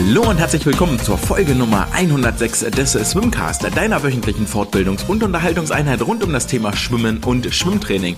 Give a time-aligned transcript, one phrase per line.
[0.00, 6.02] Hallo und herzlich willkommen zur Folge Nummer 106 des Swimcast, deiner wöchentlichen Fortbildungs- und Unterhaltungseinheit
[6.02, 8.16] rund um das Thema Schwimmen und Schwimmtraining.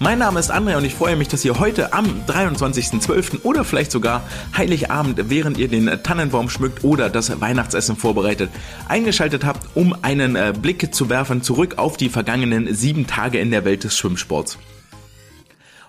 [0.00, 3.44] Mein Name ist André und ich freue mich, dass ihr heute am 23.12.
[3.44, 4.24] oder vielleicht sogar
[4.56, 8.50] Heiligabend, während ihr den Tannenbaum schmückt oder das Weihnachtsessen vorbereitet,
[8.88, 13.52] eingeschaltet habt, um einen äh, Blick zu werfen zurück auf die vergangenen sieben Tage in
[13.52, 14.58] der Welt des Schwimmsports.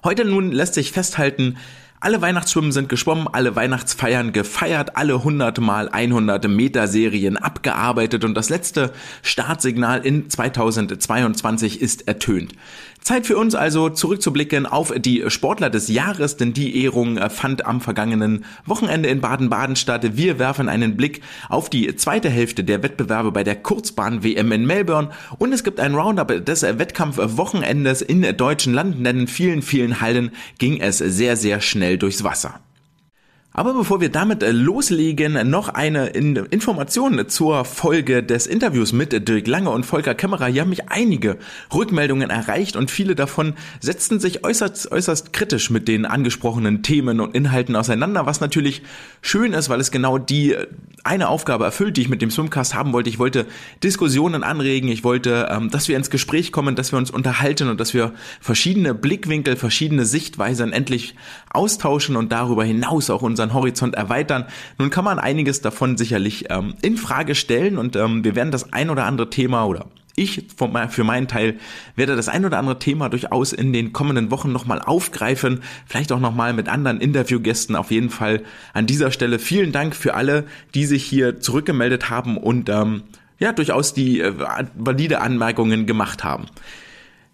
[0.03, 1.57] Heute nun lässt sich festhalten,
[2.01, 8.33] alle Weihnachtsschwimmen sind geschwommen, alle Weihnachtsfeiern gefeiert, alle 100 mal 100 Meter Serien abgearbeitet und
[8.33, 12.55] das letzte Startsignal in 2022 ist ertönt.
[13.01, 17.81] Zeit für uns also zurückzublicken auf die Sportler des Jahres, denn die Ehrung fand am
[17.81, 20.15] vergangenen Wochenende in Baden-Baden statt.
[20.17, 25.09] Wir werfen einen Blick auf die zweite Hälfte der Wettbewerbe bei der Kurzbahn-WM in Melbourne
[25.39, 30.31] und es gibt ein Roundup des Wettkampfwochenendes in deutschen Landen, denn in vielen, vielen Hallen
[30.59, 32.59] ging es sehr, sehr schnell durchs Wasser.
[33.53, 39.45] Aber bevor wir damit äh, loslegen, noch eine Information zur Folge des Interviews mit Dirk
[39.45, 40.45] Lange und Volker Kämmerer.
[40.45, 41.37] Hier haben mich einige
[41.73, 47.35] Rückmeldungen erreicht und viele davon setzten sich äußerst, äußerst kritisch mit den angesprochenen Themen und
[47.35, 48.83] Inhalten auseinander, was natürlich
[49.21, 50.67] schön ist, weil es genau die äh,
[51.03, 53.09] eine Aufgabe erfüllt, die ich mit dem Swimcast haben wollte.
[53.09, 53.47] Ich wollte
[53.83, 57.81] Diskussionen anregen, ich wollte, ähm, dass wir ins Gespräch kommen, dass wir uns unterhalten und
[57.81, 61.15] dass wir verschiedene Blickwinkel, verschiedene Sichtweisen endlich
[61.49, 64.45] austauschen und darüber hinaus auch unser unseren Horizont erweitern.
[64.77, 68.71] Nun kann man einiges davon sicherlich ähm, in Frage stellen und ähm, wir werden das
[68.71, 71.55] ein oder andere Thema oder ich für meinen Teil
[71.95, 76.19] werde das ein oder andere Thema durchaus in den kommenden Wochen nochmal aufgreifen, vielleicht auch
[76.19, 77.77] nochmal mit anderen Interviewgästen.
[77.77, 80.45] Auf jeden Fall an dieser Stelle vielen Dank für alle,
[80.75, 83.03] die sich hier zurückgemeldet haben und ähm,
[83.39, 84.33] ja durchaus die äh,
[84.75, 86.47] valide Anmerkungen gemacht haben.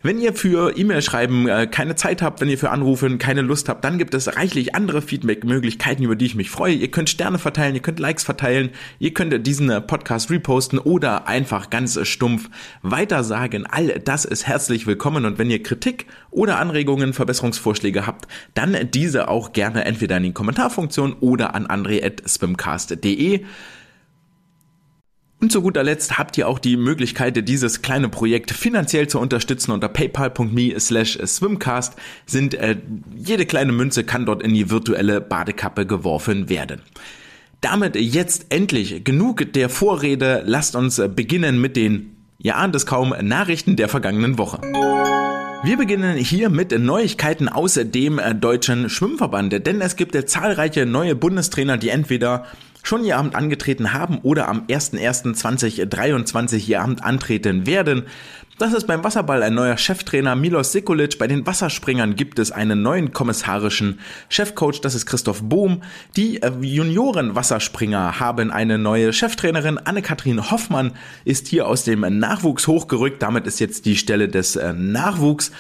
[0.04, 3.68] Wenn ihr für E-Mail schreiben äh, keine Zeit habt, wenn ihr für Anrufen keine Lust
[3.68, 6.76] habt, dann gibt es reichlich andere Feedback-Möglichkeiten, über die ich mich freue.
[6.76, 11.28] Ihr könnt Sterne verteilen, ihr könnt Likes verteilen, ihr könnt diesen äh, Podcast reposten oder
[11.28, 12.48] einfach ganz stumpf
[12.84, 13.66] weitersagen.
[13.66, 19.30] All das ist herzlich willkommen und wenn ihr Kritik oder Anregungen, Verbesserungsvorschläge habt, dann diese
[19.30, 23.44] auch gerne entweder in die Kommentarfunktion oder an andre.swimcast.de.
[25.40, 29.72] Und zu guter Letzt habt ihr auch die Möglichkeit, dieses kleine Projekt finanziell zu unterstützen.
[29.72, 32.78] Unter paypal.me slash swimcast sind äh,
[33.16, 36.82] jede kleine Münze kann dort in die virtuelle Badekappe geworfen werden.
[37.62, 40.42] Damit jetzt endlich genug der Vorrede.
[40.46, 44.60] Lasst uns beginnen mit den, ihr ahnt es kaum, Nachrichten der vergangenen Woche.
[45.64, 51.16] Wir beginnen hier mit Neuigkeiten aus dem äh, deutschen Schwimmverband, denn es gibt zahlreiche neue
[51.16, 52.46] Bundestrainer, die entweder
[52.88, 58.06] schon ihr Amt angetreten haben oder am 01.01.2023 ihr Amt antreten werden.
[58.60, 61.20] Das ist beim Wasserball ein neuer Cheftrainer Milos Sekulic.
[61.20, 64.00] Bei den Wasserspringern gibt es einen neuen kommissarischen
[64.30, 65.84] Chefcoach, das ist Christoph Bohm.
[66.16, 69.78] Die äh, Junioren-Wasserspringer haben eine neue Cheftrainerin.
[69.78, 70.94] Anne-Kathrin Hoffmann
[71.24, 73.22] ist hier aus dem Nachwuchs hochgerückt.
[73.22, 75.52] Damit ist jetzt die Stelle des äh, Nachwuchs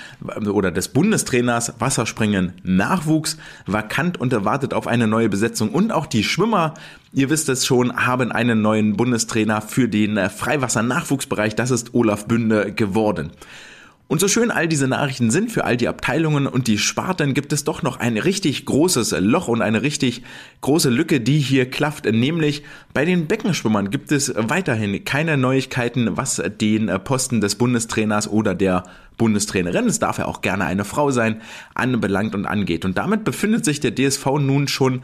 [0.52, 3.38] oder des Bundestrainers Wasserspringen Nachwuchs
[3.68, 5.70] vakant und erwartet auf eine neue Besetzung.
[5.70, 6.74] Und auch die Schwimmer
[7.18, 11.56] Ihr wisst es schon, haben einen neuen Bundestrainer für den Freiwasser-Nachwuchsbereich.
[11.56, 13.32] Das ist Olaf Bünde geworden.
[14.08, 17.54] Und so schön all diese Nachrichten sind für all die Abteilungen und die Sparten, gibt
[17.54, 20.22] es doch noch ein richtig großes Loch und eine richtig
[20.62, 22.06] große Lücke, die hier klafft.
[22.06, 22.62] Nämlich
[22.94, 28.84] bei den Beckenschwimmern gibt es weiterhin keine Neuigkeiten, was den Posten des Bundestrainers oder der
[29.18, 31.42] Bundestrainerin, es darf ja auch gerne eine Frau sein,
[31.74, 32.86] anbelangt und angeht.
[32.86, 35.02] Und damit befindet sich der DSV nun schon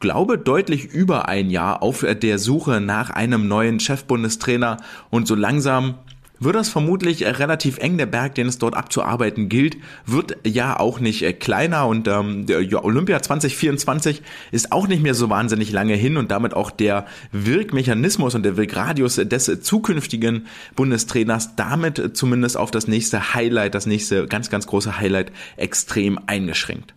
[0.00, 4.78] glaube, deutlich über ein Jahr auf der Suche nach einem neuen Chefbundestrainer
[5.10, 5.94] und so langsam
[6.38, 7.98] wird das vermutlich relativ eng.
[7.98, 12.82] Der Berg, den es dort abzuarbeiten gilt, wird ja auch nicht kleiner und ähm, ja,
[12.82, 18.34] Olympia 2024 ist auch nicht mehr so wahnsinnig lange hin und damit auch der Wirkmechanismus
[18.34, 24.50] und der Wirkradius des zukünftigen Bundestrainers damit zumindest auf das nächste Highlight, das nächste ganz,
[24.50, 26.95] ganz große Highlight extrem eingeschränkt.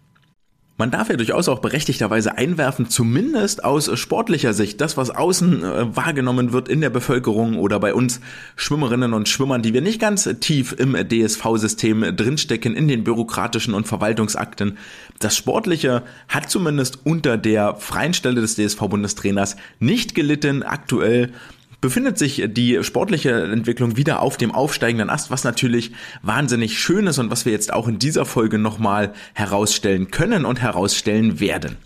[0.80, 5.96] Man darf ja durchaus auch berechtigterweise einwerfen, zumindest aus sportlicher Sicht, das, was außen äh,
[5.98, 8.22] wahrgenommen wird in der Bevölkerung oder bei uns
[8.56, 13.90] Schwimmerinnen und Schwimmern, die wir nicht ganz tief im DSV-System drinstecken, in den bürokratischen und
[13.90, 14.78] Verwaltungsakten.
[15.20, 20.64] Das Sportliche hat zumindest unter der freien Stelle des DSV-Bundestrainers nicht gelitten.
[20.64, 21.34] Aktuell
[21.82, 25.92] befindet sich die sportliche Entwicklung wieder auf dem aufsteigenden Ast, was natürlich
[26.22, 30.62] wahnsinnig schön ist und was wir jetzt auch in dieser Folge nochmal herausstellen können und
[30.62, 31.78] herausstellen werden.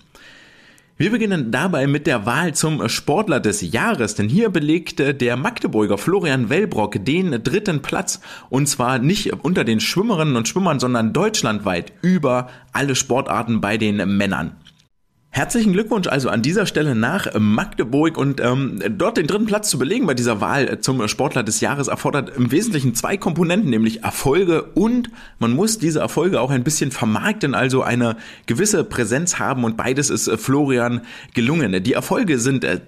[0.96, 5.98] Wir beginnen dabei mit der Wahl zum Sportler des Jahres, denn hier belegte der Magdeburger
[5.98, 8.20] Florian Wellbrock den dritten Platz
[8.50, 14.18] und zwar nicht unter den Schwimmerinnen und Schwimmern, sondern deutschlandweit über alle Sportarten bei den
[14.18, 14.56] Männern.
[15.36, 19.80] Herzlichen Glückwunsch also an dieser Stelle nach Magdeburg und ähm, dort den dritten Platz zu
[19.80, 24.62] belegen bei dieser Wahl zum Sportler des Jahres erfordert im Wesentlichen zwei Komponenten, nämlich Erfolge
[24.62, 25.10] und
[25.40, 28.16] man muss diese Erfolge auch ein bisschen vermarkten, also eine
[28.46, 31.02] gewisse Präsenz haben und beides ist äh, Florian
[31.34, 31.82] gelungen.
[31.84, 32.82] Die Erfolge sind äh,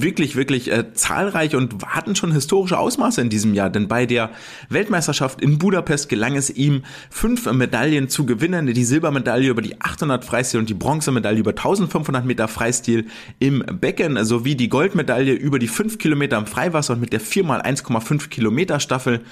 [0.00, 4.30] wirklich, wirklich äh, zahlreich und hatten schon historische Ausmaße in diesem Jahr, denn bei der
[4.68, 10.24] Weltmeisterschaft in Budapest gelang es ihm, fünf Medaillen zu gewinnen, die Silbermedaille über die 800
[10.24, 13.06] Freistil und die Bronzemedaille über 1500 Meter Freistil
[13.38, 17.44] im Becken, sowie die Goldmedaille über die 5 Kilometer im Freiwasser und mit der 4
[17.44, 19.22] mal 1,5 Kilometer Staffel.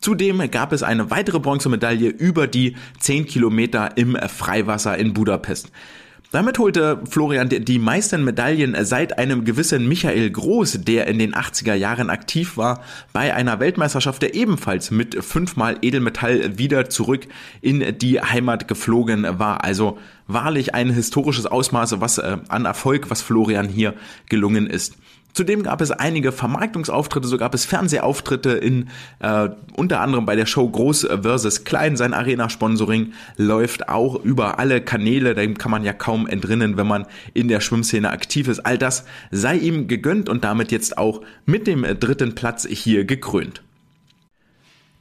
[0.00, 5.70] Zudem gab es eine weitere Bronzemedaille über die 10 Kilometer im Freiwasser in Budapest.
[6.34, 11.74] Damit holte Florian die meisten Medaillen seit einem gewissen Michael Groß, der in den 80er
[11.74, 12.82] Jahren aktiv war,
[13.12, 17.28] bei einer Weltmeisterschaft, der ebenfalls mit fünfmal Edelmetall wieder zurück
[17.60, 19.62] in die Heimat geflogen war.
[19.62, 19.96] Also
[20.26, 23.94] wahrlich ein historisches Ausmaß was äh, an Erfolg, was Florian hier
[24.28, 24.96] gelungen ist.
[25.34, 28.88] Zudem gab es einige Vermarktungsauftritte, so gab es Fernsehauftritte in
[29.18, 31.64] äh, unter anderem bei der Show Groß vs.
[31.64, 31.96] Klein.
[31.96, 37.06] Sein Arena-Sponsoring läuft auch über alle Kanäle, dem kann man ja kaum entrinnen, wenn man
[37.34, 38.60] in der Schwimmszene aktiv ist.
[38.60, 43.62] All das sei ihm gegönnt und damit jetzt auch mit dem dritten Platz hier gekrönt.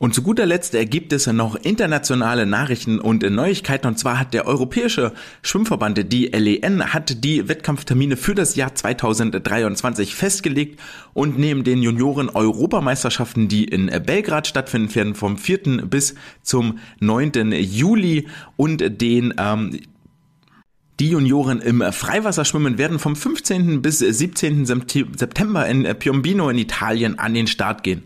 [0.04, 3.88] Und zu guter Letzt gibt es noch internationale Nachrichten und Neuigkeiten.
[3.88, 5.14] Und zwar hat der Europäische
[5.44, 10.78] Schwimmverband, die LEN, hat die Wettkampftermine für das Jahr 2023 festgelegt.
[11.14, 15.86] Und neben den Junioren-Europameisterschaften, die in Belgrad stattfinden werden, vom 4.
[15.86, 17.54] bis zum 9.
[17.54, 18.28] Juli
[18.58, 19.80] und den ähm,
[21.00, 23.82] die Junioren im Freiwasserschwimmen werden vom 15.
[23.82, 24.66] bis 17.
[24.66, 28.04] September in Piombino in Italien an den Start gehen.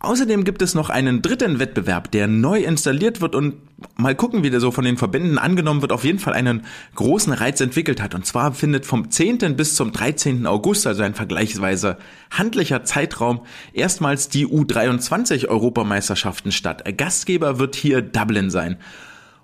[0.00, 3.56] Außerdem gibt es noch einen dritten Wettbewerb, der neu installiert wird und
[3.96, 6.64] mal gucken, wie der so von den Verbänden angenommen wird, auf jeden Fall einen
[6.94, 8.14] großen Reiz entwickelt hat.
[8.14, 9.56] Und zwar findet vom 10.
[9.56, 10.46] bis zum 13.
[10.46, 11.96] August, also ein vergleichsweise
[12.30, 13.40] handlicher Zeitraum,
[13.72, 16.84] erstmals die U23 Europameisterschaften statt.
[16.96, 18.76] Gastgeber wird hier Dublin sein.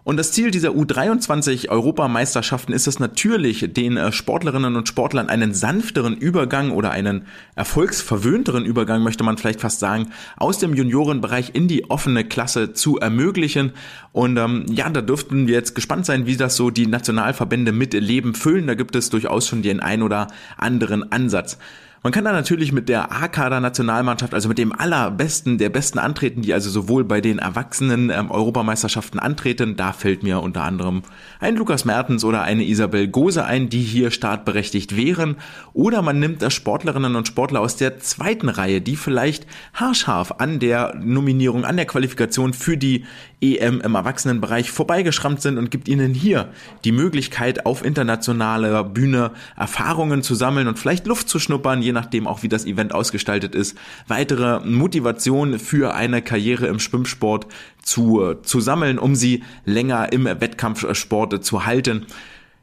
[0.04, 5.54] Und das Ziel dieser U23 Europameisterschaften ist es natürlich, den äh, Sportlerinnen und Sportlern einen
[5.54, 11.68] sanfteren Übergang oder einen erfolgsverwöhnteren Übergang, möchte man vielleicht fast sagen, aus dem Juniorenbereich in
[11.68, 13.72] die offene Klasse zu ermöglichen.
[14.12, 17.94] Und ähm, ja, da dürften wir jetzt gespannt sein, wie das so die Nationalverbände mit
[17.94, 18.66] Leben füllen.
[18.66, 20.26] Da gibt es durchaus schon den ein oder
[20.58, 21.56] anderen Ansatz.
[22.04, 26.52] Man kann da natürlich mit der A-Kader-Nationalmannschaft, also mit dem allerbesten, der besten antreten, die
[26.52, 29.76] also sowohl bei den Erwachsenen ähm, Europameisterschaften antreten.
[29.76, 31.00] Da fällt mir unter anderem
[31.40, 35.36] ein Lukas Mertens oder eine Isabel Gose ein, die hier startberechtigt wären.
[35.72, 40.58] Oder man nimmt da Sportlerinnen und Sportler aus der zweiten Reihe, die vielleicht haarscharf an
[40.58, 43.06] der Nominierung, an der Qualifikation für die
[43.40, 46.50] EM im Erwachsenenbereich vorbeigeschrammt sind und gibt ihnen hier
[46.84, 52.26] die Möglichkeit, auf internationaler Bühne Erfahrungen zu sammeln und vielleicht Luft zu schnuppern, je nachdem
[52.26, 57.46] auch wie das Event ausgestaltet ist, weitere Motivation für eine Karriere im Schwimmsport
[57.82, 62.06] zu, zu sammeln, um sie länger im Wettkampfsport zu halten.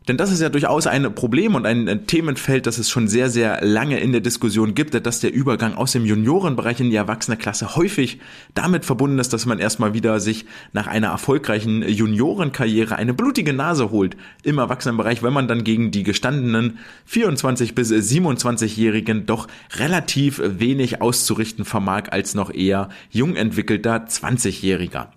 [0.07, 3.63] Denn das ist ja durchaus ein Problem und ein Themenfeld, das es schon sehr, sehr
[3.63, 8.19] lange in der Diskussion gibt, dass der Übergang aus dem Juniorenbereich in die Erwachsene-Klasse häufig
[8.55, 13.91] damit verbunden ist, dass man erstmal wieder sich nach einer erfolgreichen Juniorenkarriere eine blutige Nase
[13.91, 20.99] holt im Erwachsenenbereich, wenn man dann gegen die gestandenen 24 bis 27-Jährigen doch relativ wenig
[21.03, 25.09] auszurichten vermag als noch eher jung entwickelter 20-Jähriger.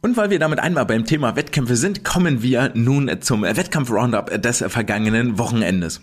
[0.00, 4.64] Und weil wir damit einmal beim Thema Wettkämpfe sind, kommen wir nun zum Wettkampf-Roundup des
[4.68, 6.00] vergangenen Wochenendes.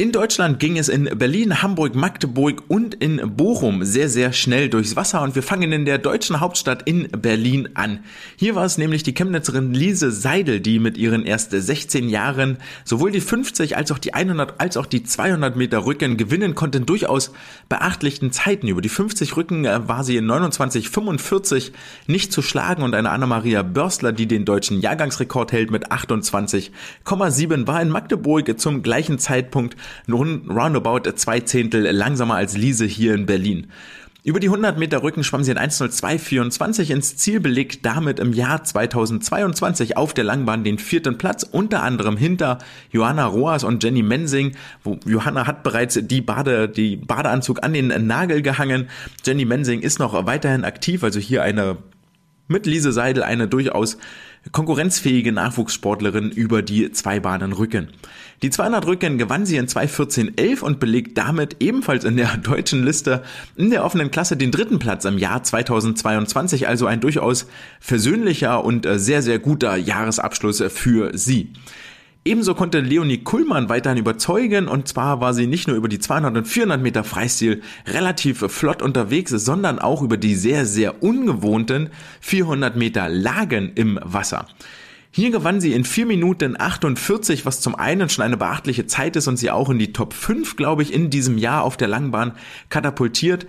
[0.00, 4.96] In Deutschland ging es in Berlin, Hamburg, Magdeburg und in Bochum sehr, sehr schnell durchs
[4.96, 7.98] Wasser und wir fangen in der deutschen Hauptstadt in Berlin an.
[8.36, 13.10] Hier war es nämlich die Chemnitzerin Lise Seidel, die mit ihren erst 16 Jahren sowohl
[13.10, 16.86] die 50 als auch die 100 als auch die 200 Meter Rücken gewinnen konnte, in
[16.86, 17.30] durchaus
[17.68, 18.68] beachtlichen Zeiten.
[18.68, 21.72] Über die 50 Rücken äh, war sie in 29,45
[22.06, 27.82] nicht zu schlagen und eine Anna-Maria Börstler, die den deutschen Jahrgangsrekord hält mit 28,7, war
[27.82, 29.76] in Magdeburg zum gleichen Zeitpunkt
[30.08, 33.68] roundabout zwei Zehntel langsamer als Liese hier in Berlin.
[34.22, 38.62] Über die 100 Meter Rücken schwamm sie in 1.02.24 ins Ziel, belegt damit im Jahr
[38.62, 42.58] 2022 auf der Langbahn den vierten Platz, unter anderem hinter
[42.90, 44.56] Johanna Roas und Jenny Mensing.
[45.06, 48.90] Johanna hat bereits die Bade, die Badeanzug an den Nagel gehangen.
[49.24, 51.78] Jenny Mensing ist noch weiterhin aktiv, also hier eine
[52.46, 53.96] mit Lise Seidel eine durchaus
[54.52, 57.88] konkurrenzfähige Nachwuchssportlerin über die zwei Bahnen Rücken.
[58.42, 63.22] Die 200 Rücken gewann sie in 2.14.11 und belegt damit ebenfalls in der deutschen Liste
[63.56, 67.46] in der offenen Klasse den dritten Platz im Jahr 2022, also ein durchaus
[67.80, 71.52] versöhnlicher und äh, sehr, sehr guter Jahresabschluss für sie.
[72.22, 76.36] Ebenso konnte Leonie Kuhlmann weiterhin überzeugen und zwar war sie nicht nur über die 200
[76.36, 81.88] und 400 Meter Freistil relativ flott unterwegs, sondern auch über die sehr, sehr ungewohnten
[82.20, 84.46] 400 Meter Lagen im Wasser.
[85.10, 89.26] Hier gewann sie in 4 Minuten 48, was zum einen schon eine beachtliche Zeit ist
[89.26, 92.32] und sie auch in die Top 5, glaube ich, in diesem Jahr auf der Langbahn
[92.68, 93.46] katapultiert.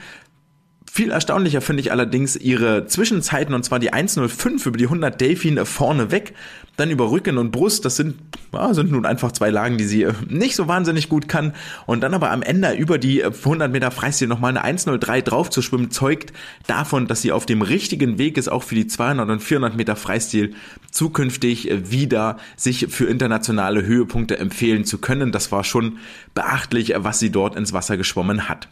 [0.94, 5.66] Viel erstaunlicher finde ich allerdings ihre Zwischenzeiten und zwar die 1.05 über die 100 Delfin
[5.66, 6.34] vorne weg,
[6.76, 8.16] dann über Rücken und Brust, das sind,
[8.52, 11.54] ja, sind nun einfach zwei Lagen, die sie nicht so wahnsinnig gut kann
[11.86, 15.62] und dann aber am Ende über die 100 Meter Freistil nochmal eine 1.03 drauf zu
[15.62, 16.34] schwimmen, zeugt
[16.68, 19.96] davon, dass sie auf dem richtigen Weg ist, auch für die 200 und 400 Meter
[19.96, 20.56] Freistil
[20.92, 25.32] zukünftig wieder sich für internationale Höhepunkte empfehlen zu können.
[25.32, 26.00] Das war schon
[26.34, 28.68] beachtlich, was sie dort ins Wasser geschwommen hat.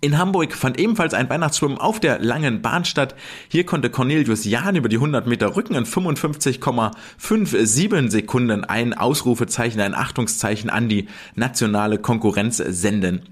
[0.00, 3.14] In Hamburg fand ebenfalls ein Weihnachtsschwimmen auf der langen Bahn statt.
[3.48, 9.94] Hier konnte Cornelius Jahn über die 100 Meter Rücken in 55,57 Sekunden ein Ausrufezeichen, ein
[9.94, 13.22] Achtungszeichen an die nationale Konkurrenz senden.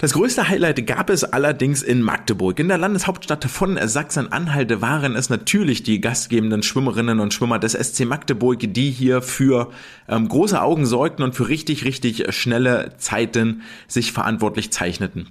[0.00, 2.60] Das größte Highlight gab es allerdings in Magdeburg.
[2.60, 8.04] In der Landeshauptstadt von Sachsen-Anhalt waren es natürlich die gastgebenden Schwimmerinnen und Schwimmer des SC
[8.04, 9.72] Magdeburg, die hier für
[10.08, 15.26] ähm, große Augen sorgten und für richtig, richtig schnelle Zeiten sich verantwortlich zeichneten.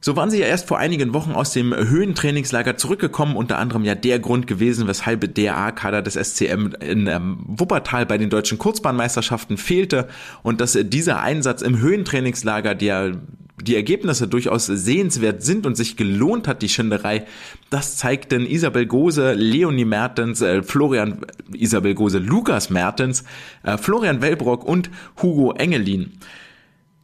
[0.00, 3.94] So waren sie ja erst vor einigen Wochen aus dem Höhentrainingslager zurückgekommen, unter anderem ja
[3.94, 9.58] der Grund gewesen, weshalb der A-Kader des SCM in ähm, Wuppertal bei den deutschen Kurzbahnmeisterschaften
[9.58, 10.08] fehlte
[10.42, 13.20] und dass dieser Einsatz im Höhentrainingslager, der
[13.62, 17.26] die Ergebnisse durchaus sehenswert sind und sich gelohnt hat, die Schinderei,
[17.70, 23.24] das zeigten Isabel Gose, Leonie Mertens, äh, Florian, Isabel Gose, Lukas Mertens,
[23.62, 24.90] äh, Florian Wellbrock und
[25.22, 26.18] Hugo Engelin.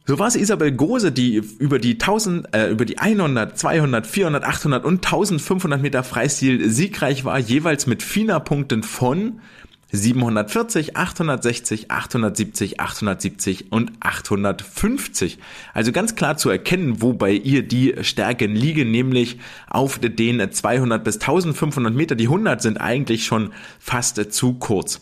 [0.05, 4.43] So war es Isabel Gose, die über die 1000, äh, über die 100, 200, 400,
[4.43, 9.39] 800 und 1500 Meter Freistil siegreich war, jeweils mit FINA-Punkten von
[9.93, 15.37] 740, 860, 870, 870 und 850.
[15.73, 19.37] Also ganz klar zu erkennen, wo bei ihr die Stärken liegen, nämlich
[19.69, 22.15] auf den 200 bis 1500 Meter.
[22.15, 24.99] Die 100 sind eigentlich schon fast zu kurz.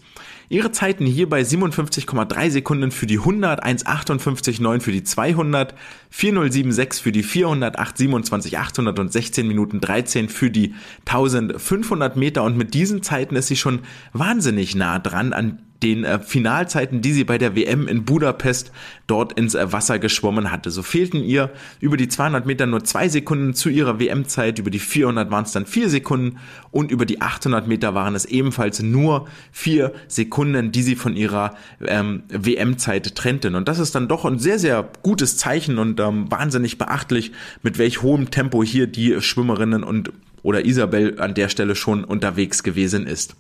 [0.52, 5.74] Ihre Zeiten hier bei 57,3 Sekunden für die 100, 1,58,9 für die 200,
[6.10, 12.44] 4,076 für die 400, 8,27, 800 und 16 Minuten 13 für die 1500 Meter.
[12.44, 13.80] Und mit diesen Zeiten ist sie schon
[14.12, 18.72] wahnsinnig nah dran an den äh, Finalzeiten, die sie bei der WM in Budapest
[19.08, 20.70] dort ins äh, Wasser geschwommen hatte.
[20.70, 24.80] So fehlten ihr über die 200 Meter nur zwei Sekunden zu ihrer WM-Zeit, über die
[24.80, 26.38] 400 waren es dann vier Sekunden
[26.70, 31.56] und über die 800 Meter waren es ebenfalls nur vier Sekunden, die sie von ihrer
[31.86, 33.56] ähm, WM-Zeit trennten.
[33.56, 37.32] Und das ist dann doch ein sehr, sehr gutes Zeichen und ähm, wahnsinnig beachtlich,
[37.64, 40.12] mit welch hohem Tempo hier die Schwimmerinnen und
[40.44, 43.36] oder Isabel an der Stelle schon unterwegs gewesen ist.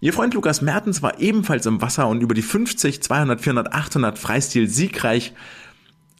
[0.00, 4.18] Ihr Freund Lukas Mertens war ebenfalls im Wasser und über die 50, 200, 400, 800
[4.18, 5.32] Freistil siegreich.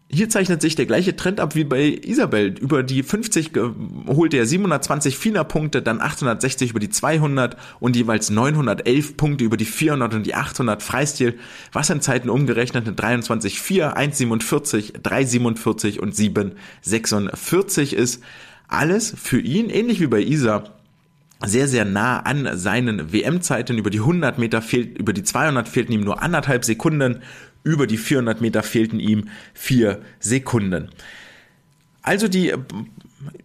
[0.08, 2.54] Hier zeichnet sich der gleiche Trend ab wie bei Isabel.
[2.58, 3.50] Über die 50
[4.06, 9.64] holte er 720 FINA-Punkte, dann 860 über die 200 und jeweils 911 Punkte über die
[9.64, 11.38] 400 und die 800 Freistil,
[11.72, 18.22] was in Zeiten umgerechnet in 23,4, 1,47, 3,47 und 7,46 ist.
[18.68, 20.75] Alles für ihn, ähnlich wie bei Isa,
[21.44, 23.78] sehr, sehr nah an seinen WM-Zeiten.
[23.78, 27.20] Über die 100 Meter fehlt, über die 200 fehlten ihm nur anderthalb Sekunden.
[27.62, 30.90] Über die 400 Meter fehlten ihm vier Sekunden.
[32.06, 32.58] Also die äh,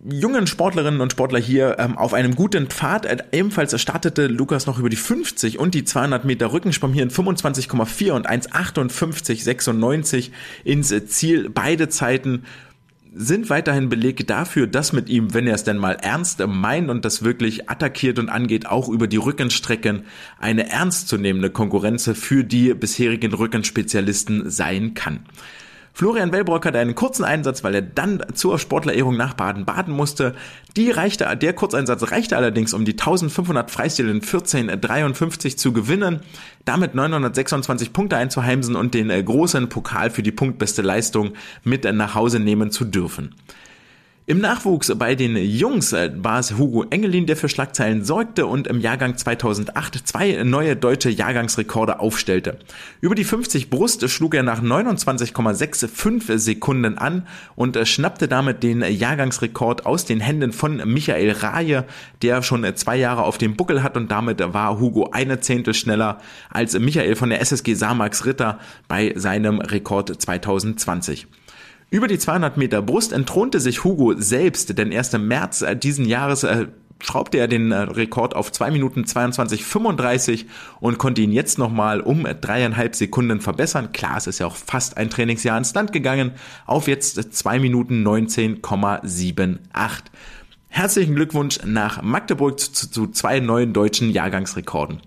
[0.07, 3.07] jungen Sportlerinnen und Sportler hier ähm, auf einem guten Pfad.
[3.07, 7.09] Äh, ebenfalls startete Lukas noch über die 50 und die 200 Meter Rückensprung hier in
[7.09, 10.29] 25,4 und 1,58,96
[10.63, 11.49] ins Ziel.
[11.49, 12.43] Beide Zeiten
[13.13, 17.03] sind weiterhin Belege dafür, dass mit ihm, wenn er es denn mal ernst meint und
[17.03, 20.03] das wirklich attackiert und angeht, auch über die Rückenstrecken
[20.39, 25.25] eine ernstzunehmende Konkurrenz für die bisherigen Rückenspezialisten sein kann.
[25.93, 30.35] Florian Wellbrock hatte einen kurzen Einsatz, weil er dann zur Sportlerehrung nach Baden-Baden musste.
[30.77, 36.21] Die reichte, der Kurzeinsatz reichte allerdings, um die 1500 Freistil in 1453 zu gewinnen,
[36.65, 41.33] damit 926 Punkte einzuheimsen und den äh, großen Pokal für die punktbeste Leistung
[41.63, 43.35] mit nach Hause nehmen zu dürfen.
[44.31, 48.65] Im Nachwuchs bei den Jungs äh, war es Hugo Engelin, der für Schlagzeilen sorgte und
[48.65, 52.57] im Jahrgang 2008 zwei neue deutsche Jahrgangsrekorde aufstellte.
[53.01, 58.81] Über die 50 Brust schlug er nach 29,65 Sekunden an und äh, schnappte damit den
[58.81, 61.83] Jahrgangsrekord aus den Händen von Michael Raje,
[62.21, 66.21] der schon zwei Jahre auf dem Buckel hat und damit war Hugo eine Zehntel schneller
[66.49, 71.27] als Michael von der SSG Samax Ritter bei seinem Rekord 2020.
[71.91, 76.05] Über die 200 Meter Brust entthronte sich Hugo selbst, denn erst im März äh, diesen
[76.05, 76.67] Jahres äh,
[77.03, 80.45] schraubte er den äh, Rekord auf 2 Minuten 22,35
[80.79, 83.91] und konnte ihn jetzt nochmal um dreieinhalb Sekunden verbessern.
[83.91, 86.31] Klar, es ist ja auch fast ein Trainingsjahr ins Land gegangen,
[86.65, 89.59] auf jetzt 2 Minuten 19,78.
[90.69, 95.01] Herzlichen Glückwunsch nach Magdeburg zu, zu zwei neuen deutschen Jahrgangsrekorden.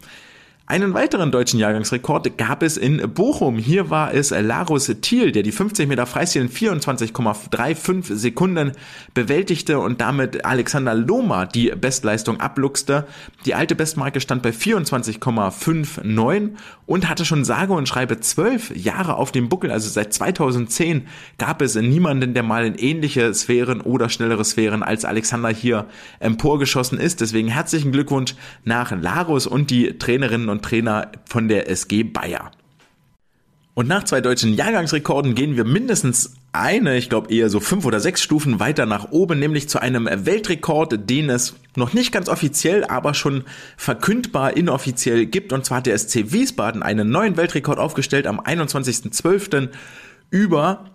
[0.66, 3.58] Einen weiteren deutschen Jahrgangsrekord gab es in Bochum.
[3.58, 8.72] Hier war es Larus Thiel, der die 50 Meter Freistil in 24,35 Sekunden
[9.12, 13.06] bewältigte und damit Alexander Lohmer die Bestleistung abluchste.
[13.44, 16.52] Die alte Bestmarke stand bei 24,59
[16.86, 19.70] und hatte schon sage und schreibe zwölf Jahre auf dem Buckel.
[19.70, 21.06] Also seit 2010
[21.36, 25.84] gab es niemanden, der mal in ähnliche Sphären oder schnellere Sphären als Alexander hier
[26.20, 27.20] emporgeschossen ist.
[27.20, 32.50] Deswegen herzlichen Glückwunsch nach Larus und die Trainerinnen und Trainer von der SG Bayer.
[33.74, 37.98] Und nach zwei deutschen Jahrgangsrekorden gehen wir mindestens eine, ich glaube eher so fünf oder
[37.98, 42.84] sechs Stufen weiter nach oben, nämlich zu einem Weltrekord, den es noch nicht ganz offiziell,
[42.84, 43.42] aber schon
[43.76, 45.52] verkündbar inoffiziell gibt.
[45.52, 49.70] Und zwar hat der SC Wiesbaden einen neuen Weltrekord aufgestellt am 21.12.
[50.30, 50.90] über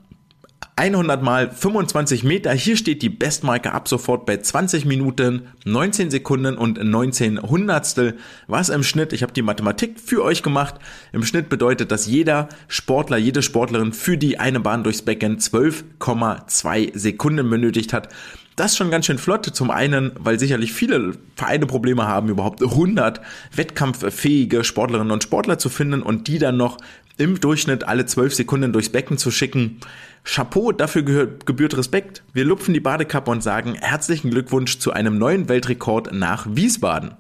[0.80, 2.54] 100 mal 25 Meter.
[2.54, 8.16] Hier steht die Bestmarke ab sofort bei 20 Minuten, 19 Sekunden und 19 Hundertstel.
[8.48, 10.76] Was im Schnitt, ich habe die Mathematik für euch gemacht,
[11.12, 16.98] im Schnitt bedeutet, dass jeder Sportler, jede Sportlerin für die eine Bahn durchs Becken 12,2
[16.98, 18.08] Sekunden benötigt hat.
[18.56, 19.46] Das ist schon ganz schön flott.
[19.46, 23.20] Zum einen, weil sicherlich viele Vereine Probleme haben, überhaupt 100
[23.54, 26.78] wettkampffähige Sportlerinnen und Sportler zu finden und die dann noch
[27.20, 29.80] im Durchschnitt alle 12 Sekunden durchs Becken zu schicken.
[30.24, 32.24] Chapeau, dafür gehört, gebührt Respekt.
[32.34, 37.16] Wir lupfen die Badekappe und sagen herzlichen Glückwunsch zu einem neuen Weltrekord nach Wiesbaden.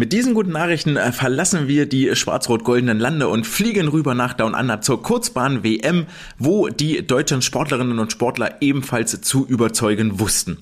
[0.00, 4.54] Mit diesen guten Nachrichten äh, verlassen wir die schwarz-rot-goldenen Lande und fliegen rüber nach Down
[4.54, 6.06] Under zur Kurzbahn-WM,
[6.38, 10.58] wo die deutschen Sportlerinnen und Sportler ebenfalls zu überzeugen wussten.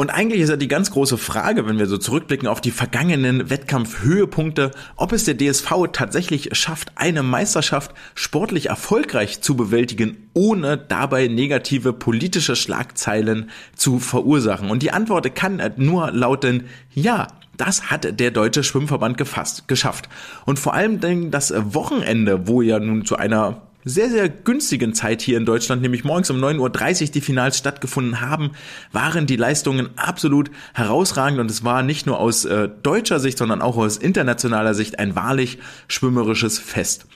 [0.00, 3.50] Und eigentlich ist ja die ganz große Frage, wenn wir so zurückblicken auf die vergangenen
[3.50, 11.26] Wettkampfhöhepunkte, ob es der DSV tatsächlich schafft, eine Meisterschaft sportlich erfolgreich zu bewältigen, ohne dabei
[11.26, 14.70] negative politische Schlagzeilen zu verursachen.
[14.70, 20.08] Und die Antwort kann nur lauten, ja, das hat der Deutsche Schwimmverband gefasst, geschafft.
[20.46, 25.38] Und vor allem das Wochenende, wo ja nun zu einer sehr, sehr günstigen Zeit hier
[25.38, 28.52] in Deutschland, nämlich morgens um 9.30 Uhr die Finals stattgefunden haben,
[28.92, 33.62] waren die Leistungen absolut herausragend und es war nicht nur aus äh, deutscher Sicht, sondern
[33.62, 37.06] auch aus internationaler Sicht ein wahrlich schwimmerisches Fest.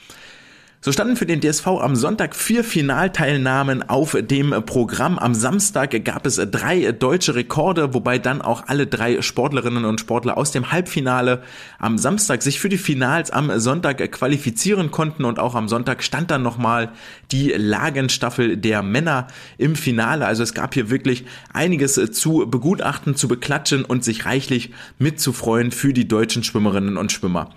[0.85, 5.17] So standen für den DSV am Sonntag vier Finalteilnahmen auf dem Programm.
[5.17, 10.35] Am Samstag gab es drei deutsche Rekorde, wobei dann auch alle drei Sportlerinnen und Sportler
[10.35, 11.41] aus dem Halbfinale
[11.79, 16.31] am Samstag sich für die Finals am Sonntag qualifizieren konnten und auch am Sonntag stand
[16.31, 16.91] dann nochmal
[17.31, 20.25] die Lagenstaffel der Männer im Finale.
[20.25, 25.93] Also es gab hier wirklich einiges zu begutachten, zu beklatschen und sich reichlich mitzufreuen für
[25.93, 27.51] die deutschen Schwimmerinnen und Schwimmer.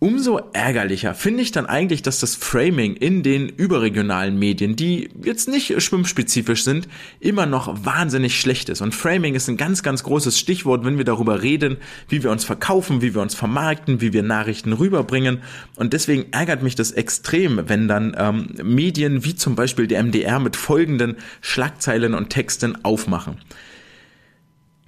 [0.00, 5.48] Umso ärgerlicher finde ich dann eigentlich, dass das Framing in den überregionalen Medien, die jetzt
[5.48, 6.86] nicht schwimmspezifisch sind,
[7.18, 8.80] immer noch wahnsinnig schlecht ist.
[8.80, 12.44] Und Framing ist ein ganz, ganz großes Stichwort, wenn wir darüber reden, wie wir uns
[12.44, 15.42] verkaufen, wie wir uns vermarkten, wie wir Nachrichten rüberbringen.
[15.74, 20.38] Und deswegen ärgert mich das extrem, wenn dann ähm, Medien wie zum Beispiel der MDR
[20.38, 23.38] mit folgenden Schlagzeilen und Texten aufmachen.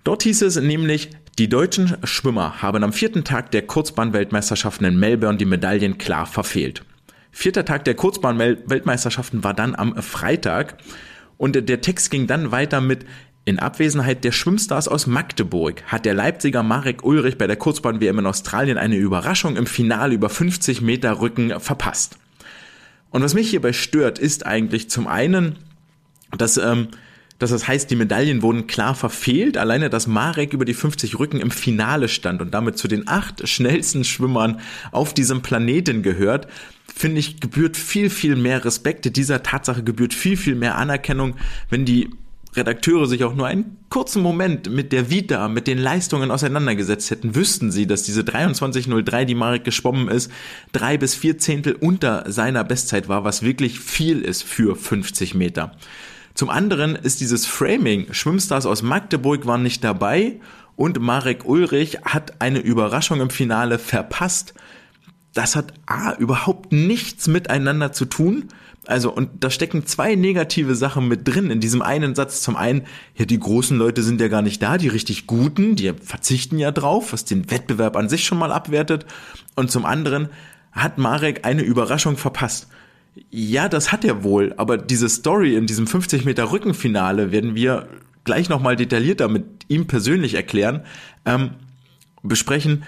[0.04, 5.38] Dort hieß es nämlich, die deutschen Schwimmer haben am vierten Tag der Kurzbahnweltmeisterschaften in Melbourne
[5.38, 6.82] die Medaillen klar verfehlt.
[7.32, 10.78] Vierter Tag der Kurzbahnweltmeisterschaften war dann am Freitag
[11.36, 13.06] und der Text ging dann weiter mit
[13.46, 18.26] in Abwesenheit der Schwimmstars aus Magdeburg hat der Leipziger Marek Ulrich bei der Kurzbahn-WM in
[18.26, 22.18] Australien eine Überraschung im Finale über 50 Meter Rücken verpasst.
[23.10, 25.56] Und was mich hierbei stört, ist eigentlich zum einen,
[26.36, 26.88] dass ähm,
[27.40, 29.56] das heißt, die Medaillen wurden klar verfehlt.
[29.56, 33.48] Alleine, dass Marek über die 50 Rücken im Finale stand und damit zu den acht
[33.48, 34.60] schnellsten Schwimmern
[34.92, 36.48] auf diesem Planeten gehört,
[36.94, 39.16] finde ich, gebührt viel, viel mehr Respekt.
[39.16, 41.34] Dieser Tatsache gebührt viel, viel mehr Anerkennung,
[41.70, 42.10] wenn die
[42.54, 47.34] Redakteure sich auch nur einen kurzen Moment mit der Vita, mit den Leistungen auseinandergesetzt hätten,
[47.34, 50.30] wüssten sie, dass diese 23.03, die Marek geschwommen ist,
[50.72, 55.76] drei bis vier Zehntel unter seiner Bestzeit war, was wirklich viel ist für 50 Meter.
[56.40, 60.40] Zum anderen ist dieses Framing, Schwimmstars aus Magdeburg waren nicht dabei
[60.74, 64.54] und Marek Ulrich hat eine Überraschung im Finale verpasst.
[65.34, 68.48] Das hat A, überhaupt nichts miteinander zu tun.
[68.86, 72.40] Also, und da stecken zwei negative Sachen mit drin in diesem einen Satz.
[72.40, 75.92] Zum einen, ja, die großen Leute sind ja gar nicht da, die richtig guten, die
[75.92, 79.04] verzichten ja drauf, was den Wettbewerb an sich schon mal abwertet.
[79.56, 80.30] Und zum anderen
[80.72, 82.68] hat Marek eine Überraschung verpasst.
[83.30, 87.88] Ja, das hat er wohl, aber diese Story in diesem 50 Meter Rückenfinale werden wir
[88.24, 90.84] gleich nochmal detaillierter mit ihm persönlich erklären,
[91.24, 91.50] ähm,
[92.22, 92.84] besprechen,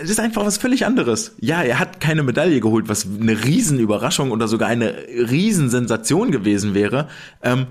[0.00, 1.34] es ist einfach was völlig anderes.
[1.40, 7.08] Ja, er hat keine Medaille geholt, was eine Riesenüberraschung oder sogar eine Riesensensation gewesen wäre.
[7.42, 7.66] Ähm,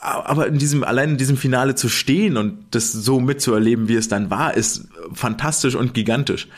[0.00, 4.08] aber in diesem, allein in diesem Finale zu stehen und das so mitzuerleben, wie es
[4.08, 6.48] dann war, ist fantastisch und gigantisch.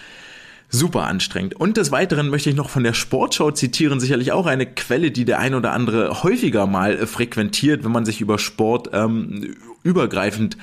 [0.72, 1.54] Super anstrengend.
[1.54, 5.24] Und des Weiteren möchte ich noch von der Sportschau zitieren, sicherlich auch eine Quelle, die
[5.24, 10.56] der ein oder andere häufiger mal frequentiert, wenn man sich über Sport ähm, übergreifend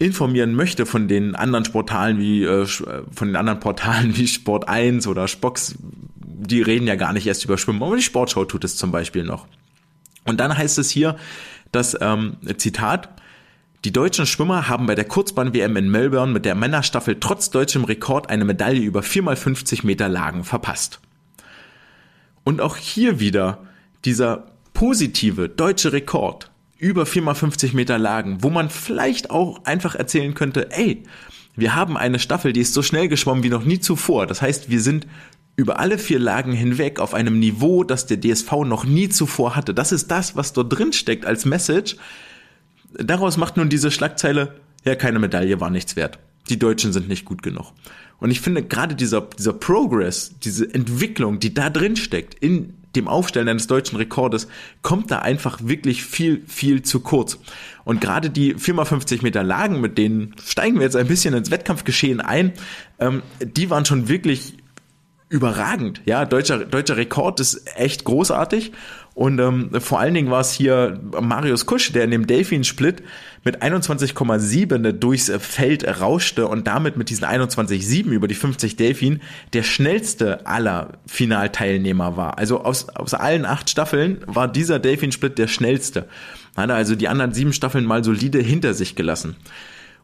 [0.00, 5.06] informieren möchte von den anderen Portalen wie äh, von den anderen Portalen wie Sport 1
[5.06, 5.76] oder Spox,
[6.16, 9.22] die reden ja gar nicht erst über Schwimmen, aber die Sportschau tut es zum Beispiel
[9.22, 9.46] noch.
[10.24, 11.16] Und dann heißt es hier,
[11.70, 13.10] das ähm, Zitat,
[13.84, 18.28] die deutschen Schwimmer haben bei der Kurzbahn-WM in Melbourne mit der Männerstaffel trotz deutschem Rekord
[18.28, 21.00] eine Medaille über 4x50 Meter Lagen verpasst.
[22.44, 23.58] Und auch hier wieder
[24.04, 30.70] dieser positive deutsche Rekord über 4x50 Meter Lagen, wo man vielleicht auch einfach erzählen könnte,
[30.72, 31.02] ey,
[31.56, 34.26] wir haben eine Staffel, die ist so schnell geschwommen wie noch nie zuvor.
[34.26, 35.06] Das heißt, wir sind
[35.56, 39.72] über alle vier Lagen hinweg auf einem Niveau, das der DSV noch nie zuvor hatte.
[39.72, 41.96] Das ist das, was dort drin steckt als Message.
[42.94, 46.18] Daraus macht nun diese Schlagzeile, ja, keine Medaille war nichts wert.
[46.48, 47.72] Die Deutschen sind nicht gut genug.
[48.18, 53.08] Und ich finde gerade dieser, dieser Progress, diese Entwicklung, die da drin steckt, in dem
[53.08, 54.48] Aufstellen eines deutschen Rekordes,
[54.82, 57.38] kommt da einfach wirklich viel, viel zu kurz.
[57.84, 62.20] Und gerade die 4x50 Meter Lagen, mit denen steigen wir jetzt ein bisschen ins Wettkampfgeschehen
[62.20, 62.52] ein,
[62.98, 64.54] ähm, die waren schon wirklich
[65.30, 66.02] überragend.
[66.04, 68.72] Ja, deutscher, deutscher Rekord ist echt großartig.
[69.14, 73.02] Und ähm, vor allen Dingen war es hier Marius Kusch, der in dem Delfin-Split
[73.44, 79.20] mit 21,7 durchs Feld rauschte und damit mit diesen 21,7 über die 50 Delfin
[79.52, 82.38] der schnellste aller Finalteilnehmer war.
[82.38, 86.08] Also aus, aus allen acht Staffeln war dieser Delfin-Split der schnellste.
[86.56, 89.36] Hat er also die anderen sieben Staffeln mal solide hinter sich gelassen.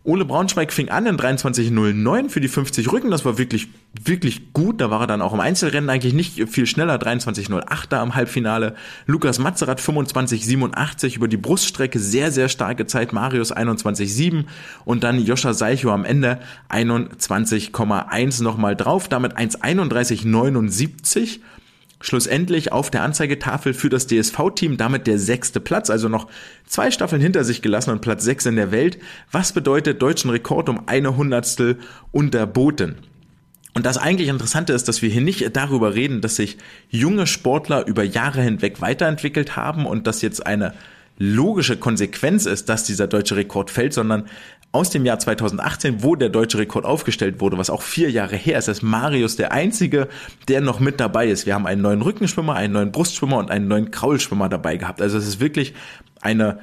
[0.06, 3.10] Ole Braunschweig fing an in 23.09 für die 50 Rücken.
[3.10, 3.66] Das war wirklich,
[4.00, 4.80] wirklich gut.
[4.80, 6.94] Da war er dann auch im Einzelrennen eigentlich nicht viel schneller.
[6.94, 8.76] 23.08 da am Halbfinale.
[9.06, 11.98] Lukas Matzerath 25.87 über die Bruststrecke.
[11.98, 13.12] Sehr, sehr starke Zeit.
[13.12, 14.44] Marius 21.7
[14.84, 16.38] und dann Joscha Seicho am Ende
[16.70, 19.08] 21,1 nochmal drauf.
[19.08, 21.40] Damit 1.31.79
[22.00, 26.28] schlussendlich auf der Anzeigetafel für das DSV-Team damit der sechste Platz, also noch
[26.66, 28.98] zwei Staffeln hinter sich gelassen und Platz sechs in der Welt.
[29.32, 31.78] Was bedeutet deutschen Rekord um eine Hundertstel
[32.12, 32.96] unterboten?
[33.74, 36.56] Und das eigentlich Interessante ist, dass wir hier nicht darüber reden, dass sich
[36.88, 40.72] junge Sportler über Jahre hinweg weiterentwickelt haben und dass jetzt eine
[41.18, 44.26] logische Konsequenz ist, dass dieser deutsche Rekord fällt, sondern
[44.76, 48.58] aus dem Jahr 2018, wo der deutsche Rekord aufgestellt wurde, was auch vier Jahre her
[48.58, 50.08] ist, ist Marius der einzige,
[50.48, 51.46] der noch mit dabei ist.
[51.46, 55.00] Wir haben einen neuen Rückenschwimmer, einen neuen Brustschwimmer und einen neuen Kraulschwimmer dabei gehabt.
[55.00, 55.72] Also es ist wirklich
[56.20, 56.58] eine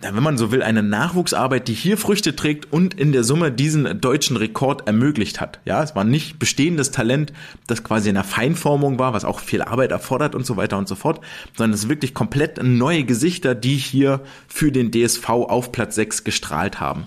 [0.00, 4.00] wenn man so will, eine Nachwuchsarbeit, die hier Früchte trägt und in der Summe diesen
[4.00, 5.60] deutschen Rekord ermöglicht hat.
[5.64, 7.32] Ja, es war nicht bestehendes Talent,
[7.66, 10.88] das quasi in der Feinformung war, was auch viel Arbeit erfordert und so weiter und
[10.88, 11.20] so fort,
[11.56, 16.24] sondern es ist wirklich komplett neue Gesichter, die hier für den DSV auf Platz 6
[16.24, 17.06] gestrahlt haben.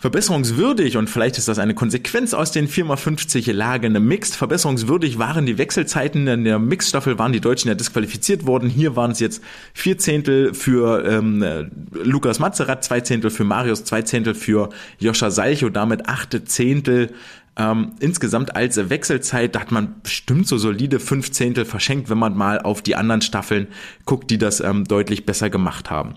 [0.00, 5.58] Verbesserungswürdig, und vielleicht ist das eine Konsequenz aus den 4x50 Lagen Mixed, verbesserungswürdig waren die
[5.58, 6.28] Wechselzeiten.
[6.28, 8.70] In der Mixed-Staffel waren die Deutschen ja disqualifiziert worden.
[8.70, 9.42] Hier waren es jetzt
[9.74, 11.44] vier Zehntel für ähm,
[11.92, 14.68] Lukas Mazerat, zwei Zehntel für Marius, zwei Zehntel für
[15.00, 17.10] Joscha Salcho, damit achte Zehntel
[17.56, 22.36] ähm, insgesamt als Wechselzeit, da hat man bestimmt so solide fünf Zehntel verschenkt, wenn man
[22.36, 23.66] mal auf die anderen Staffeln
[24.04, 26.14] guckt, die das ähm, deutlich besser gemacht haben.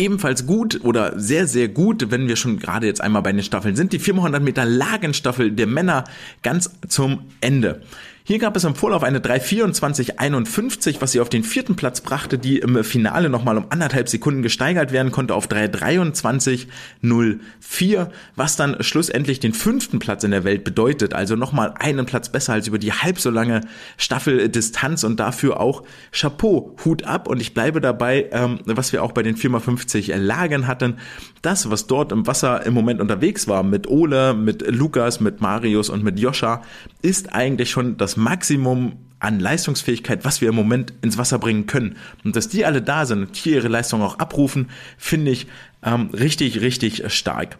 [0.00, 3.76] Ebenfalls gut oder sehr, sehr gut, wenn wir schon gerade jetzt einmal bei den Staffeln
[3.76, 6.04] sind, die 400 Meter Lagenstaffel der Männer
[6.42, 7.82] ganz zum Ende.
[8.30, 12.60] Hier gab es im Vorlauf eine 3.24.51, was sie auf den vierten Platz brachte, die
[12.60, 19.52] im Finale nochmal um anderthalb Sekunden gesteigert werden konnte auf 3.23.04, was dann schlussendlich den
[19.52, 21.12] fünften Platz in der Welt bedeutet.
[21.12, 23.62] Also nochmal einen Platz besser als über die halb so lange
[23.96, 27.26] Staffeldistanz und dafür auch Chapeau, Hut ab.
[27.26, 30.98] Und ich bleibe dabei, ähm, was wir auch bei den 4x50 Lagern hatten.
[31.42, 35.88] Das, was dort im Wasser im Moment unterwegs war, mit Ole, mit Lukas, mit Marius
[35.88, 36.62] und mit Joscha,
[37.00, 41.96] ist eigentlich schon das Maximum an Leistungsfähigkeit, was wir im Moment ins Wasser bringen können.
[42.24, 45.46] Und dass die alle da sind und hier ihre Leistung auch abrufen, finde ich
[45.82, 47.56] ähm, richtig, richtig stark.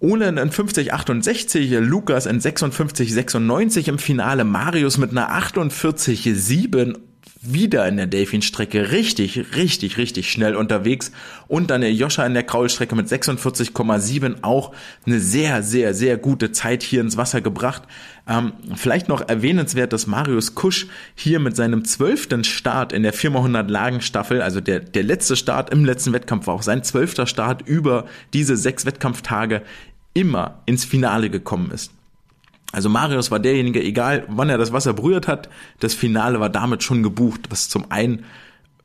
[0.00, 6.96] Ole in 50,68, Lukas in 56,96 im Finale, Marius mit einer 48,7
[7.40, 11.12] wieder in der Delfin-Strecke richtig, richtig, richtig schnell unterwegs.
[11.46, 14.72] Und dann der Joscha in der Kraulstrecke mit 46,7 auch
[15.06, 17.82] eine sehr, sehr, sehr gute Zeit hier ins Wasser gebracht.
[18.28, 23.68] Ähm, vielleicht noch erwähnenswert, dass Marius Kusch hier mit seinem zwölften Start in der 4x100
[23.68, 28.06] Lagenstaffel, also der, der letzte Start im letzten Wettkampf war auch sein zwölfter Start über
[28.32, 29.62] diese sechs Wettkampftage
[30.12, 31.92] immer ins Finale gekommen ist.
[32.72, 35.48] Also Marius war derjenige, egal wann er das Wasser berührt hat,
[35.80, 38.24] das Finale war damit schon gebucht, was zum einen,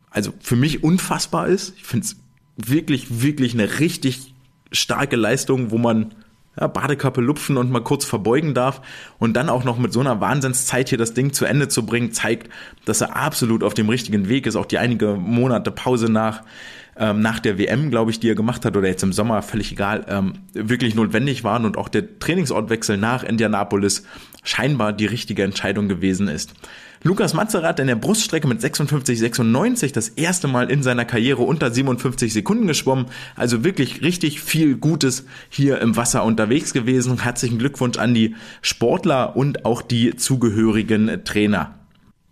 [0.10, 1.76] also für mich unfassbar ist.
[1.78, 2.16] Ich finde es
[2.56, 4.34] wirklich, wirklich eine richtig
[4.72, 6.14] starke Leistung, wo man
[6.60, 8.82] ja, Badekappe lupfen und mal kurz verbeugen darf
[9.20, 12.12] und dann auch noch mit so einer Wahnsinnszeit hier das Ding zu Ende zu bringen,
[12.12, 12.50] zeigt,
[12.86, 14.56] dass er absolut auf dem richtigen Weg ist.
[14.56, 16.44] Auch die einige Monate Pause nach
[16.98, 19.72] ähm, nach der WM, glaube ich, die er gemacht hat oder jetzt im Sommer, völlig
[19.72, 24.04] egal, ähm, wirklich notwendig waren und auch der Trainingsortwechsel nach Indianapolis
[24.44, 26.54] scheinbar die richtige Entscheidung gewesen ist.
[27.06, 32.32] Lukas Mazerat in der Bruststrecke mit 56,96 das erste Mal in seiner Karriere unter 57
[32.32, 33.08] Sekunden geschwommen.
[33.36, 37.22] Also wirklich richtig viel Gutes hier im Wasser unterwegs gewesen.
[37.22, 41.83] Herzlichen Glückwunsch an die Sportler und auch die zugehörigen Trainer.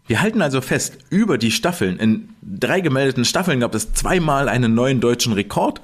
[0.07, 4.73] Wir halten also fest, über die Staffeln, in drei gemeldeten Staffeln gab es zweimal einen
[4.73, 5.81] neuen deutschen Rekord.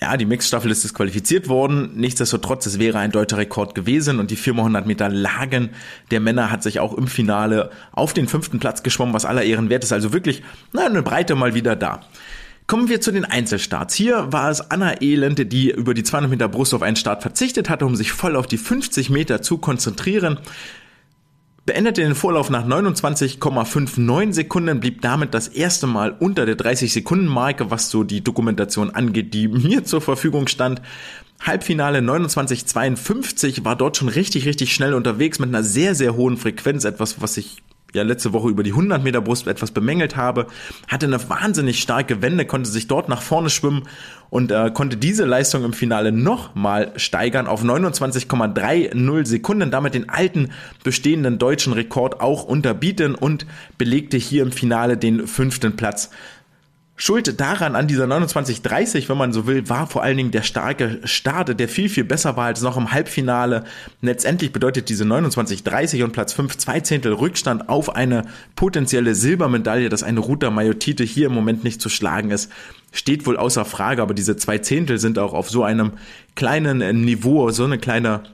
[0.00, 1.92] Ja, die Mixstaffel ist disqualifiziert worden.
[1.96, 5.70] Nichtsdestotrotz, es wäre ein deutscher Rekord gewesen und die 4x100 Meter Lagen
[6.12, 9.70] der Männer hat sich auch im Finale auf den fünften Platz geschwommen, was aller Ehren
[9.70, 9.92] wert ist.
[9.92, 12.00] Also wirklich, na, eine Breite mal wieder da.
[12.68, 13.94] Kommen wir zu den Einzelstarts.
[13.94, 17.70] Hier war es Anna Elende, die über die 200 Meter Brust auf einen Start verzichtet
[17.70, 20.38] hatte, um sich voll auf die 50 Meter zu konzentrieren
[21.68, 27.90] beendete den Vorlauf nach 29,59 Sekunden, blieb damit das erste Mal unter der 30-Sekunden-Marke, was
[27.90, 30.80] so die Dokumentation angeht, die mir zur Verfügung stand.
[31.42, 36.86] Halbfinale 29,52 war dort schon richtig, richtig schnell unterwegs mit einer sehr, sehr hohen Frequenz,
[36.86, 37.58] etwas, was ich
[37.94, 40.46] ja letzte Woche über die 100 Meter Brust etwas bemängelt habe,
[40.88, 43.84] hatte eine wahnsinnig starke Wende, konnte sich dort nach vorne schwimmen
[44.30, 50.50] und äh, konnte diese Leistung im Finale nochmal steigern auf 29,30 Sekunden, damit den alten
[50.84, 53.46] bestehenden deutschen Rekord auch unterbieten und
[53.78, 56.10] belegte hier im Finale den fünften Platz.
[57.00, 60.98] Schuld daran an dieser 29-30, wenn man so will, war vor allen Dingen der starke
[61.04, 63.62] Start, der viel, viel besser war als noch im Halbfinale.
[64.02, 68.24] Letztendlich bedeutet diese 29-30 und Platz 5 zwei Zehntel Rückstand auf eine
[68.56, 72.50] potenzielle Silbermedaille, dass eine Ruta Majotite hier im Moment nicht zu schlagen ist,
[72.90, 75.92] steht wohl außer Frage, aber diese zwei Zehntel sind auch auf so einem
[76.34, 78.24] kleinen Niveau, so eine kleine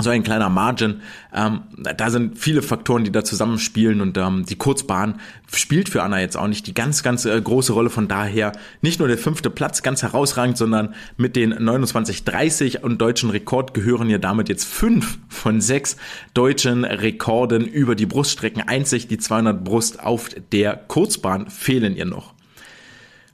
[0.00, 1.02] so ein kleiner Margin.
[1.34, 5.20] Ähm, da sind viele Faktoren, die da zusammenspielen und ähm, die Kurzbahn
[5.52, 7.90] spielt für Anna jetzt auch nicht die ganz, ganz äh, große Rolle.
[7.90, 13.28] Von daher nicht nur der fünfte Platz ganz herausragend, sondern mit den 29,30 und deutschen
[13.28, 15.98] Rekord gehören ja damit jetzt fünf von sechs
[16.32, 18.66] deutschen Rekorden über die Bruststrecken.
[18.66, 22.32] Einzig die 200 Brust auf der Kurzbahn fehlen ihr noch.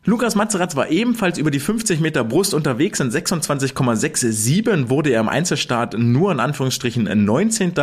[0.09, 2.99] Lukas Mazeratz war ebenfalls über die 50 Meter Brust unterwegs.
[2.99, 7.75] In 26,67 wurde er im Einzelstart nur in Anführungsstrichen 19.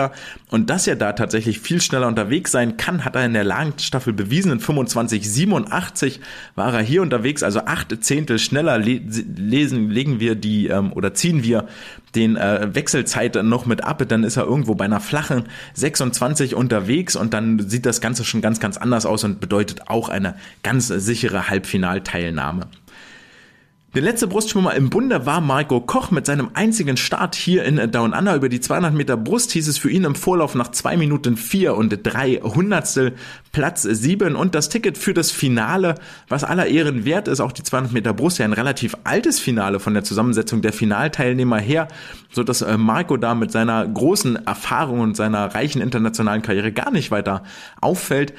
[0.49, 4.11] Und dass er da tatsächlich viel schneller unterwegs sein kann, hat er in der Langstaffel
[4.11, 4.53] bewiesen.
[4.53, 6.19] In 25,87
[6.55, 11.43] war er hier unterwegs, also acht Zehntel schneller lesen, legen wir die ähm, oder ziehen
[11.43, 11.67] wir
[12.15, 17.15] den äh, Wechselzeit noch mit ab, dann ist er irgendwo bei einer flachen 26 unterwegs
[17.15, 20.87] und dann sieht das Ganze schon ganz, ganz anders aus und bedeutet auch eine ganz
[20.87, 22.67] sichere Halbfinalteilnahme.
[23.95, 28.11] Der letzte Brustschwimmer im Bunde war Marco Koch mit seinem einzigen Start hier in Down
[28.11, 28.35] Under.
[28.35, 31.77] Über die 200 Meter Brust hieß es für ihn im Vorlauf nach 2 Minuten 4
[31.77, 33.13] und 3 Hundertstel
[33.53, 35.95] Platz 7 und das Ticket für das Finale,
[36.27, 39.79] was aller Ehren wert ist, auch die 200 Meter Brust, ja ein relativ altes Finale
[39.79, 41.87] von der Zusammensetzung der Finalteilnehmer her,
[42.33, 46.91] so dass äh, Marco da mit seiner großen Erfahrung und seiner reichen internationalen Karriere gar
[46.91, 47.43] nicht weiter
[47.79, 48.33] auffällt.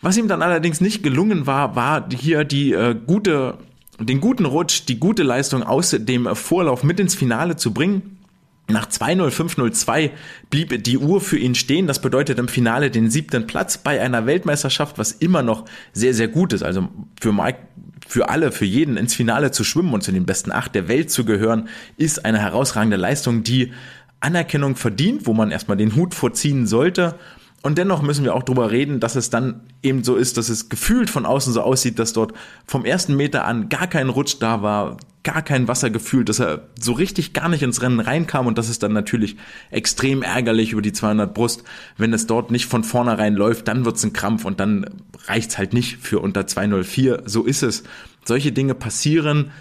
[0.00, 3.58] Was ihm dann allerdings nicht gelungen war, war hier die äh, gute
[3.98, 8.18] den guten Rutsch, die gute Leistung aus dem Vorlauf mit ins Finale zu bringen.
[8.66, 10.10] Nach 2.05.02
[10.48, 11.86] blieb die Uhr für ihn stehen.
[11.86, 16.28] Das bedeutet im Finale den siebten Platz bei einer Weltmeisterschaft, was immer noch sehr, sehr
[16.28, 16.62] gut ist.
[16.62, 16.88] Also
[17.20, 17.58] für Mike,
[18.06, 21.10] für alle, für jeden ins Finale zu schwimmen und zu den besten acht der Welt
[21.10, 23.72] zu gehören, ist eine herausragende Leistung, die
[24.20, 27.16] Anerkennung verdient, wo man erstmal den Hut vorziehen sollte.
[27.64, 30.68] Und dennoch müssen wir auch drüber reden, dass es dann eben so ist, dass es
[30.68, 32.34] gefühlt von außen so aussieht, dass dort
[32.66, 36.92] vom ersten Meter an gar kein Rutsch da war, gar kein Wassergefühl, dass er so
[36.92, 39.36] richtig gar nicht ins Rennen reinkam und das ist dann natürlich
[39.70, 41.64] extrem ärgerlich über die 200 Brust.
[41.96, 44.84] Wenn es dort nicht von vornherein läuft, dann wird's ein Krampf und dann
[45.24, 47.22] reicht's halt nicht für unter 204.
[47.24, 47.84] So ist es.
[48.26, 49.52] Solche Dinge passieren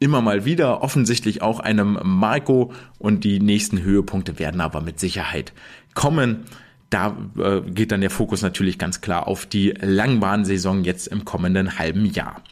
[0.00, 5.52] immer mal wieder, offensichtlich auch einem Marco und die nächsten Höhepunkte werden aber mit Sicherheit
[5.94, 6.44] kommen.
[6.92, 11.78] Da äh, geht dann der Fokus natürlich ganz klar auf die Langbahnsaison jetzt im kommenden
[11.78, 12.42] halben Jahr.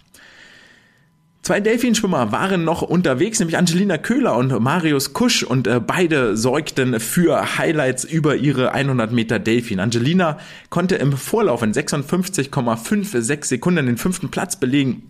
[1.42, 7.00] Zwei Delfinschwimmer waren noch unterwegs, nämlich Angelina Köhler und Marius Kusch und äh, beide sorgten
[7.00, 9.80] für Highlights über ihre 100 Meter Delfin.
[9.80, 15.02] Angelina konnte im Vorlauf in 56,56 Sekunden den fünften Platz belegen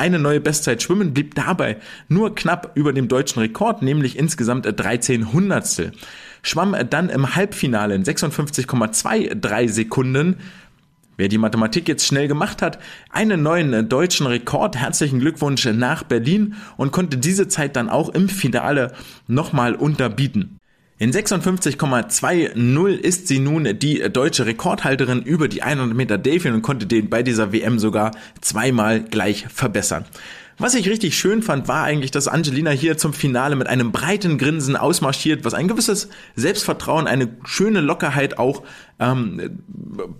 [0.00, 1.76] eine neue Bestzeit schwimmen, blieb dabei
[2.08, 5.92] nur knapp über dem deutschen Rekord, nämlich insgesamt 13 Hundertstel.
[6.42, 10.36] Schwamm dann im Halbfinale in 56,23 Sekunden
[11.20, 12.78] Wer die Mathematik jetzt schnell gemacht hat,
[13.10, 14.78] einen neuen deutschen Rekord.
[14.78, 18.94] Herzlichen Glückwunsch nach Berlin und konnte diese Zeit dann auch im Finale
[19.26, 20.56] nochmal unterbieten.
[20.96, 26.86] In 56,20 ist sie nun die deutsche Rekordhalterin über die 100 Meter Delfin und konnte
[26.86, 30.06] den bei dieser WM sogar zweimal gleich verbessern.
[30.60, 34.36] Was ich richtig schön fand, war eigentlich, dass Angelina hier zum Finale mit einem breiten
[34.36, 38.62] Grinsen ausmarschiert, was ein gewisses Selbstvertrauen, eine schöne Lockerheit auch
[38.98, 39.62] ähm,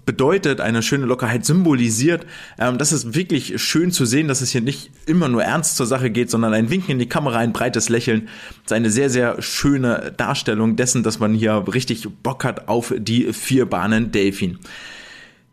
[0.06, 2.24] bedeutet, eine schöne Lockerheit symbolisiert.
[2.58, 5.84] Ähm, das ist wirklich schön zu sehen, dass es hier nicht immer nur ernst zur
[5.84, 8.30] Sache geht, sondern ein Winken in die Kamera, ein breites Lächeln.
[8.62, 12.94] Das ist eine sehr, sehr schöne Darstellung dessen, dass man hier richtig Bock hat auf
[12.96, 14.58] die vier Bahnen Delfin.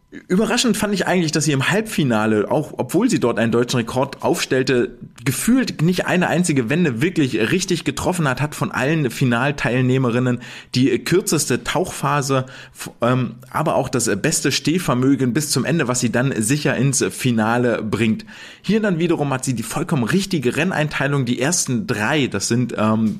[0.10, 4.24] Überraschend fand ich eigentlich, dass sie im Halbfinale, auch obwohl sie dort einen deutschen Rekord
[4.24, 10.40] aufstellte, gefühlt nicht eine einzige Wende wirklich richtig getroffen hat, hat von allen Finalteilnehmerinnen
[10.76, 12.46] die kürzeste Tauchphase,
[13.02, 17.84] ähm, aber auch das beste Stehvermögen bis zum Ende, was sie dann sicher ins Finale
[17.84, 18.26] bringt.
[18.62, 23.20] Hier dann wiederum hat sie die vollkommen richtige Renneinteilung, die ersten drei, das sind ähm,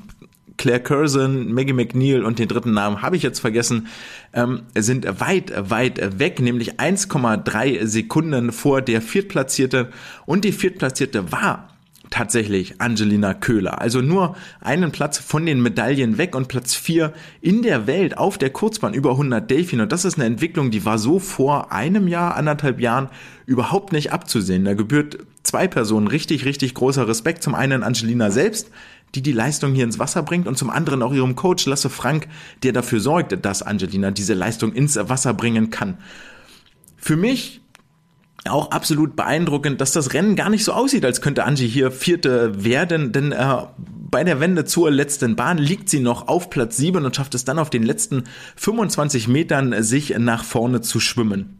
[0.58, 3.86] Claire Curzon, Maggie McNeil und den dritten Namen habe ich jetzt vergessen,
[4.34, 9.88] ähm, sind weit, weit weg, nämlich 1,3 Sekunden vor der Viertplatzierte
[10.26, 11.70] und die Viertplatzierte war
[12.10, 13.80] tatsächlich Angelina Köhler.
[13.80, 18.38] Also nur einen Platz von den Medaillen weg und Platz vier in der Welt auf
[18.38, 19.80] der Kurzbahn über 100 Delfin.
[19.80, 23.08] Und das ist eine Entwicklung, die war so vor einem Jahr, anderthalb Jahren
[23.46, 24.64] überhaupt nicht abzusehen.
[24.64, 27.42] Da gebührt zwei Personen richtig, richtig großer Respekt.
[27.42, 28.70] Zum einen Angelina selbst,
[29.14, 32.28] die die Leistung hier ins Wasser bringt und zum anderen auch ihrem Coach Lasse Frank,
[32.62, 35.98] der dafür sorgt, dass Angelina diese Leistung ins Wasser bringen kann.
[36.96, 37.60] Für mich
[38.46, 42.64] auch absolut beeindruckend, dass das Rennen gar nicht so aussieht, als könnte Angie hier Vierte
[42.64, 43.66] werden, denn äh,
[44.10, 47.44] bei der Wende zur letzten Bahn liegt sie noch auf Platz 7 und schafft es
[47.44, 48.24] dann auf den letzten
[48.56, 51.57] 25 Metern, sich nach vorne zu schwimmen.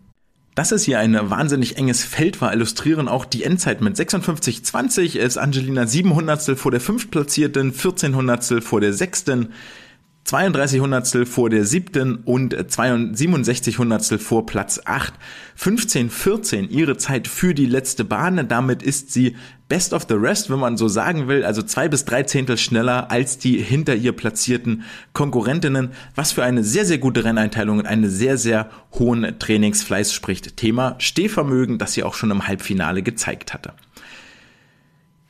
[0.59, 5.37] Dass es hier ein wahnsinnig enges Feld war, illustrieren auch die Endzeit mit 56,20 ist
[5.37, 9.53] Angelina 700 vor der fünftplatzierten, 14 Hundertstel vor der sechsten,
[10.29, 15.15] 32 Hundertstel vor der siebten und 67 Hundertstel vor Platz 8.
[15.59, 18.47] 15-14 ihre Zeit für die letzte Bahn.
[18.47, 19.37] Damit ist sie
[19.71, 23.11] best of the rest, wenn man so sagen will, also zwei bis drei Zehntel schneller
[23.11, 24.83] als die hinter ihr platzierten
[25.15, 30.59] Konkurrentinnen, was für eine sehr, sehr gute Renneinteilung und einen sehr, sehr hohen Trainingsfleiß spricht.
[30.59, 33.73] Thema Stehvermögen, das sie auch schon im Halbfinale gezeigt hatte.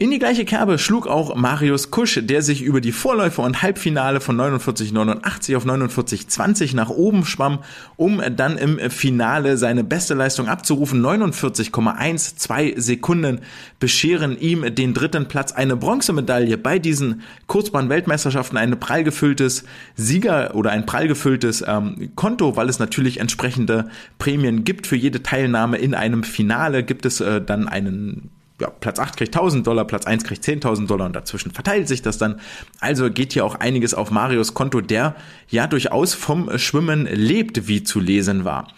[0.00, 4.20] In die gleiche Kerbe schlug auch Marius Kusch, der sich über die Vorläufe und Halbfinale
[4.20, 7.64] von 49,89 auf 49,20 nach oben schwamm,
[7.96, 11.04] um dann im Finale seine beste Leistung abzurufen.
[11.04, 13.40] 49,12 Sekunden
[13.80, 15.50] bescheren ihm den dritten Platz.
[15.50, 19.64] Eine Bronzemedaille bei diesen Kurzbahn-Weltmeisterschaften, ein prall gefülltes
[19.96, 23.88] Sieger oder ein prall gefülltes ähm, Konto, weil es natürlich entsprechende
[24.20, 26.84] Prämien gibt für jede Teilnahme in einem Finale.
[26.84, 30.86] Gibt es äh, dann einen ja, Platz 8 kriegt 1000 Dollar, Platz 1 kriegt 10.000
[30.86, 32.40] Dollar und dazwischen verteilt sich das dann.
[32.80, 35.14] Also geht hier auch einiges auf Marios Konto, der
[35.48, 38.68] ja durchaus vom Schwimmen lebt, wie zu lesen war.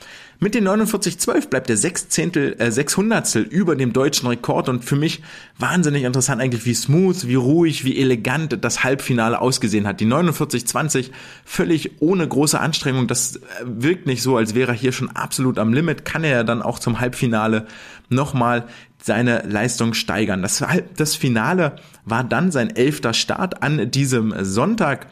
[0.42, 5.22] Mit den 49,12 bleibt der Sechzehntel, äh, Sechshundertstel über dem deutschen Rekord und für mich
[5.59, 10.00] wahnsinnig interessant eigentlich, wie smooth, wie ruhig, wie elegant das Halbfinale ausgesehen hat.
[10.00, 11.11] Die 49,20
[11.44, 13.07] völlig ohne große Anstrengung.
[13.07, 16.07] Das äh, wirkt nicht so, als wäre er hier schon absolut am Limit.
[16.07, 17.66] Kann er ja dann auch zum Halbfinale
[18.09, 18.66] nochmal
[19.03, 20.40] seine Leistung steigern.
[20.40, 20.64] Das,
[20.96, 21.76] das Finale
[22.07, 25.07] war dann sein elfter Start an diesem Sonntag.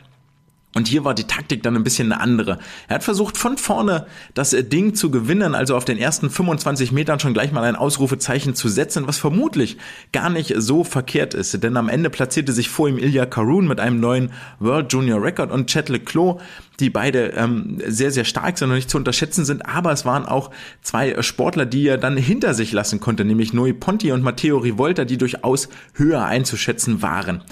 [0.75, 2.59] Und hier war die Taktik dann ein bisschen eine andere.
[2.89, 7.19] Er hat versucht von vorne das Ding zu gewinnen, also auf den ersten 25 Metern
[7.19, 9.79] schon gleich mal ein Ausrufezeichen zu setzen, was vermutlich
[10.13, 11.63] gar nicht so verkehrt ist.
[11.63, 15.51] Denn am Ende platzierte sich vor ihm Ilya Karun mit einem neuen World Junior Record
[15.51, 16.39] und Chet Leclos,
[16.81, 19.65] die beide ähm, sehr, sehr stark sind und nicht zu unterschätzen sind.
[19.67, 20.51] Aber es waren auch
[20.83, 25.07] zwei Sportler, die er dann hinter sich lassen konnte, nämlich Noe Ponti und Matteo Rivolta,
[25.07, 27.43] die durchaus höher einzuschätzen waren.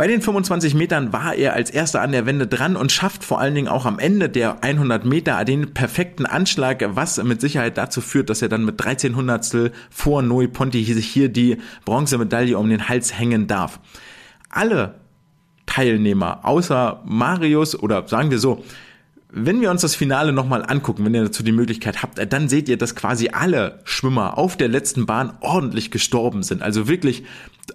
[0.00, 3.38] Bei den 25 Metern war er als erster an der Wende dran und schafft vor
[3.38, 8.00] allen Dingen auch am Ende der 100 Meter den perfekten Anschlag, was mit Sicherheit dazu
[8.00, 12.70] führt, dass er dann mit 13 Hundertstel vor Noe Ponti sich hier die Bronzemedaille um
[12.70, 13.78] den Hals hängen darf.
[14.48, 14.94] Alle
[15.66, 18.64] Teilnehmer außer Marius oder sagen wir so,
[19.32, 22.68] Wenn wir uns das Finale nochmal angucken, wenn ihr dazu die Möglichkeit habt, dann seht
[22.68, 26.62] ihr, dass quasi alle Schwimmer auf der letzten Bahn ordentlich gestorben sind.
[26.62, 27.22] Also wirklich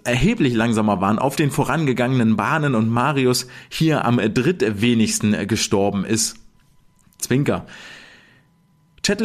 [0.06, 6.36] erheblich langsamer waren auf den vorangegangenen Bahnen und Marius hier am drittwenigsten gestorben ist.
[7.18, 7.66] Zwinker.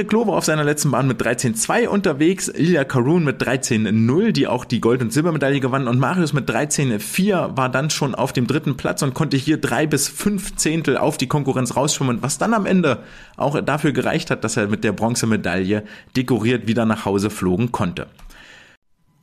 [0.07, 4.63] Klo war auf seiner letzten Bahn mit 13-2 unterwegs, Ilya Karun mit 13-0, die auch
[4.63, 8.77] die Gold- und Silbermedaille gewann und Marius mit 13-4 war dann schon auf dem dritten
[8.77, 12.67] Platz und konnte hier drei bis fünf Zehntel auf die Konkurrenz rausschwimmen, was dann am
[12.67, 12.99] Ende
[13.37, 15.83] auch dafür gereicht hat, dass er mit der Bronzemedaille
[16.15, 18.05] dekoriert wieder nach Hause flogen konnte.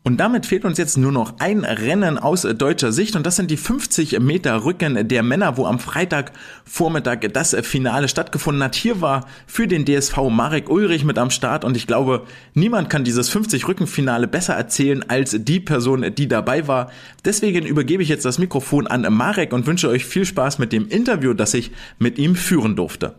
[0.04, 3.50] Und damit fehlt uns jetzt nur noch ein Rennen aus deutscher Sicht und das sind
[3.50, 8.74] die 50 Meter Rücken der Männer, wo am Freitagvormittag das Finale stattgefunden hat.
[8.74, 12.22] Hier war für den DSV Marek Ulrich mit am Start und ich glaube,
[12.54, 16.90] niemand kann dieses 50 Rücken Finale besser erzählen als die Person, die dabei war.
[17.24, 20.88] Deswegen übergebe ich jetzt das Mikrofon an Marek und wünsche euch viel Spaß mit dem
[20.88, 23.14] Interview, das ich mit ihm führen durfte.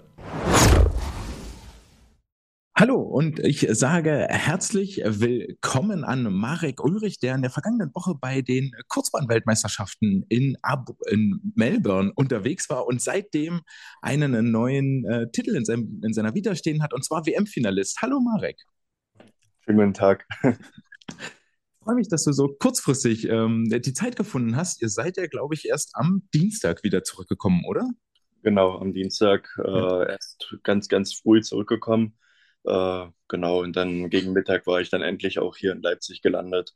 [2.80, 8.42] Hallo und ich sage herzlich willkommen an Marek Ulrich, der in der vergangenen Woche bei
[8.42, 10.56] den Kurzbahnweltmeisterschaften in,
[11.08, 13.64] in Melbourne unterwegs war und seitdem
[14.02, 18.02] einen neuen äh, Titel in, seinem, in seiner Vita stehen hat, und zwar WM-Finalist.
[18.02, 18.56] Hallo Marek.
[19.66, 20.26] Schönen guten Tag.
[20.42, 20.56] Ich
[21.84, 24.82] freue mich, dass du so kurzfristig ähm, die Zeit gefunden hast.
[24.82, 27.90] Ihr seid ja, glaube ich, erst am Dienstag wieder zurückgekommen, oder?
[28.42, 32.16] Genau, am Dienstag äh, erst ganz, ganz früh zurückgekommen
[32.66, 36.76] äh, genau, und dann gegen Mittag war ich dann endlich auch hier in Leipzig gelandet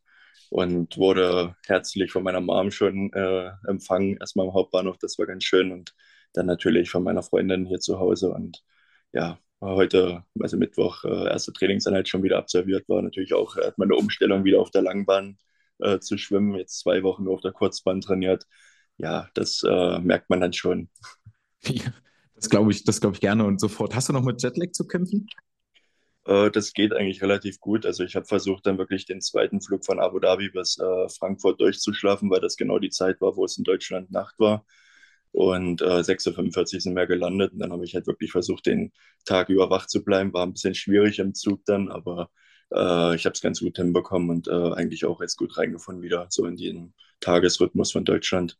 [0.50, 5.44] und wurde herzlich von meiner Mom schon äh, empfangen, erstmal am Hauptbahnhof, das war ganz
[5.44, 5.94] schön und
[6.34, 8.64] dann natürlich von meiner Freundin hier zu Hause und
[9.14, 13.96] ja, heute, also Mittwoch, äh, erste Trainingseinheit schon wieder absolviert, war natürlich auch erstmal eine
[13.96, 15.38] Umstellung wieder auf der Langbahn
[15.80, 18.46] äh, zu schwimmen, jetzt zwei Wochen nur auf der Kurzbahn trainiert.
[18.98, 20.90] Ja, das äh, merkt man dann schon.
[21.66, 21.94] Ja,
[22.36, 23.96] das glaube ich, das glaube ich gerne und sofort.
[23.96, 25.30] Hast du noch mit Jetlag zu kämpfen?
[26.26, 27.86] Äh, das geht eigentlich relativ gut.
[27.86, 31.60] Also ich habe versucht, dann wirklich den zweiten Flug von Abu Dhabi bis äh, Frankfurt
[31.62, 34.66] durchzuschlafen, weil das genau die Zeit war, wo es in Deutschland Nacht war.
[35.32, 37.54] Und äh, 6.45 Uhr sind wir gelandet.
[37.54, 38.94] Und dann habe ich halt wirklich versucht, den
[39.26, 40.34] Tag über wach zu bleiben.
[40.34, 42.30] War ein bisschen schwierig im Zug dann, aber
[42.72, 46.28] äh, ich habe es ganz gut hinbekommen und äh, eigentlich auch jetzt gut reingefunden wieder,
[46.30, 48.58] so in den Tagesrhythmus von Deutschland.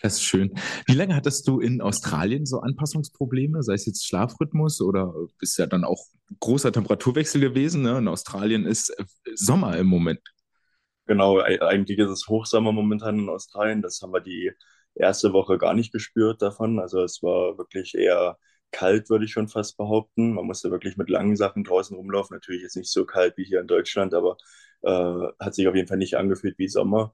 [0.00, 0.52] Das ist schön.
[0.86, 5.66] Wie lange hattest du in Australien so Anpassungsprobleme, sei es jetzt Schlafrhythmus oder ist ja
[5.66, 6.04] dann auch
[6.40, 7.82] großer Temperaturwechsel gewesen?
[7.82, 7.98] Ne?
[7.98, 9.04] In Australien ist äh,
[9.34, 10.20] Sommer im Moment.
[11.06, 13.82] Genau, eigentlich ist es Hochsommer momentan in Australien.
[13.82, 14.52] Das haben wir die
[14.94, 16.78] erste Woche gar nicht gespürt davon.
[16.78, 18.38] Also es war wirklich eher
[18.70, 20.34] kalt, würde ich schon fast behaupten.
[20.34, 22.36] Man musste wirklich mit langen Sachen draußen rumlaufen.
[22.36, 24.36] Natürlich ist nicht so kalt wie hier in Deutschland, aber
[24.82, 27.12] äh, hat sich auf jeden Fall nicht angefühlt wie Sommer.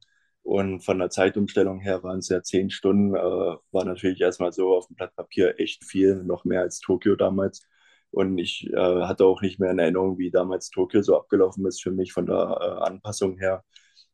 [0.48, 4.74] Und von der Zeitumstellung her waren es ja zehn Stunden, äh, war natürlich erstmal so
[4.74, 7.66] auf dem Blatt Papier echt viel, noch mehr als Tokio damals.
[8.12, 11.82] Und ich äh, hatte auch nicht mehr in Erinnerung, wie damals Tokio so abgelaufen ist
[11.82, 13.62] für mich von der äh, Anpassung her.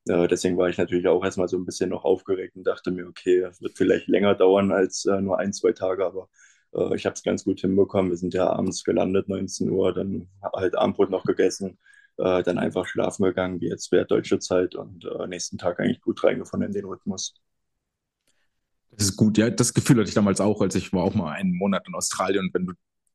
[0.08, 3.06] Äh, deswegen war ich natürlich auch erstmal so ein bisschen noch aufgeregt und dachte mir,
[3.06, 6.28] okay, das wird vielleicht länger dauern als äh, nur ein, zwei Tage, aber
[6.74, 8.10] äh, ich habe es ganz gut hinbekommen.
[8.10, 11.78] Wir sind ja abends gelandet, 19 Uhr, dann halt Abendbrot noch gegessen
[12.18, 16.00] äh, dann einfach schlafen gegangen, wie jetzt wäre deutsche Zeit und äh, nächsten Tag eigentlich
[16.00, 17.34] gut reingefunden in den Rhythmus.
[18.90, 19.50] Das ist gut, ja.
[19.50, 22.46] Das Gefühl hatte ich damals auch, als ich war auch mal einen Monat in Australien
[22.46, 22.72] und wenn du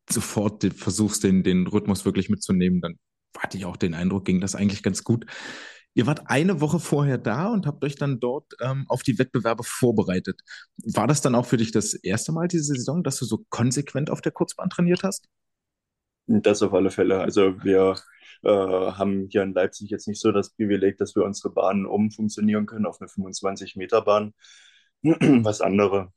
[0.10, 3.00] sofort versuchst, den, den Rhythmus wirklich mitzunehmen, dann
[3.38, 5.26] hatte ich auch den Eindruck, ging das eigentlich ganz gut.
[5.94, 9.64] Ihr wart eine Woche vorher da und habt euch dann dort ähm, auf die Wettbewerbe
[9.64, 10.42] vorbereitet.
[10.78, 14.10] War das dann auch für dich das erste Mal diese Saison, dass du so konsequent
[14.10, 15.28] auf der Kurzbahn trainiert hast?
[16.32, 17.20] Das auf alle Fälle.
[17.22, 17.96] Also wir
[18.44, 22.68] äh, haben hier in Leipzig jetzt nicht so das Privileg, dass wir unsere Bahnen umfunktionieren
[22.68, 24.34] können auf eine 25-Meter-Bahn,
[25.02, 26.14] was andere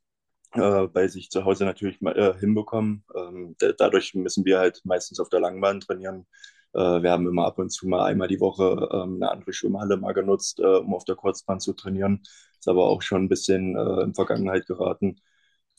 [0.53, 3.03] äh, bei sich zu Hause natürlich äh, hinbekommen.
[3.15, 6.27] Ähm, dadurch müssen wir halt meistens auf der Langbahn trainieren.
[6.73, 9.97] Äh, wir haben immer ab und zu mal einmal die Woche ähm, eine andere Schwimmhalle
[9.97, 12.21] mal genutzt, äh, um auf der Kurzbahn zu trainieren.
[12.59, 15.21] Ist aber auch schon ein bisschen äh, in Vergangenheit geraten.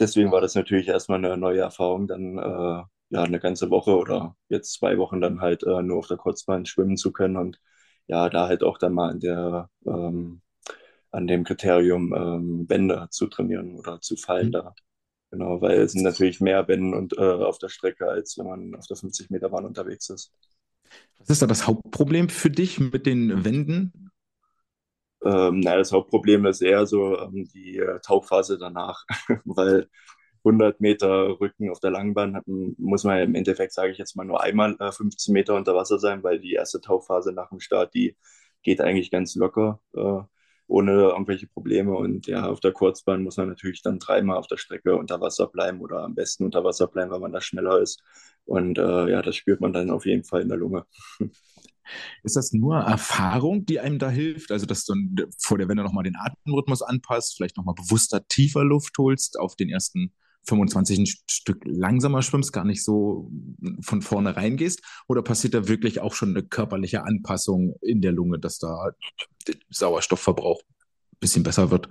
[0.01, 4.73] Deswegen war das natürlich erstmal eine neue Erfahrung, dann ja, eine ganze Woche oder jetzt
[4.75, 7.61] zwei Wochen dann halt äh, nur auf der Kurzbahn schwimmen zu können und
[8.07, 10.43] ja, da halt auch dann mal an der ähm,
[11.11, 14.53] an dem Kriterium ähm, Bänder zu trainieren oder zu fallen mhm.
[14.53, 14.75] da.
[15.31, 18.75] Genau, weil es sind natürlich mehr Wände und äh, auf der Strecke, als wenn man
[18.77, 20.33] auf der 50 Meter Bahn unterwegs ist.
[21.19, 24.13] Was ist da das Hauptproblem für dich mit den Wänden?
[25.25, 29.05] Ähm, naja, das Hauptproblem ist eher so ähm, die äh, Tauchphase danach,
[29.45, 29.89] weil
[30.45, 34.25] 100 Meter Rücken auf der Langbahn hatten, muss man im Endeffekt, sage ich jetzt mal,
[34.25, 37.95] nur einmal äh, 15 Meter unter Wasser sein, weil die erste Tauchphase nach dem Start,
[37.95, 38.17] die
[38.63, 39.81] geht eigentlich ganz locker.
[39.95, 40.23] Äh,
[40.67, 41.95] ohne irgendwelche Probleme.
[41.95, 45.47] Und ja, auf der Kurzbahn muss man natürlich dann dreimal auf der Strecke unter Wasser
[45.47, 48.03] bleiben oder am besten unter Wasser bleiben, weil man da schneller ist.
[48.45, 50.87] Und äh, ja, das spürt man dann auf jeden Fall in der Lunge.
[52.23, 54.51] Ist das nur Erfahrung, die einem da hilft?
[54.51, 54.95] Also, dass du
[55.39, 59.69] vor der Wende nochmal den Atemrhythmus anpasst, vielleicht nochmal bewusster tiefer Luft holst, auf den
[59.69, 60.15] ersten
[60.47, 63.31] 25 ein Stück langsamer schwimmst, gar nicht so
[63.81, 64.83] von vorne reingehst?
[65.09, 68.93] Oder passiert da wirklich auch schon eine körperliche Anpassung in der Lunge, dass da
[69.47, 71.89] der Sauerstoffverbrauch ein bisschen besser wird?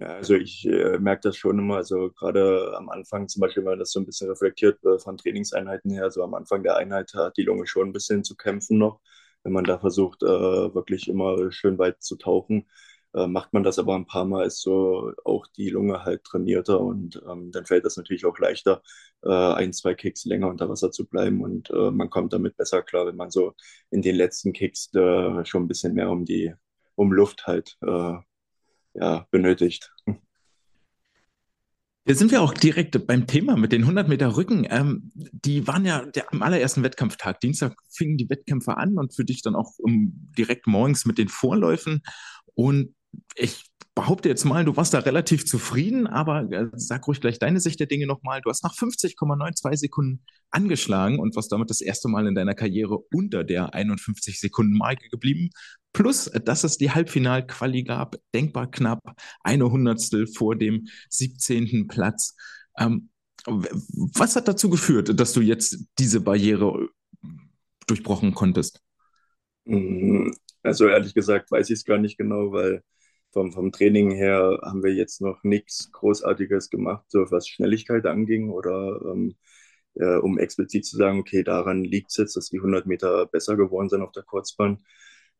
[0.00, 3.72] Ja, also ich äh, merke das schon immer, also gerade am Anfang zum Beispiel, wenn
[3.72, 7.12] man das so ein bisschen reflektiert äh, von Trainingseinheiten her, so am Anfang der Einheit
[7.14, 9.00] hat die Lunge schon ein bisschen zu kämpfen noch,
[9.42, 12.68] wenn man da versucht, äh, wirklich immer schön weit zu tauchen.
[13.14, 16.80] Äh, macht man das aber ein paar Mal, ist so auch die Lunge halt trainierter
[16.80, 18.82] und ähm, dann fällt das natürlich auch leichter,
[19.22, 22.82] äh, ein, zwei Kicks länger unter Wasser zu bleiben und äh, man kommt damit besser
[22.82, 23.54] klar, wenn man so
[23.90, 26.52] in den letzten Kicks äh, schon ein bisschen mehr um die
[26.96, 28.14] um Luft halt äh,
[28.94, 29.92] ja, benötigt.
[32.08, 34.66] Da sind wir auch direkt beim Thema mit den 100 Meter Rücken.
[34.70, 37.38] Ähm, die waren ja der, am allerersten Wettkampftag.
[37.40, 41.28] Dienstag fingen die Wettkämpfe an und für dich dann auch um, direkt morgens mit den
[41.28, 42.02] Vorläufen.
[42.54, 42.94] Und
[43.34, 43.64] ich
[43.98, 47.80] behaupte jetzt mal, du warst da relativ zufrieden, aber äh, sag ruhig gleich deine Sicht
[47.80, 48.40] der Dinge nochmal.
[48.40, 52.98] Du hast nach 50,92 Sekunden angeschlagen und warst damit das erste Mal in deiner Karriere
[53.12, 55.50] unter der 51 Sekunden Marke geblieben.
[55.92, 59.00] Plus, dass es die Halbfinalquali gab, denkbar knapp,
[59.40, 61.88] eine Hundertstel vor dem 17.
[61.88, 62.36] Platz.
[62.78, 63.10] Ähm,
[63.46, 66.88] was hat dazu geführt, dass du jetzt diese Barriere
[67.88, 68.80] durchbrochen konntest?
[69.64, 70.30] Mm,
[70.62, 72.84] also ehrlich gesagt weiß ich es gar nicht genau, weil
[73.38, 78.50] vom, vom Training her haben wir jetzt noch nichts Großartiges gemacht, so was Schnelligkeit anging
[78.50, 79.36] oder ähm,
[79.94, 83.56] äh, um explizit zu sagen, okay, daran liegt es jetzt, dass die 100 Meter besser
[83.56, 84.78] geworden sind auf der Kurzbahn.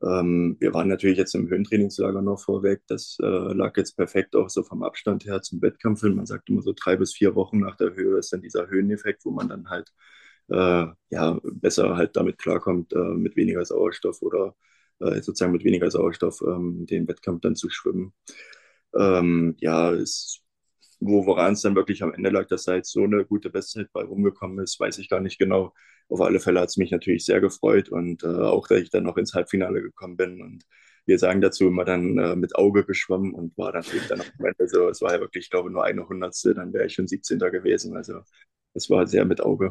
[0.03, 2.82] Ähm, wir waren natürlich jetzt im Höhentrainingslager noch vorweg.
[2.86, 6.14] Das äh, lag jetzt perfekt auch so vom Abstand her zum Wettkampf hin.
[6.14, 9.24] Man sagt immer so drei bis vier Wochen nach der Höhe ist dann dieser Höheneffekt,
[9.24, 9.92] wo man dann halt
[10.51, 14.55] äh, ja, besser halt damit klarkommt, äh, mit weniger Sauerstoff oder
[14.99, 18.12] sozusagen mit weniger Sauerstoff ähm, den Wettkampf dann zu schwimmen.
[18.96, 20.40] Ähm, ja, es,
[21.01, 24.03] wo, woran es dann wirklich am Ende lag, dass da so eine gute Bestzeit bei
[24.03, 25.72] rumgekommen ist, weiß ich gar nicht genau.
[26.09, 29.05] Auf alle Fälle hat es mich natürlich sehr gefreut und äh, auch, dass ich dann
[29.05, 30.64] noch ins Halbfinale gekommen bin und
[31.07, 34.68] wir sagen dazu immer dann äh, mit Auge geschwommen und war natürlich dann am Ende
[34.68, 37.38] so, es war ja wirklich, ich glaube, nur eine Hundertstel, dann wäre ich schon 17.
[37.38, 37.96] gewesen.
[37.96, 38.20] Also
[38.74, 39.70] es war sehr mit Auge.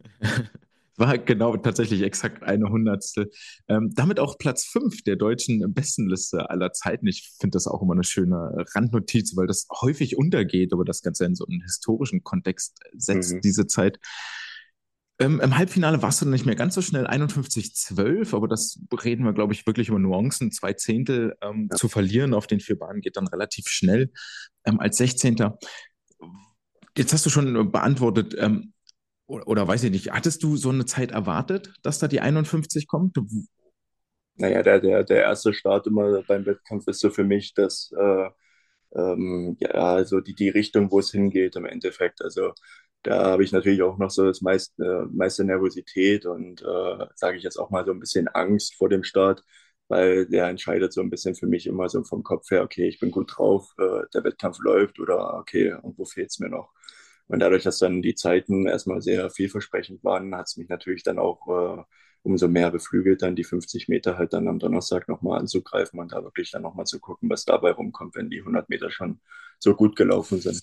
[0.96, 3.30] War genau tatsächlich exakt eine Hundertstel.
[3.68, 7.06] Ähm, damit auch Platz fünf der deutschen Bestenliste aller Zeiten.
[7.06, 11.26] Ich finde das auch immer eine schöne Randnotiz, weil das häufig untergeht, aber das Ganze
[11.26, 13.40] in so einen historischen Kontext setzt, mhm.
[13.42, 13.98] diese Zeit.
[15.18, 19.32] Ähm, Im Halbfinale warst du nicht mehr ganz so schnell, 51-12, aber das reden wir,
[19.32, 20.52] glaube ich, wirklich über Nuancen.
[20.52, 21.76] Zwei Zehntel ähm, ja.
[21.76, 24.12] zu verlieren auf den vier Bahnen geht dann relativ schnell
[24.64, 25.36] ähm, als 16.
[26.96, 28.74] Jetzt hast du schon beantwortet, ähm,
[29.26, 32.86] oder, oder weiß ich nicht, hattest du so eine Zeit erwartet, dass da die 51
[32.86, 33.16] kommt?
[34.36, 38.28] Naja, der, der, der erste Start immer beim Wettkampf ist so für mich, dass äh,
[38.96, 42.22] ähm, ja, also die, die Richtung, wo es hingeht im Endeffekt.
[42.22, 42.52] Also
[43.02, 47.38] da habe ich natürlich auch noch so das meiste, äh, meiste Nervosität und äh, sage
[47.38, 49.42] ich jetzt auch mal so ein bisschen Angst vor dem Start,
[49.88, 53.00] weil der entscheidet so ein bisschen für mich immer so vom Kopf her, okay, ich
[53.00, 56.72] bin gut drauf, äh, der Wettkampf läuft oder okay, irgendwo fehlt es mir noch.
[57.28, 61.18] Und dadurch, dass dann die Zeiten erstmal sehr vielversprechend waren, hat es mich natürlich dann
[61.18, 61.82] auch äh,
[62.22, 66.22] umso mehr beflügelt, dann die 50 Meter halt dann am Donnerstag nochmal anzugreifen und da
[66.22, 69.20] wirklich dann nochmal zu gucken, was dabei rumkommt, wenn die 100 Meter schon
[69.58, 70.60] so gut gelaufen sind.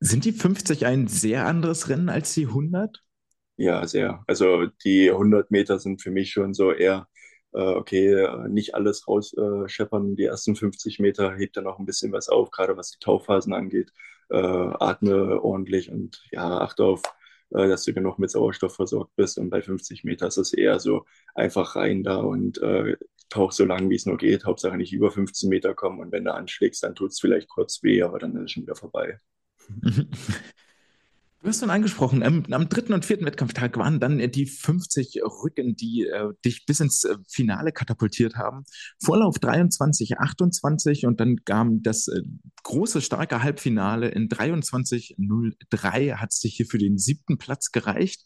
[0.00, 3.02] Sind die 50 ein sehr anderes Rennen als die 100?
[3.56, 4.22] Ja, sehr.
[4.28, 7.08] Also die 100 Meter sind für mich schon so eher,
[7.52, 10.12] äh, okay, nicht alles rausscheppern.
[10.12, 12.98] Äh, die ersten 50 Meter hebt dann noch ein bisschen was auf, gerade was die
[13.00, 13.92] Taufphasen angeht
[14.30, 17.02] äh, atme ordentlich und ja, achte auf,
[17.50, 19.38] äh, dass du genug mit Sauerstoff versorgt bist.
[19.38, 22.96] Und bei 50 Meter ist es eher so einfach rein da und äh,
[23.28, 24.44] tauch so lang, wie es nur geht.
[24.44, 26.00] Hauptsache nicht über 15 Meter kommen.
[26.00, 28.62] Und wenn du anschlägst, dann tut es vielleicht kurz weh, aber dann ist es schon
[28.62, 29.18] wieder vorbei.
[31.40, 35.20] Du hast schon angesprochen, ähm, am dritten und vierten Wettkampftag waren dann äh, die 50
[35.22, 38.64] Rücken, die äh, dich bis ins äh, Finale katapultiert haben.
[39.00, 42.22] Vorlauf 23, 28 und dann kam das äh,
[42.64, 48.24] große, starke Halbfinale in 23.03 hat es dich hier für den siebten Platz gereicht.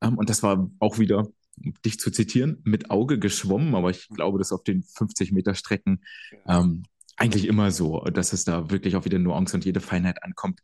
[0.00, 1.26] Ähm, und das war auch wieder,
[1.64, 5.56] um dich zu zitieren, mit Auge geschwommen, aber ich glaube, dass auf den 50 Meter
[5.56, 6.04] Strecken
[6.46, 6.84] ähm,
[7.16, 10.60] eigentlich immer so, dass es da wirklich auch wieder Nuance und jede Feinheit ankommt.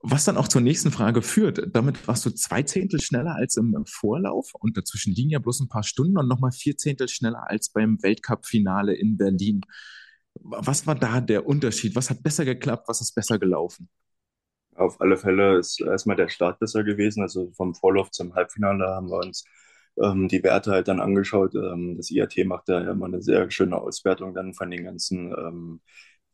[0.00, 1.74] Was dann auch zur nächsten Frage führt.
[1.74, 5.68] Damit warst du zwei Zehntel schneller als im Vorlauf und dazwischen liegen ja bloß ein
[5.68, 9.62] paar Stunden und nochmal vier Zehntel schneller als beim Weltcup-Finale in Berlin.
[10.40, 11.94] Was war da der Unterschied?
[11.96, 12.88] Was hat besser geklappt?
[12.88, 13.88] Was ist besser gelaufen?
[14.74, 17.22] Auf alle Fälle ist erstmal der Start besser gewesen.
[17.22, 19.44] Also vom Vorlauf zum Halbfinale haben wir uns
[20.02, 21.54] ähm, die Werte halt dann angeschaut.
[21.54, 25.32] Ähm, das IAT macht da ja immer eine sehr schöne Auswertung dann von den ganzen,
[25.32, 25.80] ähm,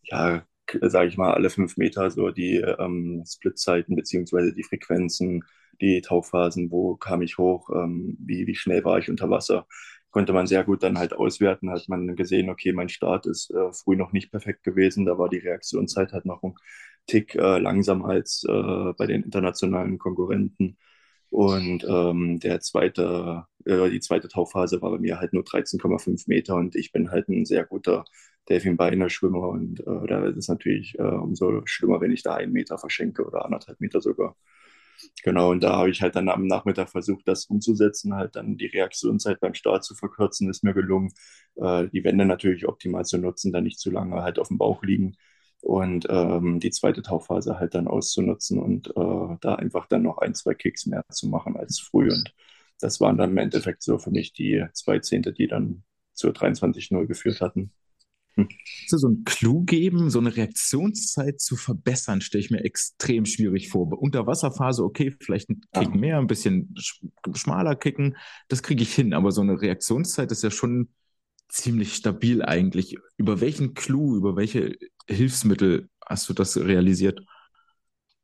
[0.03, 0.45] ja,
[0.83, 5.45] sage ich mal, alle fünf Meter so die ähm, Splitzeiten beziehungsweise die Frequenzen,
[5.81, 9.67] die Tauchphasen, wo kam ich hoch, ähm, wie, wie schnell war ich unter Wasser,
[10.11, 11.71] konnte man sehr gut dann halt auswerten.
[11.71, 15.29] Hat man gesehen, okay, mein Start ist äh, früh noch nicht perfekt gewesen, da war
[15.29, 16.55] die Reaktionszeit halt noch ein
[17.07, 20.79] Tick äh, langsamer als äh, bei den internationalen Konkurrenten.
[21.31, 26.57] Und ähm, der zweite, äh, die zweite Tauchphase war bei mir halt nur 13,5 Meter
[26.57, 28.05] und ich bin halt ein sehr guter
[28.49, 32.79] Delfinbeiner-Schwimmer und äh, da ist es natürlich äh, umso schlimmer, wenn ich da einen Meter
[32.79, 34.37] verschenke oder anderthalb Meter sogar.
[35.23, 38.67] Genau, und da habe ich halt dann am Nachmittag versucht, das umzusetzen, halt dann die
[38.67, 41.13] Reaktionszeit beim Start zu verkürzen, ist mir gelungen.
[41.57, 44.83] Äh, die Wände natürlich optimal zu nutzen, dann nicht zu lange halt auf dem Bauch
[44.83, 45.17] liegen
[45.63, 50.35] und ähm, die zweite Tauchphase halt dann auszunutzen und äh, da einfach dann noch ein,
[50.35, 52.11] zwei Kicks mehr zu machen als früh.
[52.11, 52.35] Und
[52.81, 55.85] das waren dann im Endeffekt so für mich die zwei Zehnte, die dann
[56.15, 57.73] zur 23.0 geführt hatten.
[58.41, 58.49] Hm.
[58.87, 63.91] So ein Clou geben, so eine Reaktionszeit zu verbessern, stelle ich mir extrem schwierig vor.
[64.01, 66.75] Unterwasserphase, okay, vielleicht ein Kick mehr, ein bisschen
[67.35, 68.17] schmaler kicken,
[68.49, 70.89] das kriege ich hin, aber so eine Reaktionszeit ist ja schon
[71.49, 72.97] ziemlich stabil eigentlich.
[73.17, 74.77] Über welchen Clou, über welche
[75.09, 77.21] Hilfsmittel hast du das realisiert?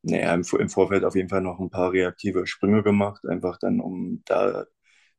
[0.03, 3.81] Naja, im, im Vorfeld auf jeden Fall noch ein paar reaktive Sprünge gemacht, einfach dann,
[3.81, 4.67] um da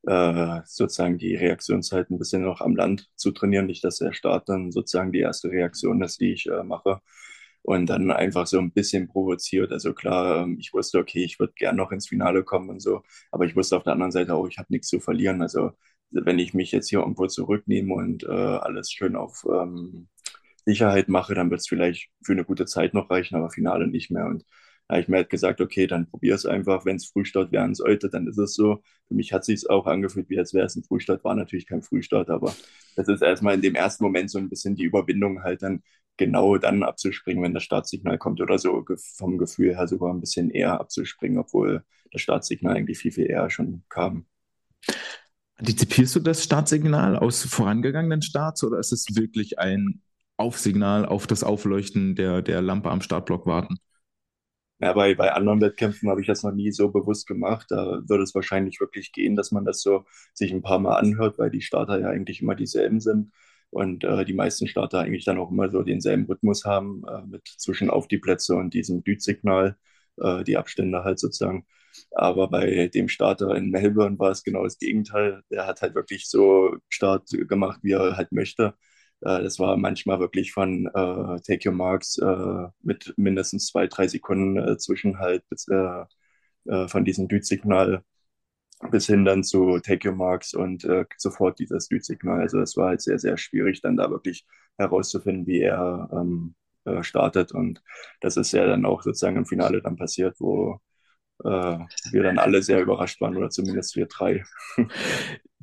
[0.07, 3.65] äh, sozusagen die Reaktionszeit ein bisschen noch am Land zu trainieren.
[3.67, 7.01] Nicht, dass der Start dann sozusagen die erste Reaktion ist, die ich äh, mache.
[7.61, 9.73] Und dann einfach so ein bisschen provoziert.
[9.73, 13.03] Also klar, ähm, ich wusste, okay, ich würde gern noch ins Finale kommen und so,
[13.31, 15.41] aber ich wusste auf der anderen Seite auch, ich habe nichts zu verlieren.
[15.41, 15.71] Also
[16.11, 20.07] wenn ich mich jetzt hier irgendwo zurücknehme und äh, alles schön auf ähm,
[20.65, 24.11] Sicherheit mache, dann wird es vielleicht für eine gute Zeit noch reichen, aber Finale nicht
[24.11, 24.25] mehr.
[24.27, 24.45] Und
[24.89, 26.85] habe ich mir halt gesagt, okay, dann probier es einfach.
[26.85, 28.81] Wenn es Frühstart werden sollte, dann ist es so.
[29.07, 31.23] Für mich hat es sich auch angefühlt, wie als wäre es ein Frühstart.
[31.23, 32.55] War natürlich kein Frühstart, aber
[32.95, 35.83] das ist erstmal in dem ersten Moment so ein bisschen die Überwindung, halt dann
[36.17, 38.83] genau dann abzuspringen, wenn das Startsignal kommt oder so
[39.15, 43.49] vom Gefühl her sogar ein bisschen eher abzuspringen, obwohl das Startsignal eigentlich viel, viel eher
[43.49, 44.25] schon kam.
[45.57, 50.01] Antizipierst du das Startsignal aus vorangegangenen Starts oder ist es wirklich ein
[50.37, 53.77] Aufsignal auf das Aufleuchten der, der Lampe am Startblock warten?
[54.79, 57.67] Ja, bei, bei anderen Wettkämpfen habe ich das noch nie so bewusst gemacht.
[57.71, 61.39] Da würde es wahrscheinlich wirklich gehen, dass man das so sich ein paar Mal anhört,
[61.39, 63.31] weil die Starter ja eigentlich immer dieselben sind
[63.71, 67.47] und äh, die meisten Starter eigentlich dann auch immer so denselben Rhythmus haben, äh, mit
[67.57, 69.77] zwischen auf die Plätze und diesem Dütsignal,
[70.17, 71.65] äh, die Abstände halt sozusagen.
[72.11, 75.41] Aber bei dem Starter in Melbourne war es genau das Gegenteil.
[75.49, 78.75] Der hat halt wirklich so Start gemacht, wie er halt möchte.
[79.21, 84.07] Äh, das war manchmal wirklich von äh, Take Your Marks äh, mit mindestens zwei, drei
[84.07, 85.43] Sekunden äh, Zwischenhalt
[86.87, 88.03] von diesem Dütsignal
[88.91, 90.85] bis hin dann zu Take Your Marks und
[91.17, 92.41] sofort dieses Dütsignal.
[92.41, 94.45] Also es war halt sehr, sehr schwierig, dann da wirklich
[94.77, 96.55] herauszufinden, wie er ähm,
[96.87, 97.51] äh, startet.
[97.51, 97.81] Und
[98.21, 100.79] das ist ja dann auch sozusagen im Finale dann passiert, wo
[101.43, 101.79] äh,
[102.11, 104.43] wir dann alle sehr überrascht waren oder zumindest wir drei.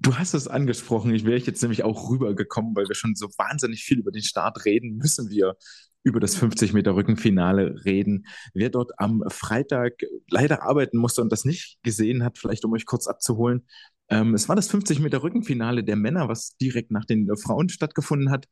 [0.05, 3.85] Du hast es angesprochen, ich wäre jetzt nämlich auch rübergekommen, weil wir schon so wahnsinnig
[3.85, 5.57] viel über den Start reden, müssen wir
[6.03, 8.27] über das 50 Meter Rückenfinale reden.
[8.53, 9.95] Wer dort am Freitag
[10.29, 13.67] leider arbeiten musste und das nicht gesehen hat, vielleicht um euch kurz abzuholen.
[14.11, 18.31] Ähm, es war das 50 Meter Rückenfinale der Männer, was direkt nach den Frauen stattgefunden
[18.31, 18.45] hat.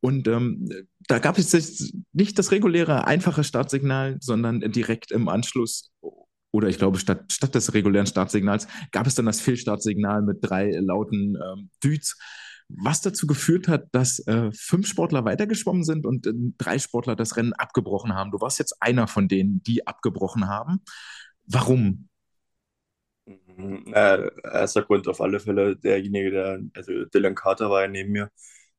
[0.00, 0.68] Und ähm,
[1.08, 5.90] da gab es nicht das reguläre, einfache Startsignal, sondern direkt im Anschluss
[6.52, 10.70] oder ich glaube, statt, statt des regulären Startsignals gab es dann das Fehlstartsignal mit drei
[10.70, 12.18] lauten ähm, Düts,
[12.68, 17.36] was dazu geführt hat, dass äh, fünf Sportler weitergeschwommen sind und äh, drei Sportler das
[17.36, 18.30] Rennen abgebrochen haben.
[18.30, 20.80] Du warst jetzt einer von denen, die abgebrochen haben.
[21.46, 22.08] Warum?
[23.26, 23.84] Mhm.
[23.92, 28.30] Äh, erster Grund auf alle Fälle derjenige, der, also Dylan Carter war ja neben mir.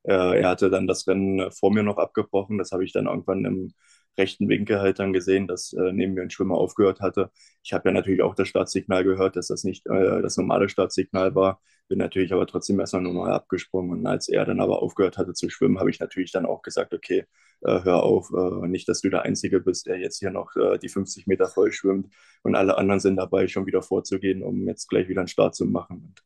[0.03, 2.57] Äh, er hatte dann das Rennen vor mir noch abgebrochen.
[2.57, 3.73] Das habe ich dann irgendwann im
[4.17, 7.31] rechten Winkel halt dann gesehen, dass äh, neben mir ein Schwimmer aufgehört hatte.
[7.63, 11.35] Ich habe ja natürlich auch das Startsignal gehört, dass das nicht äh, das normale Startsignal
[11.35, 11.61] war.
[11.87, 13.91] Bin natürlich aber trotzdem erstmal normal abgesprungen.
[13.91, 16.93] Und als er dann aber aufgehört hatte zu schwimmen, habe ich natürlich dann auch gesagt,
[16.93, 17.25] okay,
[17.61, 20.77] äh, hör auf, äh, nicht, dass du der Einzige bist, der jetzt hier noch äh,
[20.79, 24.87] die 50 Meter voll schwimmt und alle anderen sind dabei, schon wieder vorzugehen, um jetzt
[24.89, 25.97] gleich wieder einen Start zu machen.
[25.97, 26.23] Und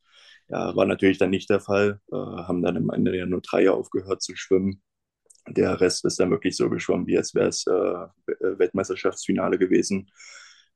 [0.49, 1.99] ja, war natürlich dann nicht der Fall.
[2.11, 4.81] Äh, haben dann am Ende ja nur drei aufgehört zu schwimmen.
[5.47, 8.07] Der Rest ist dann wirklich so geschwommen, wie als wäre es äh,
[8.59, 10.11] Weltmeisterschaftsfinale gewesen.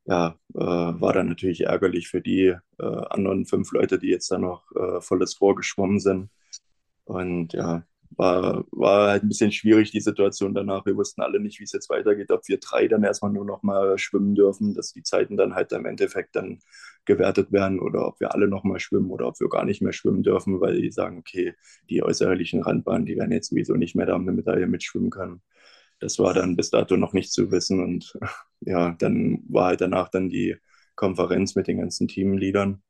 [0.06, 4.38] ja, äh, war dann natürlich ärgerlich für die äh, anderen fünf Leute, die jetzt da
[4.38, 6.30] noch äh, volles Rohr geschwommen sind.
[7.04, 7.84] Und ja,
[8.16, 10.84] war, war halt ein bisschen schwierig, die Situation danach.
[10.86, 13.62] Wir wussten alle nicht, wie es jetzt weitergeht, ob wir drei dann erstmal nur noch
[13.62, 16.58] mal schwimmen dürfen, dass die Zeiten dann halt im Endeffekt dann
[17.04, 19.92] gewertet werden oder ob wir alle noch mal schwimmen oder ob wir gar nicht mehr
[19.92, 21.54] schwimmen dürfen, weil die sagen, okay,
[21.88, 25.42] die äußerlichen Randbahnen, die werden jetzt sowieso nicht mehr da, damit da hier mitschwimmen können.
[26.00, 28.14] Das war dann bis dato noch nicht zu wissen und
[28.60, 30.56] ja, dann war halt danach dann die
[30.96, 32.82] Konferenz mit den ganzen Teamleadern,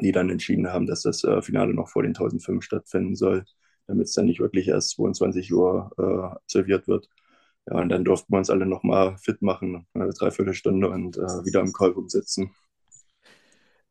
[0.00, 3.44] die dann entschieden haben, dass das äh, Finale noch vor den 1005 stattfinden soll
[3.88, 7.08] damit es dann nicht wirklich erst 22 Uhr äh, absolviert wird.
[7.68, 11.60] Ja, und dann durften wir uns alle nochmal fit machen, eine Dreiviertelstunde und äh, wieder
[11.60, 12.50] im Call rumsitzen.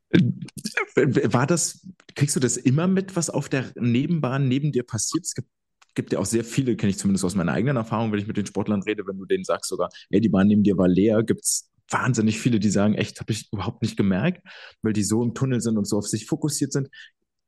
[0.09, 5.25] Äh, war das, kriegst du das immer mit, was auf der Nebenbahn neben dir passiert?
[5.25, 5.49] Es gibt,
[5.95, 8.37] gibt ja auch sehr viele, kenne ich zumindest aus meiner eigenen Erfahrung, wenn ich mit
[8.37, 11.23] den Sportlern rede, wenn du denen sagst sogar, ey, die Bahn neben dir war leer,
[11.23, 14.45] gibt es wahnsinnig viele, die sagen, echt, habe ich überhaupt nicht gemerkt,
[14.81, 16.89] weil die so im Tunnel sind und so auf sich fokussiert sind.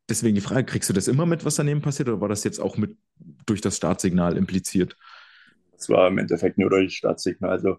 [0.09, 2.59] Deswegen die Frage, kriegst du das immer mit, was daneben passiert, oder war das jetzt
[2.59, 2.97] auch mit
[3.45, 4.95] durch das Startsignal impliziert?
[5.77, 7.51] Es war im Endeffekt nur durch das Startsignal.
[7.51, 7.77] Also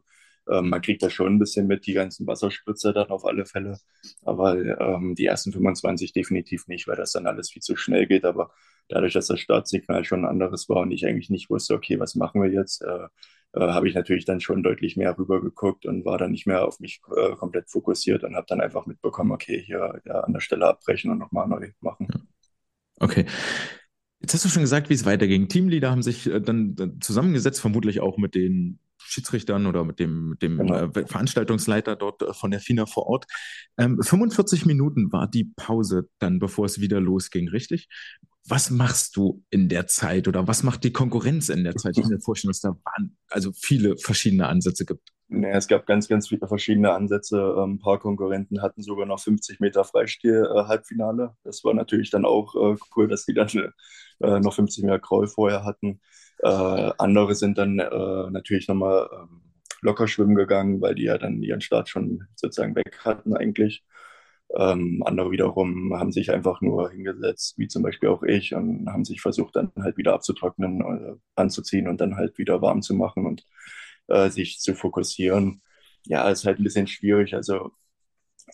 [0.48, 3.78] ähm, man kriegt da schon ein bisschen mit, die ganzen Wasserspritzer dann auf alle Fälle.
[4.24, 8.24] Aber ähm, die ersten 25 definitiv nicht, weil das dann alles viel zu schnell geht.
[8.24, 8.52] Aber
[8.88, 12.14] dadurch, dass das Startsignal schon ein anderes war und ich eigentlich nicht wusste, okay, was
[12.14, 13.08] machen wir jetzt, äh,
[13.52, 16.66] äh, habe ich natürlich dann schon deutlich mehr rüber geguckt und war dann nicht mehr
[16.66, 20.40] auf mich äh, komplett fokussiert und habe dann einfach mitbekommen, okay, hier ja, an der
[20.40, 22.08] Stelle abbrechen und nochmal neu machen.
[22.98, 23.26] Okay.
[24.20, 25.48] Jetzt hast du schon gesagt, wie es weiterging.
[25.48, 28.78] Teamleader haben sich äh, dann zusammengesetzt, vermutlich auch mit den
[29.10, 30.74] Schiedsrichtern oder mit dem, mit dem genau.
[30.74, 33.26] äh, Veranstaltungsleiter dort äh, von der FINA vor Ort.
[33.78, 37.88] Ähm, 45 Minuten war die Pause dann, bevor es wieder losging, richtig?
[38.46, 41.96] Was machst du in der Zeit oder was macht die Konkurrenz in der Zeit?
[41.96, 42.76] Ich kann mir vorstellen, dass da
[43.28, 45.10] also viele verschiedene Ansätze gibt.
[45.32, 47.54] Nee, es gab ganz, ganz viele verschiedene Ansätze.
[47.56, 51.24] Ähm, ein paar Konkurrenten hatten sogar noch 50 Meter Freistil-Halbfinale.
[51.24, 53.48] Äh, das war natürlich dann auch äh, cool, dass die dann
[54.20, 56.00] äh, noch 50 Meter Kraul vorher hatten.
[56.42, 59.42] Äh, andere sind dann äh, natürlich nochmal ähm,
[59.82, 63.84] locker schwimmen gegangen, weil die ja dann ihren Start schon sozusagen weg hatten eigentlich.
[64.56, 69.04] Ähm, andere wiederum haben sich einfach nur hingesetzt, wie zum Beispiel auch ich, und haben
[69.04, 73.26] sich versucht, dann halt wieder abzutrocknen, äh, anzuziehen und dann halt wieder warm zu machen
[73.26, 73.44] und
[74.08, 75.62] äh, sich zu fokussieren.
[76.06, 77.34] Ja, ist halt ein bisschen schwierig.
[77.34, 77.72] Also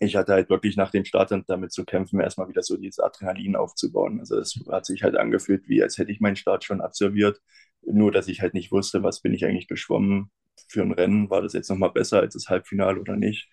[0.00, 3.00] ich hatte halt wirklich nach dem Start dann damit zu kämpfen, erstmal wieder so dieses
[3.00, 4.20] Adrenalin aufzubauen.
[4.20, 7.40] Also es hat sich halt angefühlt, wie als hätte ich meinen Start schon absolviert.
[7.82, 10.30] Nur, dass ich halt nicht wusste, was bin ich eigentlich geschwommen
[10.68, 11.30] für ein Rennen.
[11.30, 13.48] War das jetzt nochmal besser als das Halbfinale oder nicht?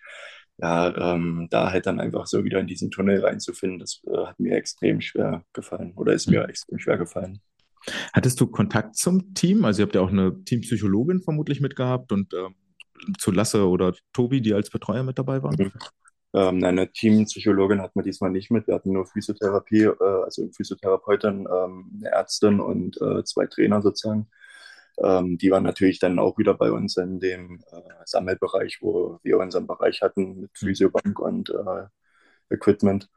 [0.58, 4.38] Ja, ähm, da halt dann einfach so wieder in diesen Tunnel reinzufinden, das äh, hat
[4.38, 7.40] mir extrem schwer gefallen oder ist mir extrem schwer gefallen.
[8.12, 9.64] Hattest du Kontakt zum Team?
[9.64, 12.54] Also ihr habt ja auch eine Teampsychologin vermutlich mitgehabt und ähm,
[13.18, 15.56] zu Lasse oder Tobi, die als Betreuer mit dabei waren?
[15.58, 15.72] Mhm.
[16.34, 18.66] Ähm, eine Teampsychologin hatten wir diesmal nicht mit.
[18.66, 24.28] Wir hatten nur Physiotherapie, äh, also Physiotherapeutin, ähm, eine Ärztin und äh, zwei Trainer sozusagen.
[24.98, 29.38] Ähm, die waren natürlich dann auch wieder bei uns in dem äh, Sammelbereich, wo wir
[29.38, 30.66] unseren Bereich hatten mit mhm.
[30.66, 31.86] Physiobank und äh,
[32.54, 33.08] Equipment.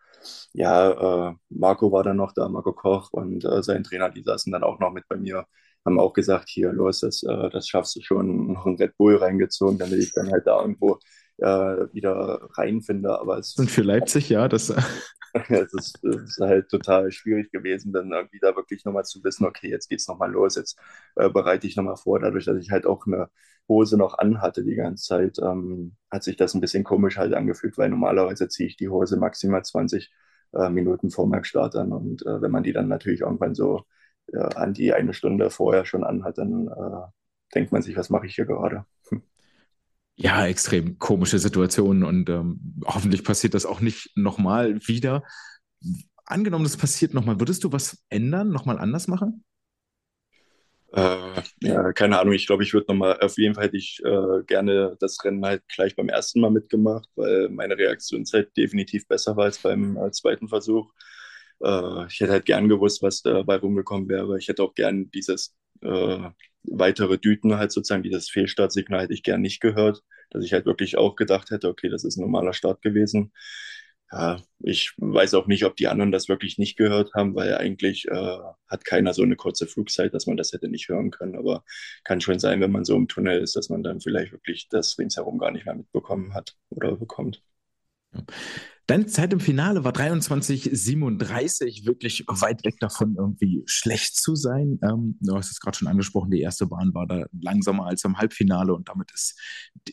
[0.53, 4.51] Ja, äh, Marco war dann noch da, Marco Koch und äh, sein Trainer, die saßen
[4.51, 5.45] dann auch noch mit bei mir,
[5.85, 9.77] haben auch gesagt, hier, los, das, das schaffst du schon, noch ein Red Bull reingezogen,
[9.79, 10.99] damit ich dann halt da irgendwo
[11.37, 13.19] äh, wieder reinfinde.
[13.19, 14.69] Aber es und für Leipzig, ja, das.
[15.49, 19.69] es, ist, ist halt total schwierig gewesen, dann irgendwie da wirklich nochmal zu wissen, okay,
[19.69, 20.79] jetzt geht's nochmal los, jetzt
[21.15, 22.19] äh, bereite ich nochmal vor.
[22.19, 23.29] Dadurch, dass ich halt auch eine
[23.67, 27.77] Hose noch anhatte die ganze Zeit, ähm, hat sich das ein bisschen komisch halt angefühlt,
[27.77, 30.11] weil normalerweise ziehe ich die Hose maximal 20
[30.53, 31.91] äh, Minuten vor meinem Start an.
[31.91, 33.83] Und äh, wenn man die dann natürlich irgendwann so
[34.33, 37.07] äh, an die eine Stunde vorher schon anhat, dann äh,
[37.55, 38.85] denkt man sich, was mache ich hier gerade?
[40.17, 45.23] Ja, extrem komische Situation und ähm, hoffentlich passiert das auch nicht nochmal wieder.
[46.25, 49.43] Angenommen, das passiert nochmal, würdest du was ändern, nochmal anders machen?
[50.93, 54.43] Äh, ja, keine Ahnung, ich glaube, ich würde nochmal, auf jeden Fall hätte ich äh,
[54.45, 59.45] gerne das Rennen halt gleich beim ersten Mal mitgemacht, weil meine Reaktionszeit definitiv besser war
[59.45, 60.91] als beim äh, zweiten Versuch.
[61.61, 64.37] Äh, ich hätte halt gern gewusst, was dabei rumgekommen wäre.
[64.39, 66.29] Ich hätte auch gern dieses äh,
[66.71, 70.97] weitere Düten halt sozusagen, dieses Fehlstartsignal hätte ich gern nicht gehört, dass ich halt wirklich
[70.97, 73.31] auch gedacht hätte, okay, das ist ein normaler Start gewesen.
[74.11, 78.07] Ja, ich weiß auch nicht, ob die anderen das wirklich nicht gehört haben, weil eigentlich
[78.07, 78.37] äh,
[78.67, 81.35] hat keiner so eine kurze Flugzeit, dass man das hätte nicht hören können.
[81.37, 81.63] Aber
[82.05, 84.97] kann schon sein, wenn man so im Tunnel ist, dass man dann vielleicht wirklich das
[84.97, 87.41] ringsherum gar nicht mehr mitbekommen hat oder bekommt.
[88.87, 94.79] Deine Zeit im Finale war 23,37, wirklich weit weg davon, irgendwie schlecht zu sein.
[94.81, 98.17] Ähm, du hast es gerade schon angesprochen, die erste Bahn war da langsamer als im
[98.17, 99.37] Halbfinale und damit ist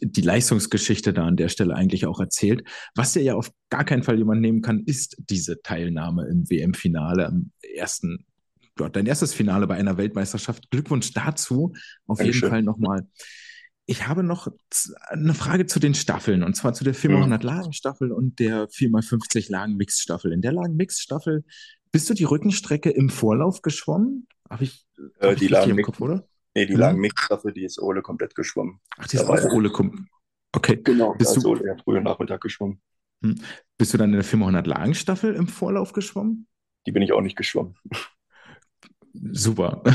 [0.01, 2.63] die Leistungsgeschichte da an der Stelle eigentlich auch erzählt.
[2.95, 7.27] Was dir ja auf gar keinen Fall jemand nehmen kann, ist diese Teilnahme im WM-Finale,
[7.27, 8.25] im ersten
[8.77, 10.71] dein erstes Finale bei einer Weltmeisterschaft.
[10.71, 11.73] Glückwunsch dazu.
[12.07, 12.43] Auf Dankeschön.
[12.43, 13.09] jeden Fall nochmal
[13.87, 14.49] ich habe noch
[15.09, 17.43] eine Frage zu den Staffeln und zwar zu der 4x100 mhm.
[17.43, 20.33] Lagen Staffel und der 4x50 Lagen Mix Staffel.
[20.33, 21.45] In der Lagen Mix Staffel
[21.93, 24.27] bist du die Rückenstrecke im Vorlauf geschwommen?
[24.49, 24.87] Habe ich,
[25.21, 26.27] hab äh, die Lagen im Kopf, oder?
[26.55, 26.81] Nee, die mhm.
[26.81, 28.81] Lagen Mix Staffel, die ist Ole komplett geschwommen.
[28.97, 30.07] Ach, die ist auch Ole komplett.
[30.53, 30.81] Okay.
[30.83, 32.81] Genau, bist du Ole ja früher Nachmittag geschwommen.
[33.23, 33.35] Hm.
[33.77, 36.47] Bist du dann in der 4x100 Lagen Staffel im Vorlauf geschwommen?
[36.87, 37.75] Die bin ich auch nicht geschwommen.
[39.13, 39.83] Super.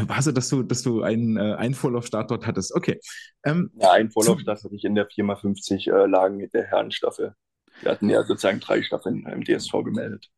[0.00, 2.74] ja, war so, dass du, dass du einen, äh, einen Vorlaufstart dort hattest.
[2.74, 3.00] Okay.
[3.44, 7.34] Ähm, ja, einen Vorlaufstart hatte ich in der 4x50 äh, Lagen mit der Herrenstaffel.
[7.82, 10.28] Wir hatten ja sozusagen drei Staffeln im DSV gemeldet.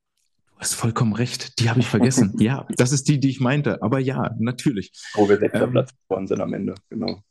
[0.55, 1.59] Du hast vollkommen recht.
[1.59, 2.35] Die habe ich vergessen.
[2.39, 3.83] ja, das ist die, die ich meinte.
[3.83, 4.93] Aber ja, natürlich.
[5.15, 7.23] Wo wir sechster ähm, Platz geworden sind am Ende, genau.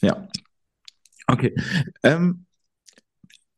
[0.00, 0.28] Ja.
[1.26, 1.54] Okay.
[2.02, 2.46] Ähm,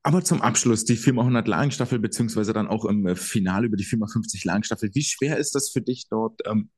[0.02, 4.90] aber zum Abschluss die 4x100 Lagenstaffel, beziehungsweise dann auch im Finale über die 4x50 Lagenstaffel.
[4.94, 6.70] Wie schwer ist das für dich dort, ähm,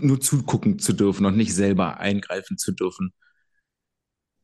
[0.00, 3.12] nur zugucken zu dürfen und nicht selber eingreifen zu dürfen?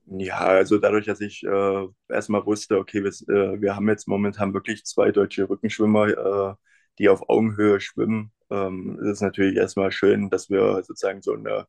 [0.06, 4.52] Ja, also dadurch, dass ich äh, erstmal wusste, okay, wir, äh, wir, haben jetzt momentan
[4.52, 6.54] wirklich zwei deutsche Rückenschwimmer, äh,
[6.98, 11.66] die auf Augenhöhe schwimmen, ähm, ist es natürlich erstmal schön, dass wir sozusagen so eine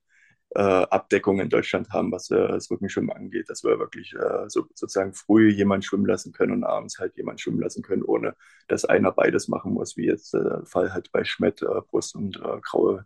[0.55, 4.65] äh, Abdeckung in Deutschland haben, was äh, das Rückenschwimmen angeht, dass wir wirklich äh, so,
[4.75, 8.35] sozusagen früh jemanden schwimmen lassen können und abends halt jemanden schwimmen lassen können, ohne
[8.67, 13.05] dass einer beides machen muss, wie jetzt der Fall halt bei Schmidt, Brust und Graue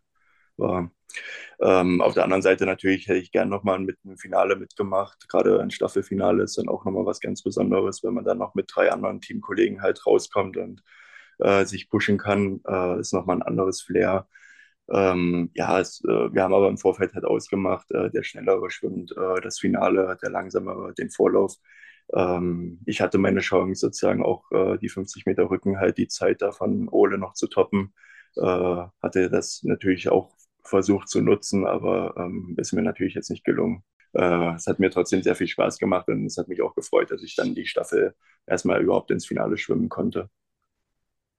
[0.57, 0.91] war.
[1.61, 5.27] Ähm, auf der anderen Seite natürlich hätte ich gern nochmal mit einem Finale mitgemacht.
[5.29, 8.69] Gerade ein Staffelfinale ist dann auch nochmal was ganz Besonderes, wenn man dann noch mit
[8.73, 10.83] drei anderen Teamkollegen halt rauskommt und
[11.39, 14.27] äh, sich pushen kann, äh, ist nochmal ein anderes Flair.
[14.89, 19.11] Ähm, ja, es, äh, wir haben aber im Vorfeld halt ausgemacht, äh, der Schnellere schwimmt
[19.17, 21.55] äh, das Finale, der Langsamere den Vorlauf.
[22.13, 26.41] Ähm, ich hatte meine Chance, sozusagen auch äh, die 50 Meter Rücken halt die Zeit
[26.41, 27.93] davon Ole noch zu toppen.
[29.01, 30.29] hatte das natürlich auch
[30.67, 33.83] versucht zu nutzen, aber ähm, ist mir natürlich jetzt nicht gelungen.
[34.13, 37.11] Äh, es hat mir trotzdem sehr viel Spaß gemacht und es hat mich auch gefreut,
[37.11, 38.15] dass ich dann die Staffel
[38.45, 40.29] erstmal überhaupt ins Finale schwimmen konnte.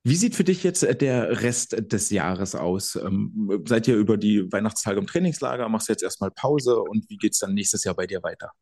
[0.05, 2.97] Wie sieht für dich jetzt äh, der Rest des Jahres aus?
[2.97, 5.68] Ähm, seid ihr über die Weihnachtstage im Trainingslager?
[5.68, 8.53] Machst du jetzt erstmal Pause und wie geht es dann nächstes Jahr bei dir weiter?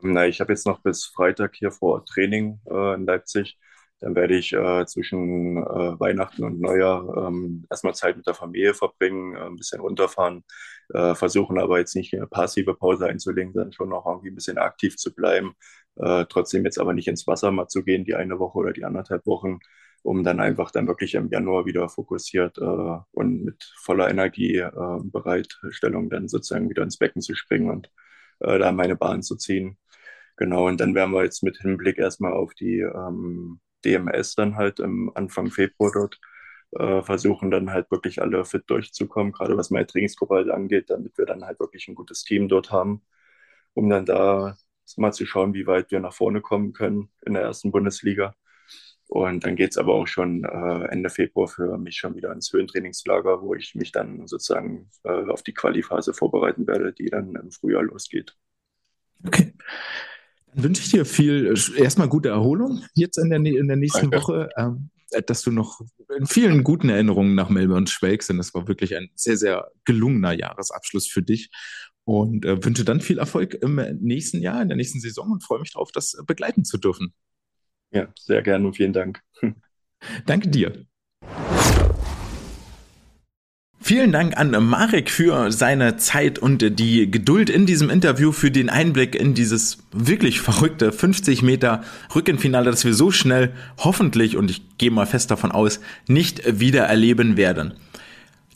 [0.00, 3.58] Na, ich habe jetzt noch bis Freitag hier vor Training äh, in Leipzig.
[4.00, 8.74] Dann werde ich äh, zwischen äh, Weihnachten und Neujahr ähm, erstmal Zeit mit der Familie
[8.74, 10.44] verbringen, äh, ein bisschen runterfahren,
[10.92, 14.58] äh, versuchen aber jetzt nicht eine passive Pause einzulegen, sondern schon noch irgendwie ein bisschen
[14.58, 15.54] aktiv zu bleiben.
[15.96, 18.84] Äh, trotzdem jetzt aber nicht ins Wasser mal zu gehen, die eine Woche oder die
[18.84, 19.58] anderthalb Wochen,
[20.02, 24.70] um dann einfach dann wirklich im Januar wieder fokussiert äh, und mit voller Energie äh,
[25.02, 27.90] Bereitstellung dann sozusagen wieder ins Becken zu springen und
[28.40, 29.78] da meine Bahn zu ziehen.
[30.36, 34.80] Genau, und dann werden wir jetzt mit Hinblick erstmal auf die ähm, DMS dann halt
[34.80, 36.20] im Anfang Februar dort
[36.72, 41.18] äh, versuchen, dann halt wirklich alle fit durchzukommen, gerade was meine Trainingsgruppe halt angeht, damit
[41.18, 43.02] wir dann halt wirklich ein gutes Team dort haben,
[43.74, 44.56] um dann da
[44.96, 48.34] mal zu schauen, wie weit wir nach vorne kommen können in der ersten Bundesliga.
[49.08, 52.52] Und dann geht es aber auch schon äh, Ende Februar für mich schon wieder ins
[52.52, 57.50] Höhentrainingslager, wo ich mich dann sozusagen äh, auf die Qualiphase vorbereiten werde, die dann im
[57.50, 58.36] Frühjahr losgeht.
[59.26, 59.54] Okay
[60.54, 64.16] wünsche ich dir viel, äh, erstmal gute Erholung jetzt in der, in der nächsten Danke.
[64.16, 64.90] Woche, ähm,
[65.26, 65.80] dass du noch
[66.16, 70.32] in vielen guten Erinnerungen nach Melbourne schwelgst, denn es war wirklich ein sehr, sehr gelungener
[70.32, 71.50] Jahresabschluss für dich
[72.04, 75.60] und äh, wünsche dann viel Erfolg im nächsten Jahr, in der nächsten Saison und freue
[75.60, 77.14] mich darauf, das begleiten zu dürfen.
[77.92, 79.20] Ja, sehr gerne und vielen Dank.
[80.26, 80.84] Danke dir.
[83.86, 88.70] Vielen Dank an Marek für seine Zeit und die Geduld in diesem Interview, für den
[88.70, 91.82] Einblick in dieses wirklich verrückte 50 Meter
[92.14, 96.84] Rückenfinale, das wir so schnell hoffentlich, und ich gehe mal fest davon aus, nicht wieder
[96.84, 97.74] erleben werden.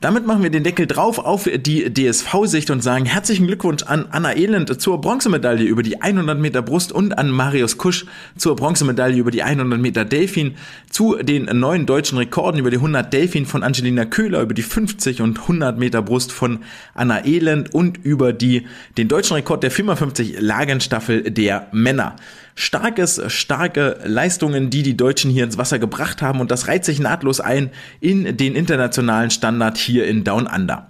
[0.00, 4.36] Damit machen wir den Deckel drauf auf die DSV-Sicht und sagen herzlichen Glückwunsch an Anna
[4.36, 9.32] Elend zur Bronzemedaille über die 100 Meter Brust und an Marius Kusch zur Bronzemedaille über
[9.32, 10.54] die 100 Meter Delfin,
[10.88, 15.20] zu den neuen deutschen Rekorden über die 100 Delfin von Angelina Köhler, über die 50
[15.20, 16.60] und 100 Meter Brust von
[16.94, 18.68] Anna Elend und über die,
[18.98, 22.14] den deutschen Rekord der 54 Lagenstaffel der Männer
[22.58, 26.98] starkes, starke Leistungen, die die Deutschen hier ins Wasser gebracht haben und das reiht sich
[26.98, 30.88] nahtlos ein in den internationalen Standard hier in Down Under.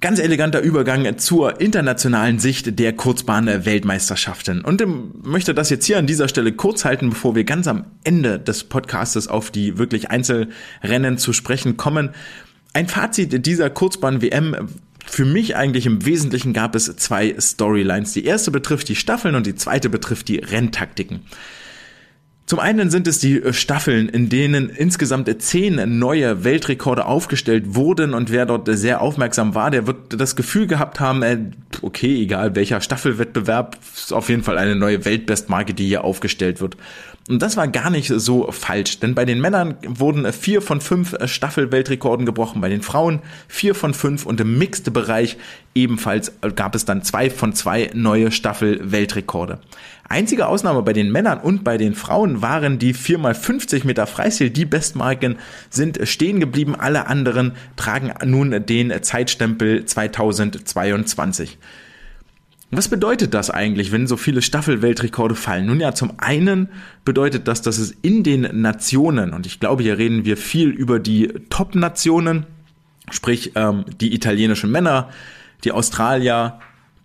[0.00, 4.62] Ganz eleganter Übergang zur internationalen Sicht der Kurzbahn-Weltmeisterschaften.
[4.62, 4.82] Und
[5.24, 8.64] möchte das jetzt hier an dieser Stelle kurz halten, bevor wir ganz am Ende des
[8.64, 12.10] Podcastes auf die wirklich Einzelrennen zu sprechen kommen.
[12.72, 14.68] Ein Fazit dieser Kurzbahn-WM
[15.06, 18.12] für mich eigentlich im Wesentlichen gab es zwei Storylines.
[18.12, 21.20] Die erste betrifft die Staffeln und die zweite betrifft die Renntaktiken.
[22.44, 28.30] Zum einen sind es die Staffeln, in denen insgesamt zehn neue Weltrekorde aufgestellt wurden und
[28.30, 31.38] wer dort sehr aufmerksam war, der wird das Gefühl gehabt haben, äh,
[31.82, 36.76] okay, egal welcher Staffelwettbewerb, ist auf jeden Fall eine neue Weltbestmarke, die hier aufgestellt wird.
[37.28, 41.16] Und das war gar nicht so falsch, denn bei den Männern wurden vier von fünf
[41.24, 45.36] Staffelweltrekorden gebrochen, bei den Frauen vier von fünf und im Mixed-Bereich
[45.74, 49.60] ebenfalls gab es dann zwei von zwei neue Staffelweltrekorde.
[50.08, 54.50] Einzige Ausnahme bei den Männern und bei den Frauen waren die 4x50 Meter Freistil.
[54.50, 55.38] Die Bestmarken
[55.70, 56.74] sind stehen geblieben.
[56.74, 61.56] Alle anderen tragen nun den Zeitstempel 2022.
[62.74, 65.66] Was bedeutet das eigentlich, wenn so viele Staffelweltrekorde fallen?
[65.66, 66.68] Nun ja, zum einen
[67.04, 70.98] bedeutet das, dass es in den Nationen, und ich glaube, hier reden wir viel über
[70.98, 72.46] die Top-Nationen,
[73.10, 75.10] sprich ähm, die italienischen Männer,
[75.64, 76.60] die Australier,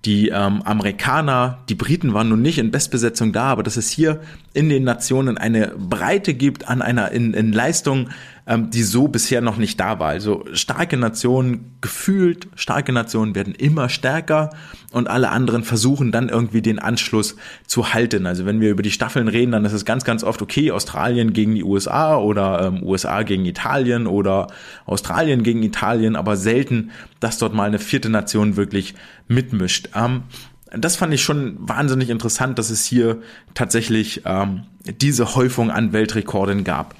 [0.05, 4.21] die ähm, Amerikaner, die Briten waren nun nicht in Bestbesetzung da, aber dass es hier
[4.53, 8.07] in den Nationen eine Breite gibt an einer in, in Leistung,
[8.47, 10.09] ähm, die so bisher noch nicht da war.
[10.09, 14.51] Also starke Nationen gefühlt, starke Nationen werden immer stärker
[14.91, 17.35] und alle anderen versuchen dann irgendwie den Anschluss
[17.67, 18.25] zu halten.
[18.25, 21.33] Also wenn wir über die Staffeln reden, dann ist es ganz, ganz oft okay, Australien
[21.33, 24.47] gegen die USA oder ähm, USA gegen Italien oder
[24.85, 28.95] Australien gegen Italien, aber selten, dass dort mal eine vierte Nation wirklich
[29.27, 29.89] mitmischt.
[29.93, 30.23] Ähm,
[30.71, 33.21] das fand ich schon wahnsinnig interessant, dass es hier
[33.53, 34.63] tatsächlich ähm,
[35.01, 36.95] diese Häufung an Weltrekorden gab.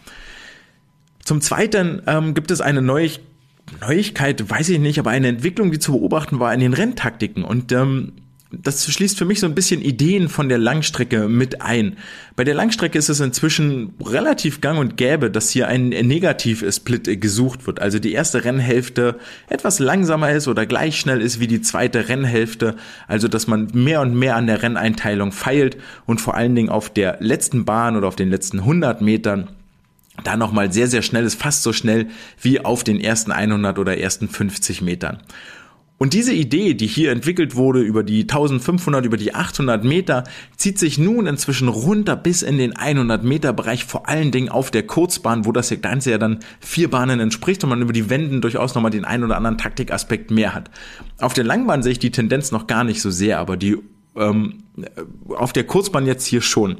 [1.27, 3.21] Zum Zweiten ähm, gibt es eine Neuigkeit,
[3.81, 7.43] Neuigkeit, weiß ich nicht, aber eine Entwicklung, die zu beobachten war in den Renntaktiken.
[7.43, 8.13] Und ähm,
[8.49, 11.97] das schließt für mich so ein bisschen Ideen von der Langstrecke mit ein.
[12.37, 17.67] Bei der Langstrecke ist es inzwischen relativ gang und gäbe, dass hier ein Negativ-Split gesucht
[17.67, 17.81] wird.
[17.81, 19.17] Also die erste Rennhälfte
[19.49, 22.77] etwas langsamer ist oder gleich schnell ist wie die zweite Rennhälfte.
[23.09, 25.75] Also dass man mehr und mehr an der Renneinteilung feilt
[26.05, 29.49] und vor allen Dingen auf der letzten Bahn oder auf den letzten 100 Metern
[30.23, 32.07] da nochmal sehr, sehr schnell ist, fast so schnell
[32.41, 35.19] wie auf den ersten 100 oder ersten 50 Metern.
[35.99, 40.77] Und diese Idee, die hier entwickelt wurde über die 1500, über die 800 Meter, zieht
[40.77, 44.83] sich nun inzwischen runter bis in den 100 Meter Bereich, vor allen Dingen auf der
[44.83, 48.75] Kurzbahn, wo das Ganze ja dann vier Bahnen entspricht und man über die Wenden durchaus
[48.75, 50.69] nochmal den einen oder anderen Taktikaspekt mehr hat.
[51.19, 53.77] Auf der Langbahn sehe ich die Tendenz noch gar nicht so sehr, aber die
[54.15, 54.63] ähm,
[55.29, 56.77] auf der Kurzbahn jetzt hier schon.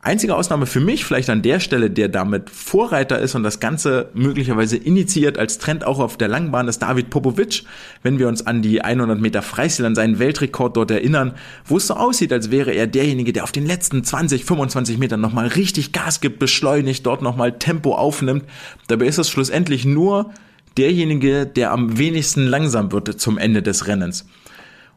[0.00, 4.10] Einzige Ausnahme für mich vielleicht an der Stelle, der damit Vorreiter ist und das Ganze
[4.14, 7.64] möglicherweise initiiert als Trend auch auf der Langbahn, ist David Popovic.
[8.04, 11.34] Wenn wir uns an die 100 Meter Freistil, an seinen Weltrekord dort erinnern,
[11.64, 15.20] wo es so aussieht, als wäre er derjenige, der auf den letzten 20, 25 Metern
[15.20, 18.44] nochmal richtig Gas gibt, beschleunigt, dort nochmal Tempo aufnimmt.
[18.86, 20.30] Dabei ist es schlussendlich nur
[20.76, 24.26] derjenige, der am wenigsten langsam wird zum Ende des Rennens.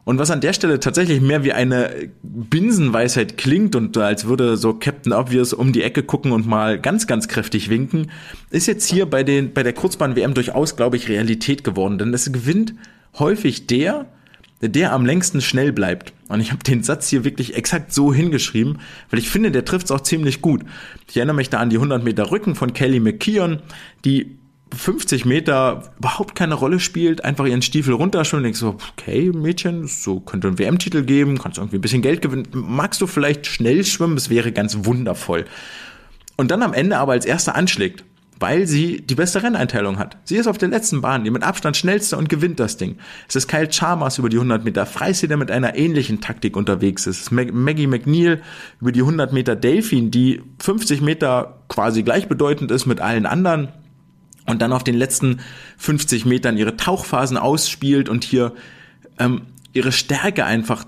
[0.04, 4.74] Und was an der Stelle tatsächlich mehr wie eine Binsenweisheit klingt und als würde so
[4.74, 8.10] Captain Obvious um die Ecke gucken und mal ganz, ganz kräftig winken,
[8.50, 11.98] ist jetzt hier bei, den, bei der Kurzbahn-WM durchaus, glaube ich, Realität geworden.
[11.98, 12.74] Denn es gewinnt
[13.16, 14.06] häufig der,
[14.60, 16.12] der am längsten schnell bleibt.
[16.28, 18.78] Und ich habe den Satz hier wirklich exakt so hingeschrieben,
[19.10, 20.62] weil ich finde, der trifft es auch ziemlich gut.
[21.08, 23.60] Ich erinnere mich da an die 100 Meter Rücken von Kelly McKeon,
[24.04, 24.38] die
[24.74, 29.86] 50 Meter überhaupt keine Rolle spielt, einfach ihren Stiefel runterschwimmen und denkst so, okay, Mädchen,
[29.86, 33.84] so könnte ein WM-Titel geben, kannst irgendwie ein bisschen Geld gewinnen, magst du vielleicht schnell
[33.84, 35.44] schwimmen, das wäre ganz wundervoll.
[36.36, 38.04] Und dann am Ende aber als erster anschlägt,
[38.40, 40.16] weil sie die beste Renneinteilung hat.
[40.24, 42.96] Sie ist auf der letzten Bahn, die mit Abstand schnellste und gewinnt das Ding.
[43.28, 47.06] Es ist Kyle Chalmers über die 100 Meter Freistil, der mit einer ähnlichen Taktik unterwegs
[47.06, 47.16] ist.
[47.16, 48.42] Es ist Maggie McNeil
[48.80, 53.68] über die 100 Meter Delfin, die 50 Meter quasi gleichbedeutend ist mit allen anderen
[54.46, 55.40] und dann auf den letzten
[55.78, 58.52] 50 Metern ihre Tauchphasen ausspielt und hier
[59.18, 60.84] ähm, ihre Stärke einfach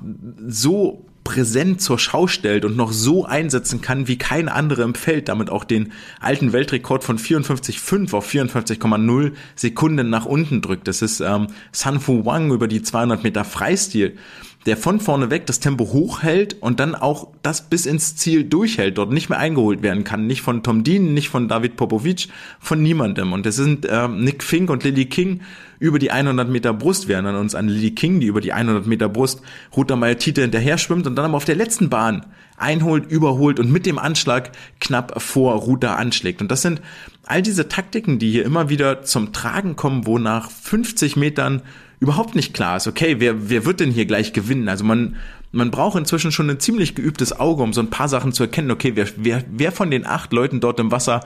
[0.47, 5.29] so präsent zur Schau stellt und noch so einsetzen kann wie kein anderer im Feld,
[5.29, 10.87] damit auch den alten Weltrekord von 54,5 auf 54,0 Sekunden nach unten drückt.
[10.87, 14.19] Das ist ähm, San Fu Wang über die 200 Meter Freistil
[14.67, 18.97] der von vorne weg das Tempo hochhält und dann auch das bis ins Ziel durchhält,
[18.97, 20.27] dort nicht mehr eingeholt werden kann.
[20.27, 22.29] Nicht von Tom Dean, nicht von David Popovic,
[22.61, 23.33] von niemandem.
[23.33, 25.41] Und es sind äh, Nick Fink und Lily King
[25.79, 27.09] über die 100 Meter Brust.
[27.09, 29.43] Wir erinnern uns an Lily King, die über die 100 Meter Brust
[29.77, 32.25] Ruta Mayatite hinterher schwimmt und dann aber auf der letzten Bahn
[32.57, 36.41] einholt, überholt und mit dem Anschlag knapp vor Ruta anschlägt.
[36.41, 36.81] Und das sind
[37.25, 41.63] all diese Taktiken, die hier immer wieder zum Tragen kommen, wo nach 50 Metern
[42.01, 44.69] überhaupt nicht klar ist, okay, wer, wer wird denn hier gleich gewinnen?
[44.69, 45.17] Also man,
[45.53, 48.71] man braucht inzwischen schon ein ziemlich geübtes Auge, um so ein paar Sachen zu erkennen,
[48.71, 51.21] okay, wer, wer, wer von den acht Leuten dort im Wasser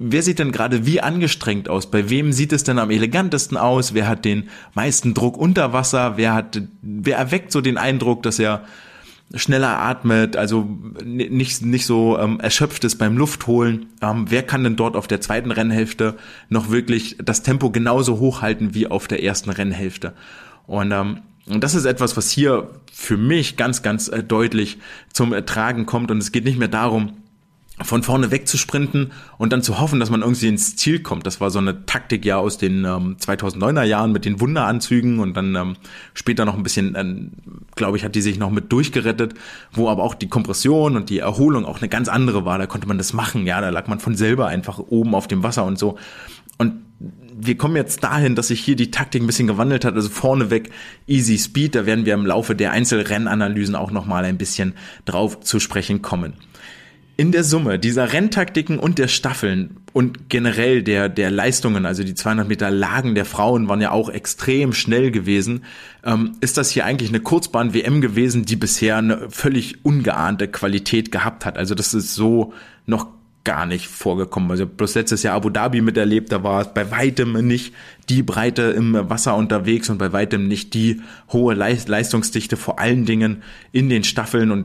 [0.00, 1.90] wer sieht denn gerade wie angestrengt aus?
[1.90, 3.94] Bei wem sieht es denn am elegantesten aus?
[3.94, 6.16] Wer hat den meisten Druck unter Wasser?
[6.16, 8.64] Wer hat, wer erweckt so den Eindruck, dass er
[9.34, 10.68] schneller atmet, also
[11.04, 13.86] nicht, nicht so ähm, erschöpft ist beim Luftholen.
[14.02, 16.16] Ähm, wer kann denn dort auf der zweiten Rennhälfte
[16.48, 20.14] noch wirklich das Tempo genauso hochhalten wie auf der ersten Rennhälfte?
[20.66, 24.78] Und, ähm, und das ist etwas, was hier für mich ganz, ganz äh, deutlich
[25.12, 26.10] zum Ertragen kommt.
[26.10, 27.19] Und es geht nicht mehr darum,
[27.82, 31.26] von vorne wegzusprinten und dann zu hoffen, dass man irgendwie ins Ziel kommt.
[31.26, 35.34] Das war so eine Taktik ja aus den ähm, 2009er Jahren mit den Wunderanzügen und
[35.34, 35.76] dann ähm,
[36.14, 37.04] später noch ein bisschen, äh,
[37.76, 39.34] glaube ich, hat die sich noch mit durchgerettet,
[39.72, 42.58] wo aber auch die Kompression und die Erholung auch eine ganz andere war.
[42.58, 45.42] Da konnte man das machen, ja, da lag man von selber einfach oben auf dem
[45.42, 45.98] Wasser und so.
[46.58, 46.74] Und
[47.42, 50.70] wir kommen jetzt dahin, dass sich hier die Taktik ein bisschen gewandelt hat, also vorneweg
[51.06, 54.74] Easy Speed, da werden wir im Laufe der Einzelrennanalysen auch nochmal ein bisschen
[55.06, 56.34] drauf zu sprechen kommen
[57.20, 62.14] in der Summe dieser Renntaktiken und der Staffeln und generell der, der Leistungen, also die
[62.14, 65.64] 200 Meter Lagen der Frauen waren ja auch extrem schnell gewesen,
[66.02, 71.44] ähm, ist das hier eigentlich eine Kurzbahn-WM gewesen, die bisher eine völlig ungeahnte Qualität gehabt
[71.44, 71.58] hat.
[71.58, 72.54] Also das ist so
[72.86, 73.08] noch
[73.44, 74.50] gar nicht vorgekommen.
[74.50, 77.74] Also bloß letztes Jahr Abu Dhabi miterlebt, da war es bei weitem nicht
[78.08, 83.42] die Breite im Wasser unterwegs und bei weitem nicht die hohe Leistungsdichte, vor allen Dingen
[83.72, 84.64] in den Staffeln und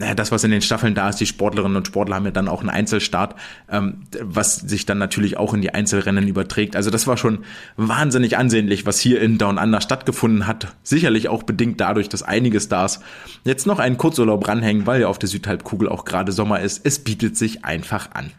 [0.00, 2.48] naja, das, was in den Staffeln da ist, die Sportlerinnen und Sportler haben ja dann
[2.48, 3.34] auch einen Einzelstart,
[3.70, 6.74] ähm, was sich dann natürlich auch in die Einzelrennen überträgt.
[6.74, 7.40] Also das war schon
[7.76, 10.74] wahnsinnig ansehnlich, was hier in Down Under stattgefunden hat.
[10.82, 13.00] Sicherlich auch bedingt dadurch, dass einige Stars
[13.44, 16.86] jetzt noch einen Kurzurlaub ranhängen, weil ja auf der Südhalbkugel auch gerade Sommer ist.
[16.86, 18.30] Es bietet sich einfach an.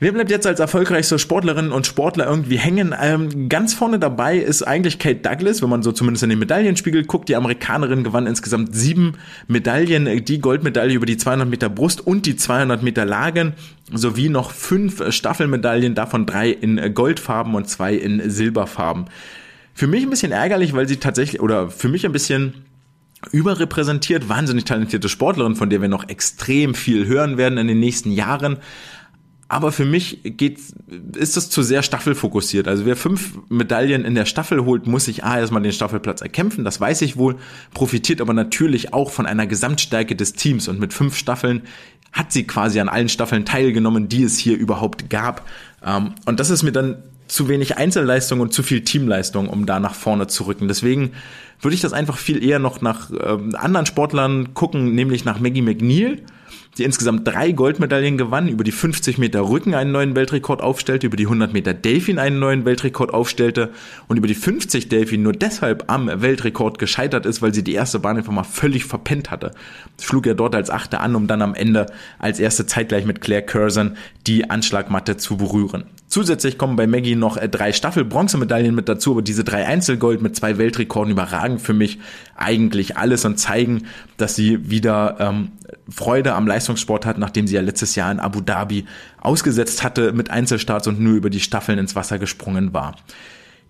[0.00, 2.94] Wer bleibt jetzt als erfolgreichste Sportlerinnen und Sportler irgendwie hängen?
[3.00, 7.04] Ähm, ganz vorne dabei ist eigentlich Kate Douglas, wenn man so zumindest in den Medaillenspiegel
[7.04, 7.28] guckt.
[7.28, 9.14] Die Amerikanerin gewann insgesamt sieben
[9.48, 13.54] Medaillen, die Goldmedaille über die 200 Meter Brust und die 200 Meter Lagen,
[13.92, 19.06] sowie noch fünf Staffelmedaillen, davon drei in Goldfarben und zwei in Silberfarben.
[19.74, 22.54] Für mich ein bisschen ärgerlich, weil sie tatsächlich, oder für mich ein bisschen
[23.32, 28.12] überrepräsentiert, wahnsinnig talentierte Sportlerin, von der wir noch extrem viel hören werden in den nächsten
[28.12, 28.58] Jahren.
[29.50, 30.58] Aber für mich geht,
[31.16, 32.68] ist das zu sehr staffelfokussiert.
[32.68, 36.64] Also wer fünf Medaillen in der Staffel holt, muss sich A erstmal den Staffelplatz erkämpfen,
[36.64, 37.36] das weiß ich wohl,
[37.72, 40.68] profitiert aber natürlich auch von einer Gesamtstärke des Teams.
[40.68, 41.62] Und mit fünf Staffeln
[42.12, 45.46] hat sie quasi an allen Staffeln teilgenommen, die es hier überhaupt gab.
[45.82, 49.80] Ähm, und das ist mir dann zu wenig Einzelleistung und zu viel Teamleistung, um da
[49.80, 50.68] nach vorne zu rücken.
[50.68, 51.12] Deswegen
[51.60, 55.62] würde ich das einfach viel eher noch nach ähm, anderen Sportlern gucken, nämlich nach Maggie
[55.62, 56.22] McNeil
[56.78, 61.16] die insgesamt drei Goldmedaillen gewann, über die 50 Meter Rücken einen neuen Weltrekord aufstellte, über
[61.16, 63.70] die 100 Meter Delfin einen neuen Weltrekord aufstellte
[64.06, 67.98] und über die 50 Delfin nur deshalb am Weltrekord gescheitert ist, weil sie die erste
[67.98, 69.50] Bahn einfach mal völlig verpennt hatte.
[70.00, 71.86] Schlug er dort als Achte an, um dann am Ende
[72.18, 75.84] als erste zeitgleich mit Claire Curzon die Anschlagmatte zu berühren.
[76.08, 80.34] Zusätzlich kommen bei Maggie noch äh, drei Staffel-Bronzemedaillen mit dazu, aber diese drei Einzelgold mit
[80.34, 81.98] zwei Weltrekorden überragen für mich
[82.34, 83.84] eigentlich alles und zeigen,
[84.16, 85.52] dass sie wieder ähm,
[85.88, 88.86] Freude am Leistungssport hat, nachdem sie ja letztes Jahr in Abu Dhabi
[89.20, 92.96] ausgesetzt hatte mit Einzelstarts und nur über die Staffeln ins Wasser gesprungen war.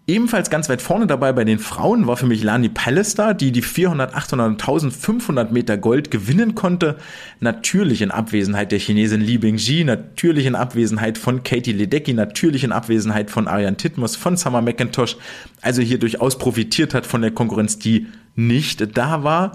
[0.08, 3.60] Ebenfalls ganz weit vorne dabei bei den Frauen war für mich Lani Pallister, die die
[3.60, 6.96] 400, 800 und 1500 Meter Gold gewinnen konnte.
[7.40, 12.72] Natürlich in Abwesenheit der Chinesin Li Bingji, natürlich in Abwesenheit von Katie Ledecky, natürlich in
[12.72, 15.18] Abwesenheit von Ariane Titmus, von Summer McIntosh.
[15.60, 19.52] Also hier durchaus profitiert hat von der Konkurrenz, die nicht da war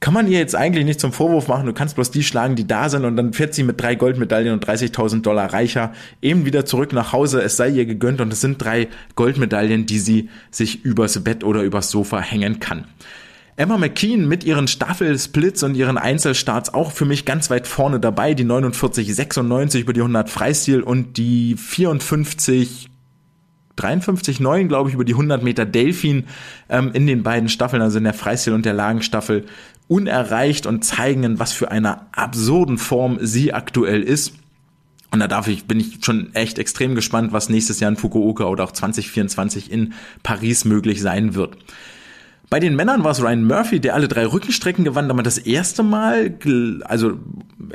[0.00, 2.66] kann man ihr jetzt eigentlich nicht zum Vorwurf machen, du kannst bloß die schlagen, die
[2.66, 6.66] da sind und dann fährt sie mit drei Goldmedaillen und 30.000 Dollar reicher eben wieder
[6.66, 10.84] zurück nach Hause, es sei ihr gegönnt und es sind drei Goldmedaillen, die sie sich
[10.84, 12.84] übers Bett oder übers Sofa hängen kann.
[13.58, 18.34] Emma McKean mit ihren Staffelsplits und ihren Einzelstarts auch für mich ganz weit vorne dabei,
[18.34, 22.90] die 49,96 über die 100 Freistil und die 54
[23.78, 26.24] 53,9, glaube ich, über die 100 Meter Delfin
[26.68, 29.44] ähm, in den beiden Staffeln, also in der Freistil und der Lagenstaffel,
[29.88, 34.34] unerreicht und zeigen, in was für einer absurden Form sie aktuell ist.
[35.10, 38.44] Und da darf ich, bin ich schon echt extrem gespannt, was nächstes Jahr in Fukuoka
[38.44, 41.56] oder auch 2024 in Paris möglich sein wird.
[42.48, 45.82] Bei den Männern war es Ryan Murphy, der alle drei Rückenstrecken gewann, damit das erste
[45.82, 46.38] Mal,
[46.84, 47.14] also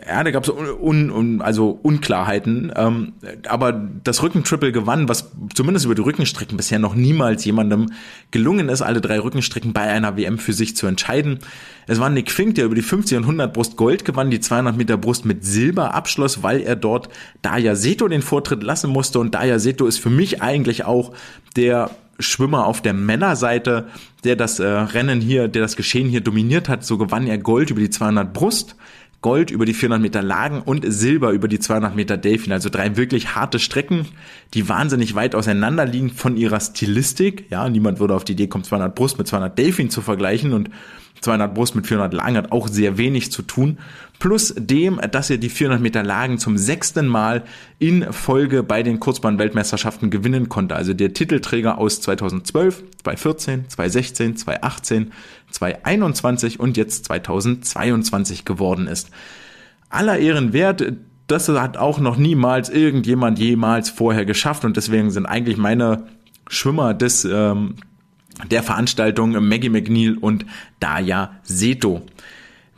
[0.08, 3.14] ja, da gab es un, un, also Unklarheiten, ähm,
[3.50, 7.92] aber das Rückentriple gewann, was zumindest über die Rückenstrecken bisher noch niemals jemandem
[8.32, 11.40] gelungen ist, alle drei Rückenstrecken bei einer WM für sich zu entscheiden.
[11.88, 14.78] Es war Nick Fink, der über die 50 und 100 Brust Gold gewann, die 200
[14.78, 17.10] Meter Brust mit Silber abschloss, weil er dort
[17.42, 21.12] Daya Seto den Vortritt lassen musste und Daya Seto ist für mich eigentlich auch
[21.58, 21.92] der
[22.22, 23.88] Schwimmer auf der Männerseite,
[24.24, 26.86] der das äh, Rennen hier, der das Geschehen hier dominiert hat.
[26.86, 28.76] So gewann er Gold über die 200 Brust,
[29.22, 32.52] Gold über die 400 Meter Lagen und Silber über die 200 Meter Delfin.
[32.54, 34.08] Also drei wirklich harte Strecken,
[34.54, 37.46] die wahnsinnig weit auseinander liegen von ihrer Stilistik.
[37.52, 40.70] Ja, niemand würde auf die Idee kommen, 200 Brust mit 200 Delfin zu vergleichen und
[41.22, 43.78] 200 Brust mit 400 Lagen hat auch sehr wenig zu tun.
[44.22, 47.42] Plus dem, dass er die 400 Meter Lagen zum sechsten Mal
[47.80, 50.76] in Folge bei den Kurzbahn-Weltmeisterschaften gewinnen konnte.
[50.76, 55.12] Also der Titelträger aus 2012, 2014, 2016, 2018,
[55.50, 59.10] 2021 und jetzt 2022 geworden ist.
[59.90, 60.94] Aller Ehren wert,
[61.26, 66.04] das hat auch noch niemals irgendjemand jemals vorher geschafft und deswegen sind eigentlich meine
[66.48, 67.74] Schwimmer des ähm,
[68.52, 70.46] der Veranstaltung Maggie McNeil und
[70.80, 72.04] Daya Seto.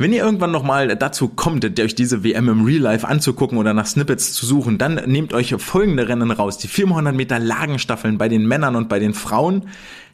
[0.03, 3.85] Wenn ihr irgendwann nochmal dazu kommt, euch diese WM im Real Life anzugucken oder nach
[3.85, 6.57] Snippets zu suchen, dann nehmt euch folgende Rennen raus.
[6.57, 9.69] Die 400 Meter Lagenstaffeln bei den Männern und bei den Frauen,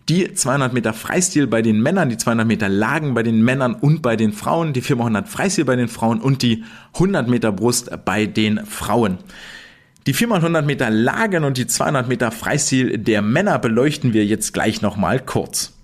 [0.08, 4.04] die 200 Meter Freistil bei den Männern, die 200 Meter Lagen bei den Männern und
[4.04, 6.64] bei den Frauen, die 400 Freistil bei den Frauen und die
[6.94, 9.18] 100 Meter Brust bei den Frauen.
[10.06, 14.84] Die 4x100 Meter Lagen und die 200 Meter Freistil der Männer beleuchten wir jetzt gleich
[14.84, 15.79] nochmal kurz.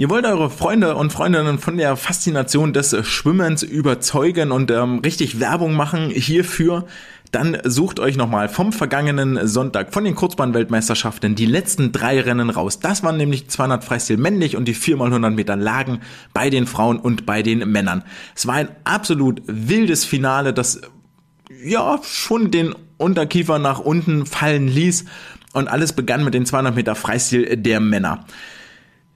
[0.00, 5.40] Ihr wollt eure Freunde und Freundinnen von der Faszination des Schwimmens überzeugen und ähm, richtig
[5.40, 6.86] Werbung machen hierfür,
[7.32, 12.78] dann sucht euch nochmal vom vergangenen Sonntag von den Kurzbahnweltmeisterschaften die letzten drei Rennen raus.
[12.78, 15.98] Das waren nämlich 200 Freistil männlich und die 4x100 Meter Lagen
[16.32, 18.04] bei den Frauen und bei den Männern.
[18.36, 20.80] Es war ein absolut wildes Finale, das
[21.64, 25.06] ja schon den Unterkiefer nach unten fallen ließ
[25.54, 28.24] und alles begann mit den 200 Meter Freistil der Männer.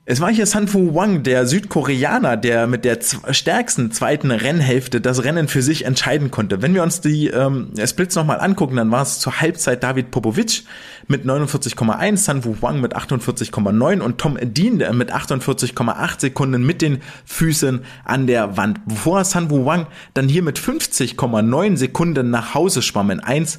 [0.05, 2.99] Es war hier Sanfu Wang, der Südkoreaner, der mit der
[3.31, 6.61] stärksten zweiten Rennhälfte das Rennen für sich entscheiden konnte.
[6.61, 10.63] Wenn wir uns die ähm, Splits nochmal angucken, dann war es zur Halbzeit David Popovic
[11.07, 17.85] mit 49,1, Sanfu Wang mit 48,9 und Tom Dean mit 48,8 Sekunden mit den Füßen
[18.03, 18.81] an der Wand.
[18.85, 23.57] Bevor Sanfu Wang dann hier mit 50,9 Sekunden nach Hause schwamm in 1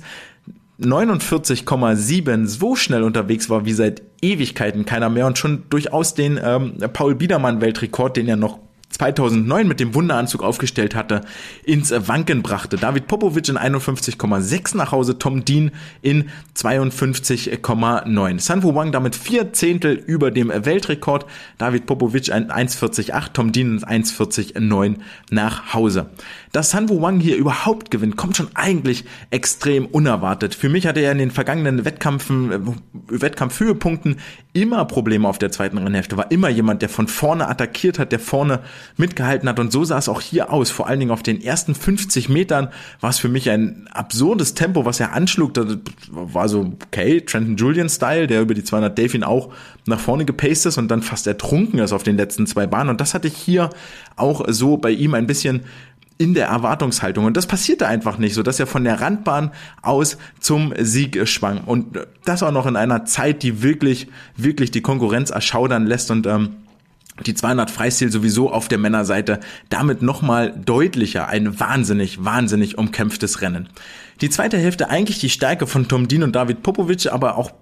[0.80, 6.74] 49,7 so schnell unterwegs war wie seit Ewigkeiten keiner mehr und schon durchaus den ähm,
[6.92, 8.58] Paul Biedermann Weltrekord, den er noch
[8.94, 11.22] 2009 mit dem Wunderanzug aufgestellt hatte,
[11.64, 12.76] ins Wanken brachte.
[12.76, 18.40] David Popovic in 51,6 nach Hause, Tom Dean in 52,9.
[18.40, 21.26] Sanfu Wang damit vier Zehntel über dem Weltrekord,
[21.58, 24.96] David Popovic ein 1,48, Tom Dean 1,49,9
[25.30, 26.06] nach Hause.
[26.52, 30.54] Dass Sanfu Wang hier überhaupt gewinnt, kommt schon eigentlich extrem unerwartet.
[30.54, 32.60] Für mich hatte er in den vergangenen Wettkämpfen, äh,
[33.08, 34.18] Wettkampfhöhepunkten
[34.52, 38.20] immer Probleme auf der zweiten Rennhälfte, war immer jemand, der von vorne attackiert hat, der
[38.20, 38.60] vorne
[38.96, 40.70] mitgehalten hat und so sah es auch hier aus.
[40.70, 42.68] Vor allen Dingen auf den ersten 50 Metern
[43.00, 45.54] war es für mich ein absurdes Tempo, was er anschlug.
[45.54, 45.66] Das
[46.10, 49.52] war so, okay, Trenton Julian Style, der über die 200 Delfin auch
[49.86, 53.00] nach vorne gepaced ist und dann fast ertrunken ist auf den letzten zwei Bahnen und
[53.00, 53.70] das hatte ich hier
[54.16, 55.62] auch so bei ihm ein bisschen
[56.16, 57.24] in der Erwartungshaltung.
[57.24, 59.50] Und das passierte einfach nicht, so dass er von der Randbahn
[59.82, 61.62] aus zum Sieg schwang.
[61.64, 66.26] Und das auch noch in einer Zeit, die wirklich, wirklich die Konkurrenz erschaudern lässt und
[66.26, 66.56] ähm,
[67.24, 73.68] die 200 Freistil sowieso auf der Männerseite damit nochmal deutlicher ein wahnsinnig, wahnsinnig umkämpftes Rennen.
[74.20, 77.52] Die zweite Hälfte eigentlich die Stärke von Tom Dean und David Popovic, aber auch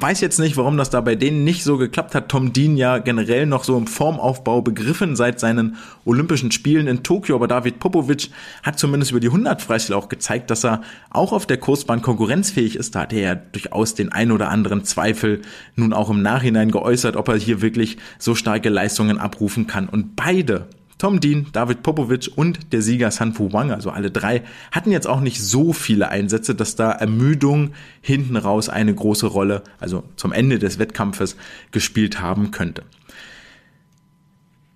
[0.00, 2.28] weiß jetzt nicht, warum das da bei denen nicht so geklappt hat.
[2.28, 7.34] Tom Dean ja generell noch so im Formaufbau begriffen seit seinen Olympischen Spielen in Tokio,
[7.36, 8.30] aber David Popovic
[8.62, 12.76] hat zumindest über die 100 Freistil auch gezeigt, dass er auch auf der Kursbahn konkurrenzfähig
[12.76, 12.94] ist.
[12.94, 15.42] Da hat er ja durchaus den ein oder anderen Zweifel
[15.74, 19.88] nun auch im Nachhinein geäußert, ob er hier wirklich so starke Leistungen abrufen kann.
[19.88, 20.68] Und beide
[20.98, 24.42] Tom Dean, David Popovic und der Sieger Sanfu Wang, also alle drei,
[24.72, 29.62] hatten jetzt auch nicht so viele Einsätze, dass da Ermüdung hinten raus eine große Rolle,
[29.78, 31.36] also zum Ende des Wettkampfes,
[31.70, 32.82] gespielt haben könnte.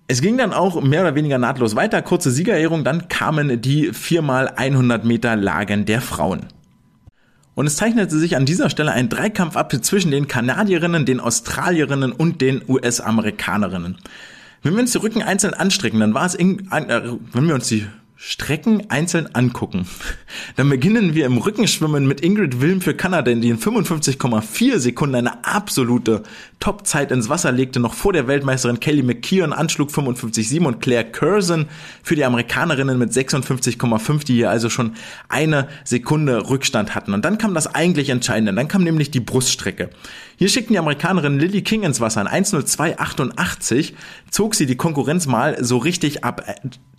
[0.07, 4.49] Es ging dann auch mehr oder weniger nahtlos weiter, kurze Siegerehrung, dann kamen die viermal
[4.49, 6.47] 100 Meter Lagen der Frauen.
[7.55, 12.11] Und es zeichnete sich an dieser Stelle ein Dreikampf ab zwischen den Kanadierinnen, den Australierinnen
[12.11, 13.97] und den US-Amerikanerinnen.
[14.63, 17.01] Wenn wir uns die Rücken einzeln anstrecken, dann war es, in, äh,
[17.33, 17.87] wenn wir uns die
[18.23, 19.87] Strecken einzeln angucken,
[20.55, 25.43] dann beginnen wir im Rückenschwimmen mit Ingrid Wilm für Kanada, die in 55,4 Sekunden eine
[25.43, 26.21] absolute
[26.59, 31.65] Topzeit ins Wasser legte, noch vor der Weltmeisterin Kelly McKeown anschlug 55,7 und Claire Curzon
[32.03, 34.93] für die Amerikanerinnen mit 56,5, die hier also schon
[35.27, 37.15] eine Sekunde Rückstand hatten.
[37.15, 39.89] Und dann kam das eigentlich Entscheidende, dann kam nämlich die Bruststrecke.
[40.41, 43.93] Hier schickten die Amerikanerinnen Lily King ins Wasser in 1.02.88,
[44.31, 46.43] zog sie die Konkurrenz mal so richtig ab.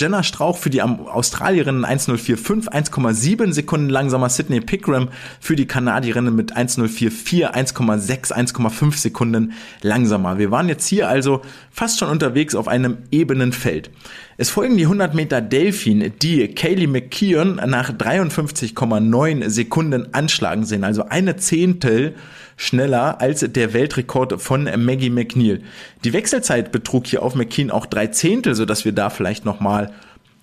[0.01, 4.29] Jenna Strauch für die Australierinnen 1.045, 1,7 Sekunden langsamer.
[4.29, 5.09] Sydney Pickram
[5.41, 10.39] für die Kanadierinnen mit 1.044, 1,6, 1,5 Sekunden langsamer.
[10.39, 11.43] Wir waren jetzt hier also
[11.73, 13.91] fast schon unterwegs auf einem ebenen Feld.
[14.37, 21.09] Es folgen die 100 Meter Delfin, die Kaylee McKeon nach 53,9 Sekunden anschlagen sehen, also
[21.09, 22.15] eine Zehntel
[22.63, 25.63] schneller als der Weltrekord von Maggie McNeil.
[26.05, 29.91] Die Wechselzeit betrug hier auf McKean auch drei Zehntel, sodass wir da vielleicht nochmal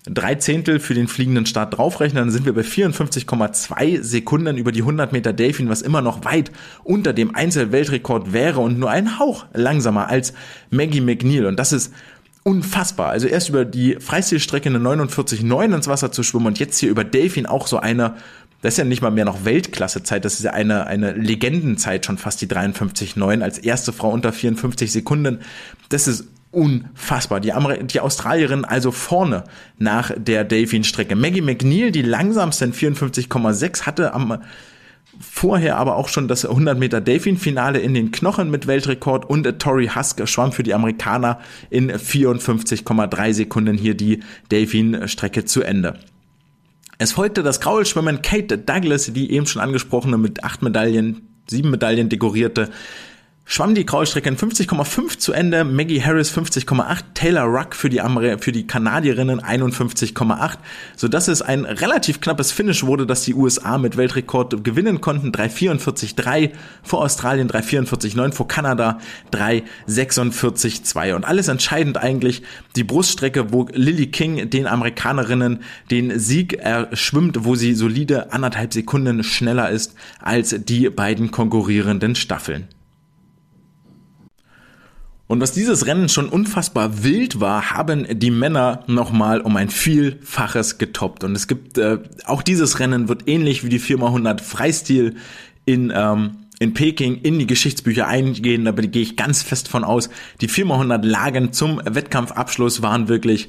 [0.04, 4.80] drei Zehntel für den fliegenden Start draufrechnen, dann sind wir bei 54,2 Sekunden über die
[4.80, 6.50] 100 Meter Delfin, was immer noch weit
[6.84, 10.32] unter dem Einzelweltrekord wäre und nur ein Hauch langsamer als
[10.70, 11.46] Maggie McNeil.
[11.46, 11.92] Und das ist
[12.42, 13.10] unfassbar.
[13.10, 17.04] Also erst über die Freistilstrecke eine 49,9 ins Wasser zu schwimmen und jetzt hier über
[17.04, 18.14] Delfin auch so eine
[18.62, 22.18] das ist ja nicht mal mehr noch Weltklassezeit, das ist ja eine, eine Legendenzeit schon
[22.18, 25.40] fast die 53,9 als erste Frau unter 54 Sekunden.
[25.88, 27.40] Das ist unfassbar.
[27.40, 29.44] Die, Amer die Australierin also vorne
[29.78, 31.16] nach der Delfin-Strecke.
[31.16, 34.38] Maggie McNeil, die langsamste in 54,6, hatte am
[35.18, 39.88] vorher aber auch schon das 100 Meter Delfin-Finale in den Knochen mit Weltrekord und Tori
[39.88, 44.20] Husk schwamm für die Amerikaner in 54,3 Sekunden hier die
[44.50, 45.98] Delfin-Strecke zu Ende.
[47.00, 48.20] Es folgte das Kraulschwimmen.
[48.20, 52.68] Kate Douglas, die eben schon angesprochene mit acht Medaillen, sieben Medaillen dekorierte
[53.50, 58.38] schwamm die Kraulstrecke in 50,5 zu Ende, Maggie Harris 50,8, Taylor Ruck für die, Amer
[58.38, 60.58] für die Kanadierinnen 51,8,
[60.94, 65.32] so dass es ein relativ knappes Finish wurde, dass die USA mit Weltrekord gewinnen konnten,
[65.32, 66.52] 3,44,3
[66.84, 69.00] vor Australien, 3,44,9 vor Kanada,
[69.32, 72.44] 3,46,2 und alles entscheidend eigentlich
[72.76, 79.24] die Bruststrecke, wo Lily King den Amerikanerinnen den Sieg erschwimmt, wo sie solide anderthalb Sekunden
[79.24, 82.68] schneller ist als die beiden konkurrierenden Staffeln.
[85.30, 90.76] Und was dieses Rennen schon unfassbar wild war, haben die Männer nochmal um ein Vielfaches
[90.76, 91.22] getoppt.
[91.22, 95.14] Und es gibt, äh, auch dieses Rennen wird ähnlich wie die 4x100 Freistil
[95.66, 98.64] in, ähm, in Peking in die Geschichtsbücher eingehen.
[98.64, 100.10] Da gehe ich ganz fest von aus.
[100.40, 103.48] Die 4x100 Lagen zum Wettkampfabschluss waren wirklich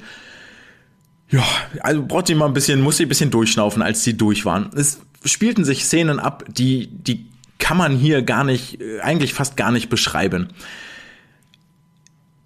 [1.31, 1.43] ja,
[1.79, 4.69] also braucht sie mal ein bisschen, muss sie ein bisschen durchschnaufen, als sie durch waren.
[4.75, 7.25] Es spielten sich Szenen ab, die, die
[7.57, 10.49] kann man hier gar nicht, äh, eigentlich fast gar nicht beschreiben.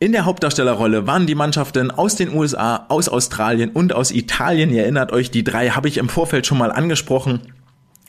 [0.06, 4.70] In der Hauptdarstellerrolle waren die Mannschaften aus den USA, aus Australien und aus Italien.
[4.70, 7.42] Ihr erinnert euch, die drei habe ich im Vorfeld schon mal angesprochen.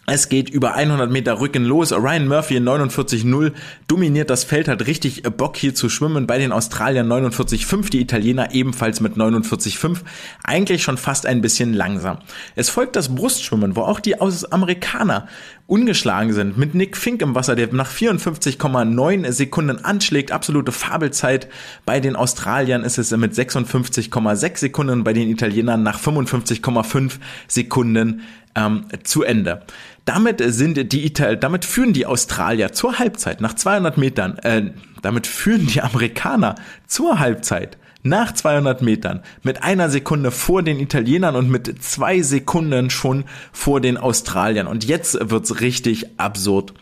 [0.08, 1.90] Es geht über 100 Meter Rücken los.
[1.90, 3.52] Ryan Murphy in 49,0
[3.88, 6.28] dominiert das Feld, hat richtig Bock hier zu schwimmen.
[6.28, 9.98] Bei den Australiern 49,5, die Italiener ebenfalls mit 49,5.
[10.44, 12.18] Eigentlich schon fast ein bisschen langsam.
[12.54, 15.26] Es folgt das Brustschwimmen, wo auch die Amerikaner
[15.66, 16.56] ungeschlagen sind.
[16.56, 20.30] Mit Nick Fink im Wasser, der nach 54,9 Sekunden anschlägt.
[20.30, 21.48] Absolute Fabelzeit.
[21.84, 27.14] Bei den Australiern ist es mit 56,6 Sekunden, bei den Italienern nach 55,5
[27.48, 28.22] Sekunden
[28.56, 29.62] ähm, zu Ende.
[30.04, 34.70] Damit sind die Ital damit führen die Australier zur Halbzeit nach 200 Metern, äh,
[35.02, 36.56] damit führen die Amerikaner
[36.86, 37.76] zur Halbzeit
[38.06, 43.80] nach 200 Metern mit einer Sekunde vor den Italienern und mit zwei Sekunden schon vor
[43.80, 44.66] den Australiern.
[44.66, 46.72] Und jetzt wird's richtig absurd.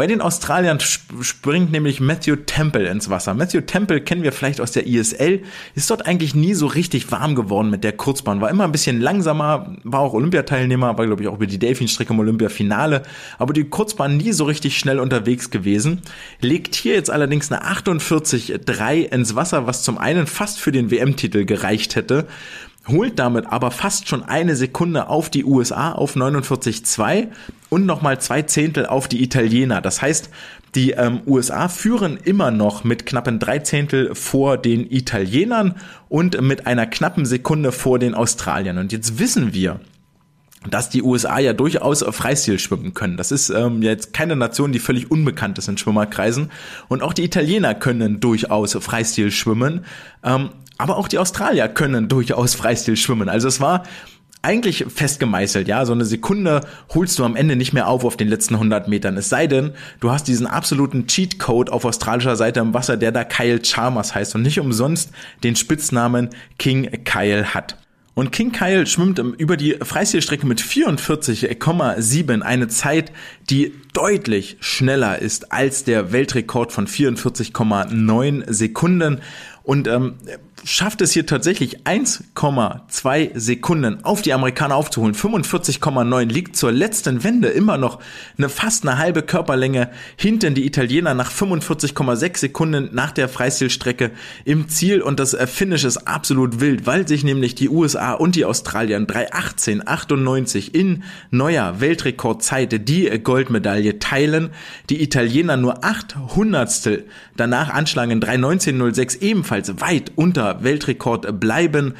[0.00, 3.34] Bei den Australiern springt nämlich Matthew Temple ins Wasser.
[3.34, 5.42] Matthew Temple kennen wir vielleicht aus der ISL,
[5.74, 8.98] ist dort eigentlich nie so richtig warm geworden mit der Kurzbahn, war immer ein bisschen
[8.98, 13.02] langsamer, war auch Olympiateilnehmer, war glaube ich auch über die Delfinstrecke im Olympiafinale,
[13.36, 16.00] aber die Kurzbahn nie so richtig schnell unterwegs gewesen.
[16.40, 21.44] Legt hier jetzt allerdings eine 48,3 ins Wasser, was zum einen fast für den WM-Titel
[21.44, 22.26] gereicht hätte
[22.88, 27.28] holt damit aber fast schon eine Sekunde auf die USA auf 49,2
[27.68, 29.80] und nochmal zwei Zehntel auf die Italiener.
[29.80, 30.30] Das heißt,
[30.74, 35.74] die ähm, USA führen immer noch mit knappen drei Zehntel vor den Italienern
[36.08, 38.78] und mit einer knappen Sekunde vor den Australiern.
[38.78, 39.80] Und jetzt wissen wir,
[40.68, 43.16] dass die USA ja durchaus Freistil schwimmen können.
[43.16, 46.50] Das ist ähm, jetzt keine Nation, die völlig unbekannt ist in Schwimmerkreisen.
[46.88, 49.84] Und auch die Italiener können durchaus Freistil schwimmen.
[50.22, 50.50] Ähm,
[50.80, 53.28] aber auch die Australier können durchaus Freistil schwimmen.
[53.28, 53.84] Also es war
[54.42, 56.62] eigentlich festgemeißelt, ja, so eine Sekunde
[56.94, 59.16] holst du am Ende nicht mehr auf auf den letzten 100 Metern.
[59.18, 63.24] Es sei denn, du hast diesen absoluten Cheatcode auf australischer Seite im Wasser, der da
[63.24, 65.10] Kyle Chalmers heißt und nicht umsonst
[65.44, 67.76] den Spitznamen King Kyle hat.
[68.14, 73.12] Und King Kyle schwimmt über die Freistilstrecke mit 44,7, eine Zeit,
[73.48, 79.20] die deutlich schneller ist als der Weltrekord von 44,9 Sekunden.
[79.62, 80.14] Und ähm,
[80.64, 85.14] schafft es hier tatsächlich 1,2 Sekunden auf die Amerikaner aufzuholen.
[85.14, 88.00] 45,9 liegt zur letzten Wende immer noch
[88.36, 94.10] eine fast eine halbe Körperlänge hinter die Italiener nach 45,6 Sekunden nach der Freistilstrecke
[94.44, 98.44] im Ziel und das Finish ist absolut wild, weil sich nämlich die USA und die
[98.44, 104.50] Australier 3,18,98 in neuer Weltrekordzeit die Goldmedaille teilen.
[104.90, 107.06] Die Italiener nur 8 Hundertstel
[107.36, 111.94] danach anschlagen 3,19,06 ebenfalls weit unter Weltrekord bleiben,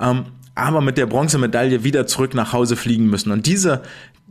[0.00, 3.30] ähm, aber mit der Bronzemedaille wieder zurück nach Hause fliegen müssen.
[3.30, 3.82] Und diese,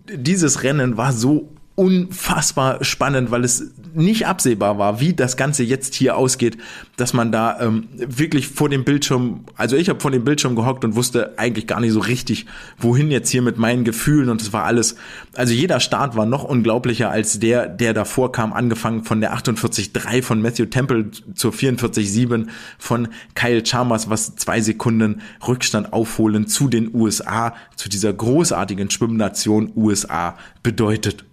[0.09, 5.93] dieses Rennen war so unfassbar spannend, weil es nicht absehbar war, wie das Ganze jetzt
[5.93, 6.57] hier ausgeht,
[6.95, 10.85] dass man da ähm, wirklich vor dem Bildschirm, also ich habe vor dem Bildschirm gehockt
[10.85, 12.45] und wusste eigentlich gar nicht so richtig,
[12.77, 14.95] wohin jetzt hier mit meinen Gefühlen und es war alles,
[15.35, 20.23] also jeder Start war noch unglaublicher als der, der davor kam, angefangen von der 48.3
[20.23, 22.47] von Matthew Temple zur 44.7
[22.79, 29.73] von Kyle Chalmers, was zwei Sekunden Rückstand aufholen zu den USA, zu dieser großartigen Schwimmnation
[29.75, 31.25] USA bedeutet.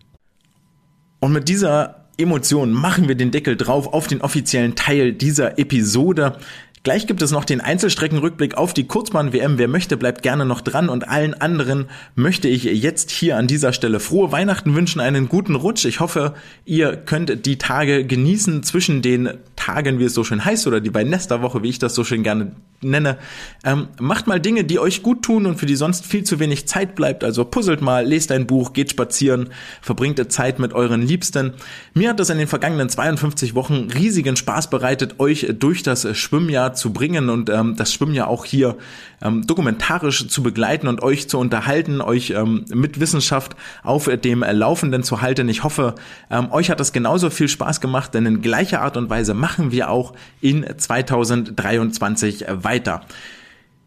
[1.22, 6.36] Und mit dieser Emotion machen wir den Deckel drauf auf den offiziellen Teil dieser Episode.
[6.84, 9.56] Gleich gibt es noch den Einzelstreckenrückblick auf die Kurzbahn-WM.
[9.56, 10.88] Wer möchte, bleibt gerne noch dran.
[10.88, 11.86] Und allen anderen
[12.16, 15.84] möchte ich jetzt hier an dieser Stelle frohe Weihnachten wünschen, einen guten Rutsch.
[15.84, 16.34] Ich hoffe,
[16.64, 20.90] ihr könnt die Tage genießen zwischen den Tagen, wie es so schön heißt, oder die
[20.90, 22.50] bei Nesterwoche, wie ich das so schön gerne
[22.80, 23.16] nenne.
[23.64, 26.66] Ähm, macht mal Dinge, die euch gut tun und für die sonst viel zu wenig
[26.66, 27.22] Zeit bleibt.
[27.22, 29.50] Also puzzelt mal, lest ein Buch, geht spazieren,
[29.80, 31.54] verbringt Zeit mit euren Liebsten.
[31.94, 36.71] Mir hat das in den vergangenen 52 Wochen riesigen Spaß bereitet, euch durch das Schwimmjahr
[36.74, 38.76] zu bringen und ähm, das Schwimmjahr auch hier
[39.22, 45.02] ähm, dokumentarisch zu begleiten und euch zu unterhalten, euch ähm, mit Wissenschaft auf dem Laufenden
[45.02, 45.48] zu halten.
[45.48, 45.94] Ich hoffe,
[46.30, 49.72] ähm, euch hat das genauso viel Spaß gemacht, denn in gleicher Art und Weise machen
[49.72, 53.02] wir auch in 2023 weiter.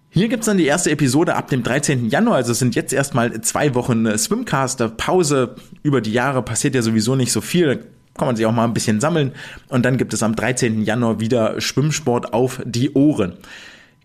[0.09, 2.09] Hier gibt's dann die erste Episode ab dem 13.
[2.09, 5.55] Januar, also es sind jetzt erstmal zwei Wochen Swimcast Pause.
[5.83, 7.85] Über die Jahre passiert ja sowieso nicht so viel,
[8.17, 9.31] kann man sich auch mal ein bisschen sammeln.
[9.67, 10.83] Und dann gibt es am 13.
[10.83, 13.33] Januar wieder Schwimmsport auf die Ohren.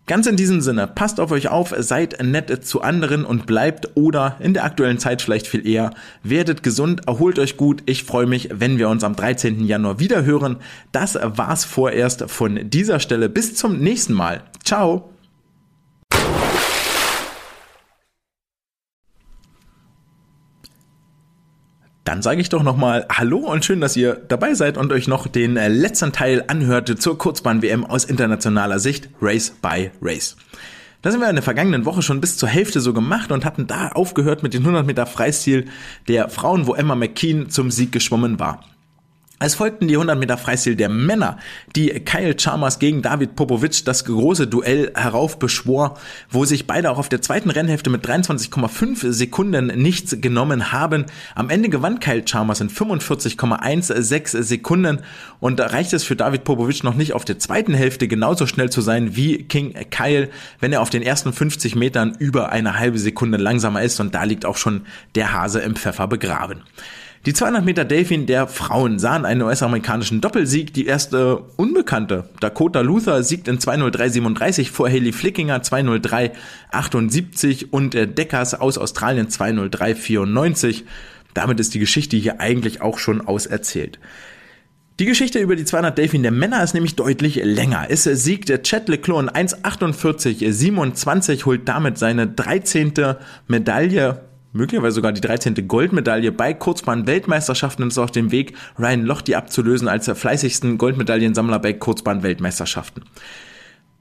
[0.07, 4.35] Ganz in diesem Sinne, passt auf euch auf, seid nett zu anderen und bleibt oder
[4.41, 5.93] in der aktuellen Zeit vielleicht viel eher,
[6.25, 7.85] werdet gesund, erholt euch gut.
[7.87, 9.65] Ich freue mich, wenn wir uns am 13.
[9.65, 10.57] Januar wieder hören.
[10.91, 13.29] Das war's vorerst von dieser Stelle.
[13.29, 14.43] Bis zum nächsten Mal.
[14.65, 15.10] Ciao.
[22.05, 25.27] Dann sage ich doch nochmal Hallo und schön, dass ihr dabei seid und euch noch
[25.27, 30.37] den äh, letzten Teil anhörte zur Kurzbahn-WM aus internationaler Sicht, Race by Race.
[31.03, 33.67] Da sind wir in der vergangenen Woche schon bis zur Hälfte so gemacht und hatten
[33.67, 35.67] da aufgehört mit den 100 Meter Freistil
[36.09, 38.65] der Frauen, wo Emma McKean zum Sieg geschwommen war.
[39.43, 41.39] Es folgten die 100 Meter Freistil der Männer,
[41.75, 45.99] die Kyle Chalmers gegen David Popovic das große Duell heraufbeschwor,
[46.29, 51.07] wo sich beide auch auf der zweiten Rennhälfte mit 23,5 Sekunden nichts genommen haben.
[51.35, 54.99] Am Ende gewann Kyle Chalmers in 45,16 Sekunden
[55.41, 58.69] und da reicht es für David Popovic noch nicht auf der zweiten Hälfte genauso schnell
[58.69, 62.99] zu sein wie King Kyle, wenn er auf den ersten 50 Metern über eine halbe
[62.99, 64.83] Sekunde langsamer ist und da liegt auch schon
[65.15, 66.61] der Hase im Pfeffer begraben.
[67.27, 70.73] Die 200 Meter Delfin der Frauen sahen einen US-amerikanischen Doppelsieg.
[70.73, 78.79] Die erste Unbekannte, Dakota Luther, siegt in 203,37 vor Haley Flickinger 203,78 und Deckers aus
[78.79, 80.85] Australien 203,94.
[81.35, 83.99] Damit ist die Geschichte hier eigentlich auch schon auserzählt.
[84.99, 87.89] Die Geschichte über die 200 Delfin der Männer ist nämlich deutlich länger.
[87.91, 92.95] Es siegt Chad Leclerc in 1,48,27, holt damit seine 13.
[93.47, 94.23] Medaille
[94.53, 95.69] möglicherweise sogar die 13.
[95.69, 101.73] Goldmedaille bei Kurzbahn-Weltmeisterschaften ist auf dem Weg, Ryan Lochte abzulösen als der fleißigsten Goldmedaillensammler bei
[101.73, 103.05] Kurzbahn-Weltmeisterschaften.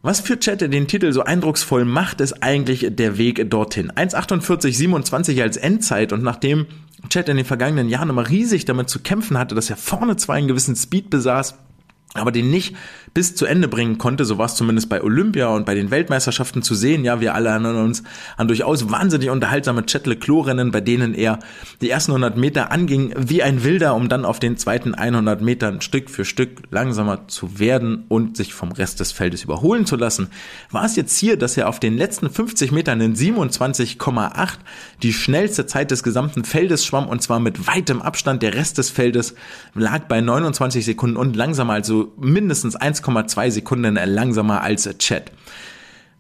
[0.02, 3.92] Was für Chad den Titel so eindrucksvoll macht, ist eigentlich der Weg dorthin.
[3.92, 6.68] 1,48,27 als Endzeit und nachdem
[7.10, 10.36] Chad in den vergangenen Jahren immer riesig damit zu kämpfen hatte, dass er vorne zwar
[10.36, 11.56] einen gewissen Speed besaß,
[12.16, 12.76] aber den nicht
[13.14, 14.26] bis zu Ende bringen konnte.
[14.26, 17.04] So war es zumindest bei Olympia und bei den Weltmeisterschaften zu sehen.
[17.04, 18.04] Ja, wir alle erinnern uns
[18.38, 21.40] an durchaus wahnsinnig unterhaltsame Chet Leclos-Rennen, bei denen er
[21.82, 25.82] die ersten 100 Meter anging wie ein Wilder, um dann auf den zweiten 100 Metern
[25.82, 30.30] Stück für Stück langsamer zu werden und sich vom Rest des Feldes überholen zu lassen.
[30.72, 34.50] War es jetzt hier, dass er auf den letzten 50 Metern in 27,8
[35.04, 38.42] die schnellste Zeit des gesamten Feldes schwamm und zwar mit weitem Abstand.
[38.42, 39.36] Der Rest des Feldes
[39.76, 41.74] lag bei 29 Sekunden und langsamer,
[42.18, 45.32] mindestens 1 1,2 Sekunden langsamer als Chat.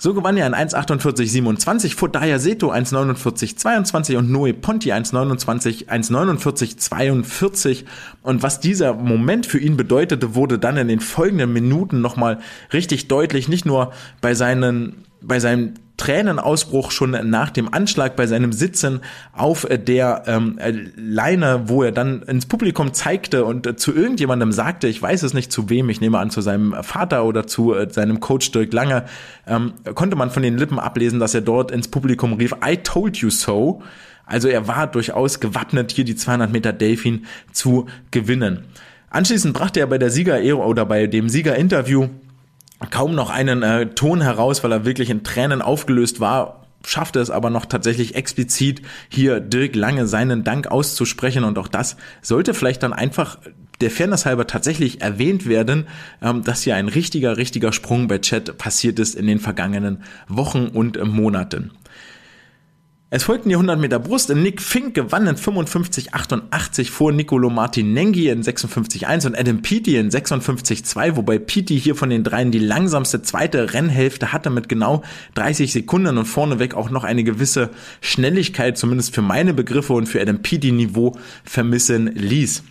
[0.01, 7.83] So gewann er in 1,48,27 vor Daya Seto 1,49,22 und Noe Ponti 1,29, 1,49,42.
[8.21, 12.39] Und was dieser Moment für ihn bedeutete, wurde dann in den folgenden Minuten nochmal
[12.71, 13.49] richtig deutlich.
[13.49, 13.91] Nicht nur
[14.21, 19.01] bei seinen, bei seinem Tränenausbruch schon nach dem Anschlag bei seinem Sitzen
[19.33, 20.57] auf der ähm,
[20.95, 25.51] Leine, wo er dann ins Publikum zeigte und zu irgendjemandem sagte, ich weiß es nicht
[25.51, 29.05] zu wem, ich nehme an zu seinem Vater oder zu äh, seinem Coach Dirk Lange,
[29.45, 33.17] ähm, konnte man von den Lippen ablesen, dass er dort ins Publikum rief, I told
[33.17, 33.83] you so.
[34.25, 38.65] Also er war durchaus gewappnet, hier die 200 Meter Delfin zu gewinnen.
[39.09, 42.09] Anschließend brachte er bei der Sieger oder bei dem Siegerinterview
[42.89, 47.29] kaum noch einen äh, Ton heraus, weil er wirklich in Tränen aufgelöst war, schaffte es
[47.29, 52.83] aber noch tatsächlich explizit hier Dirk Lange seinen Dank auszusprechen und auch das sollte vielleicht
[52.83, 53.37] dann einfach
[53.81, 55.87] der Fairness halber tatsächlich erwähnt werden,
[56.21, 60.67] ähm, dass hier ein richtiger, richtiger Sprung bei Chat passiert ist in den vergangenen Wochen
[60.67, 61.71] und Monaten.
[63.11, 64.29] Es folgten die 100 Meter Brust.
[64.35, 71.15] Nick Fink gewann in 55,88 vor Nicolo Martinenghi in 56,1 und Adam Peaty in 56,2,
[71.15, 75.01] wobei Peaty hier von den dreien die langsamste zweite Rennhälfte hatte mit genau
[75.33, 80.21] 30 Sekunden und vorneweg auch noch eine gewisse Schnelligkeit, zumindest für meine Begriffe und für
[80.21, 82.61] Adam Peaty Niveau vermissen ließ.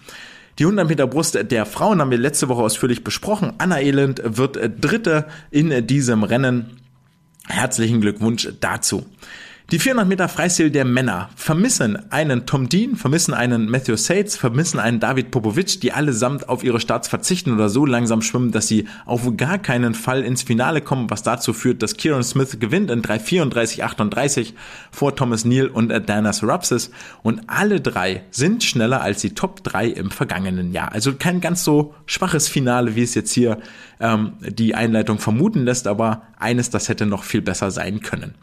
[0.60, 3.55] Die 100 Meter Brust der Frauen haben wir letzte Woche ausführlich besprochen.
[3.59, 6.78] Anna Elend wird Dritte in diesem Rennen.
[7.48, 9.05] Herzlichen Glückwunsch dazu.
[9.70, 14.81] Die 400 Meter Freistil der Männer vermissen einen Tom Dean, vermissen einen Matthew Sates, vermissen
[14.81, 18.89] einen David Popovic, die allesamt auf ihre Starts verzichten oder so langsam schwimmen, dass sie
[19.05, 23.03] auf gar keinen Fall ins Finale kommen, was dazu führt, dass Kieran Smith gewinnt in
[23.03, 24.55] 3:34:38
[24.90, 26.90] vor Thomas Neal und Danas Rapsis
[27.23, 30.93] und alle drei sind schneller als die Top 3 im vergangenen Jahr.
[30.93, 33.59] Also kein ganz so schwaches Finale, wie es jetzt hier
[34.01, 38.35] ähm, die Einleitung vermuten lässt, aber eines, das hätte noch viel besser sein können.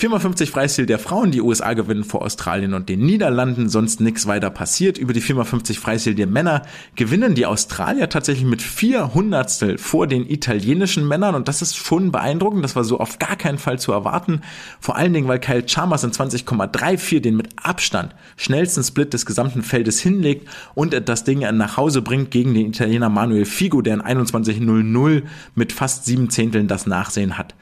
[0.00, 4.48] 4x50 Freistil der Frauen, die USA gewinnen vor Australien und den Niederlanden, sonst nichts weiter
[4.48, 4.96] passiert.
[4.96, 6.62] Über die 4x50 Freistil der Männer
[6.94, 12.64] gewinnen die Australier tatsächlich mit 400 vor den italienischen Männern und das ist schon beeindruckend,
[12.64, 14.40] das war so auf gar keinen Fall zu erwarten.
[14.80, 19.62] Vor allen Dingen, weil Kyle Chalmers in 20,34 den mit Abstand schnellsten Split des gesamten
[19.62, 24.02] Feldes hinlegt und das Ding nach Hause bringt gegen den Italiener Manuel Figo, der in
[24.02, 25.24] 21.00
[25.54, 27.54] mit fast sieben Zehnteln das Nachsehen hat.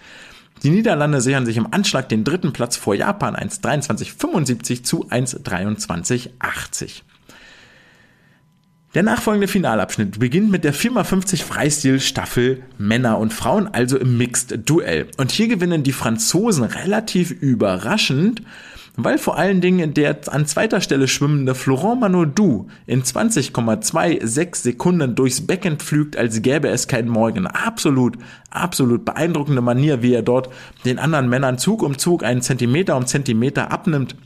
[0.63, 7.03] Die Niederlande sichern sich im Anschlag den dritten Platz vor Japan 1,23,75 zu 1,23,80.
[8.95, 14.69] Der nachfolgende Finalabschnitt beginnt mit der 4x50 Freistil Staffel Männer und Frauen, also im Mixed
[14.69, 15.09] Duell.
[15.19, 18.43] Und hier gewinnen die Franzosen relativ überraschend
[18.99, 25.47] weil vor allen Dingen der an zweiter Stelle schwimmende Florent Manodou in 20,26 Sekunden durchs
[25.47, 27.47] Becken pflügt, als gäbe es keinen Morgen.
[27.47, 28.19] Absolut,
[28.51, 30.51] absolut beeindruckende Manier, wie er dort
[30.85, 34.17] den anderen Männern Zug um Zug einen Zentimeter um Zentimeter abnimmt.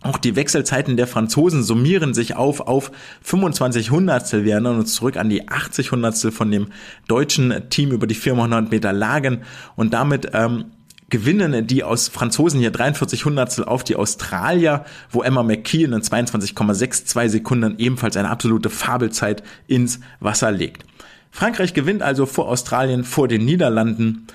[0.00, 2.90] Auch die Wechselzeiten der Franzosen summieren sich auf auf
[3.22, 4.44] 25 Hundertstel.
[4.44, 6.68] Wir erinnern uns zurück an die 80 Hundertstel von dem
[7.08, 9.42] deutschen Team über die 400 Meter Lagen
[9.76, 10.66] und damit ähm,
[11.10, 17.28] gewinnen die aus Franzosen hier 43 Hundertstel auf die Australier, wo Emma McKeon in 22,62
[17.28, 20.84] Sekunden ebenfalls eine absolute Fabelzeit ins Wasser legt.
[21.30, 24.26] Frankreich gewinnt also vor Australien, vor den Niederlanden.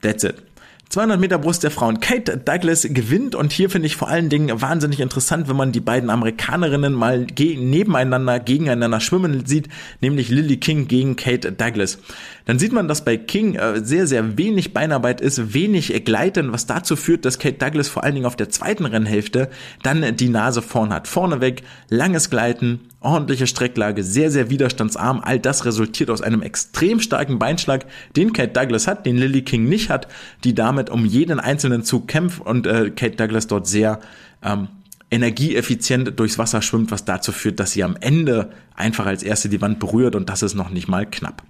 [0.00, 0.42] That's it.
[0.90, 2.00] 200 Meter Brust der Frauen.
[2.00, 5.78] Kate Douglas gewinnt und hier finde ich vor allen Dingen wahnsinnig interessant, wenn man die
[5.78, 9.68] beiden Amerikanerinnen mal ge nebeneinander, gegeneinander schwimmen sieht,
[10.00, 11.98] nämlich Lily King gegen Kate Douglas.
[12.44, 16.66] Dann sieht man, dass bei King äh, sehr, sehr wenig Beinarbeit ist, wenig Gleiten, was
[16.66, 19.48] dazu führt, dass Kate Douglas vor allen Dingen auf der zweiten Rennhälfte
[19.84, 21.06] dann die Nase vorn hat.
[21.06, 25.20] Vorneweg langes Gleiten, ordentliche Strecklage, sehr, sehr widerstandsarm.
[25.22, 27.86] All das resultiert aus einem extrem starken Beinschlag,
[28.16, 30.06] den Kate Douglas hat, den Lily King nicht hat,
[30.44, 34.00] die damit um jeden einzelnen Zug kämpft und äh, Kate Douglas dort sehr
[34.42, 34.68] ähm,
[35.10, 39.60] energieeffizient durchs Wasser schwimmt, was dazu führt, dass sie am Ende einfach als erste die
[39.60, 41.42] Wand berührt und das ist noch nicht mal knapp.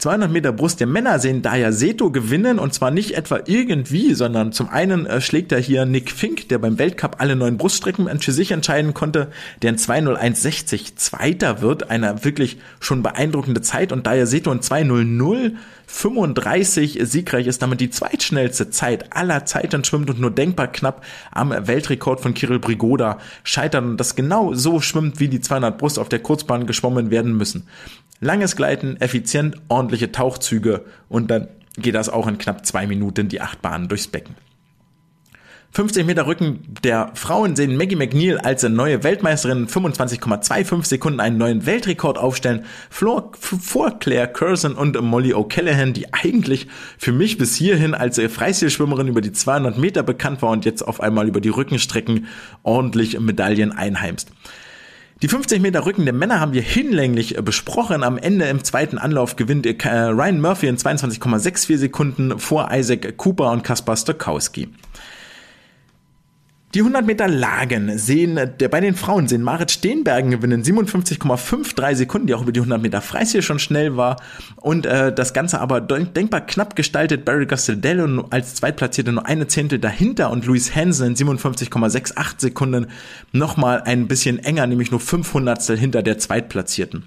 [0.00, 0.80] 200 Meter Brust.
[0.80, 5.20] Der Männer sehen Daya Seto gewinnen und zwar nicht etwa irgendwie, sondern zum einen äh,
[5.20, 9.28] schlägt er hier Nick Fink, der beim Weltcup alle neun Bruststrecken für sich entscheiden konnte,
[9.62, 15.52] der in 2.01.60 Zweiter wird, eine wirklich schon beeindruckende Zeit und Daya Seto in 2.00
[15.90, 21.50] 35 siegreich ist damit die zweitschnellste Zeit aller Zeiten schwimmt und nur denkbar knapp am
[21.50, 23.90] Weltrekord von Kirill Brigoda scheitern.
[23.90, 27.66] Und das genau so schwimmt, wie die 200 Brust auf der Kurzbahn geschwommen werden müssen.
[28.20, 33.40] Langes Gleiten, effizient, ordentliche Tauchzüge und dann geht das auch in knapp zwei Minuten die
[33.40, 34.36] acht Bahnen durchs Becken.
[35.72, 41.64] 50 Meter Rücken der Frauen sehen Maggie McNeil als neue Weltmeisterin 25,25 Sekunden einen neuen
[41.64, 42.64] Weltrekord aufstellen.
[42.90, 46.66] Vor, vor Claire Curzon und Molly O'Callaghan, die eigentlich
[46.98, 51.00] für mich bis hierhin als Freistilschwimmerin über die 200 Meter bekannt war und jetzt auf
[51.00, 52.26] einmal über die Rückenstrecken
[52.64, 54.32] ordentlich Medaillen einheimst.
[55.22, 58.04] Die 50 Meter Rücken der Männer haben wir hinlänglich besprochen.
[58.04, 63.62] Am Ende im zweiten Anlauf gewinnt Ryan Murphy in 22,64 Sekunden vor Isaac Cooper und
[63.62, 64.70] Kaspar Stokowski.
[66.72, 72.28] Die 100 Meter Lagen sehen, der, bei den Frauen sehen Marit Steenbergen gewinnen 57,53 Sekunden,
[72.28, 74.22] die auch über die 100 Meter Freistil schon schnell war.
[74.54, 77.24] Und äh, das Ganze aber denkbar knapp gestaltet.
[77.24, 82.86] Barry Gastaldello als Zweitplatzierte nur eine Zehntel dahinter und Louis Hansen in 57,68 Sekunden
[83.32, 87.02] nochmal ein bisschen enger, nämlich nur 500 hinter der Zweitplatzierten.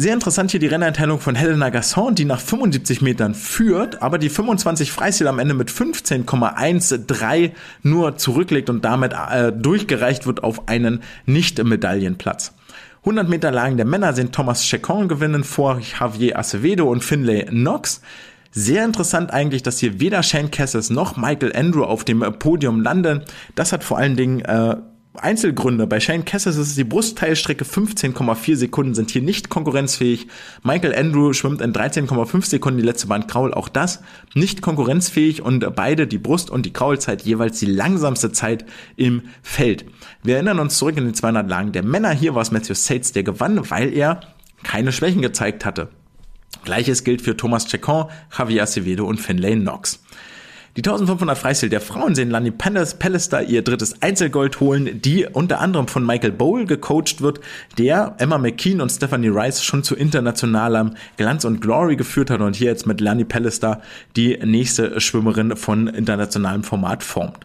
[0.00, 4.28] Sehr interessant hier die Renneinteilung von Helena Gasson, die nach 75 Metern führt, aber die
[4.28, 7.50] 25 Freistil am Ende mit 15,13
[7.82, 12.52] nur zurücklegt und damit äh, durchgereicht wird auf einen Nicht-Medaillenplatz.
[13.00, 18.00] 100 Meter Lagen der Männer sind Thomas Chacon gewinnen vor Javier Acevedo und Finlay Knox.
[18.52, 23.22] Sehr interessant eigentlich, dass hier weder Shane Cassis noch Michael Andrew auf dem Podium landen.
[23.56, 24.76] Das hat vor allen Dingen äh,
[25.18, 25.86] Einzelgründe.
[25.86, 30.28] Bei Shane Cassius ist es die Brustteilstrecke 15,4 Sekunden sind hier nicht konkurrenzfähig.
[30.62, 33.52] Michael Andrew schwimmt in 13,5 Sekunden die letzte Bahn Kraul.
[33.52, 34.02] Auch das
[34.34, 38.64] nicht konkurrenzfähig und beide die Brust- und die Kraulzeit jeweils die langsamste Zeit
[38.96, 39.84] im Feld.
[40.22, 42.10] Wir erinnern uns zurück in den 200 Lagen der Männer.
[42.10, 44.20] Hier war es Matthew Sates, der gewann, weil er
[44.62, 45.88] keine Schwächen gezeigt hatte.
[46.64, 50.02] Gleiches gilt für Thomas Chacon, Javier Acevedo und Finlay Knox.
[50.78, 55.88] Die 1500 Freistil der Frauen sehen Lani Pallister ihr drittes Einzelgold holen, die unter anderem
[55.88, 57.40] von Michael Bowl gecoacht wird,
[57.78, 62.54] der Emma McKean und Stephanie Rice schon zu internationalem Glanz und Glory geführt hat und
[62.54, 63.82] hier jetzt mit Lani Pallister
[64.14, 67.38] die nächste Schwimmerin von internationalem Format formt.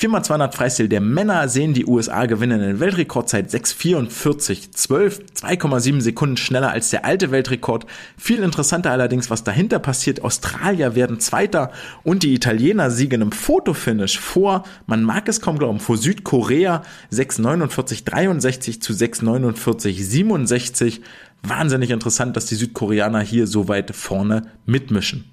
[0.00, 6.88] 4x200 Freistil der Männer sehen die USA gewinnen in Weltrekordzeit 6,44,12, 2,7 Sekunden schneller als
[6.88, 7.84] der alte Weltrekord.
[8.16, 10.24] Viel interessanter allerdings, was dahinter passiert.
[10.24, 11.70] Australier werden Zweiter
[12.02, 16.82] und die Italiener siegen im Fotofinish vor, man mag es kaum glauben, vor Südkorea
[17.12, 21.00] 6,49,63 zu 6,49,67.
[21.42, 25.26] Wahnsinnig interessant, dass die Südkoreaner hier so weit vorne mitmischen.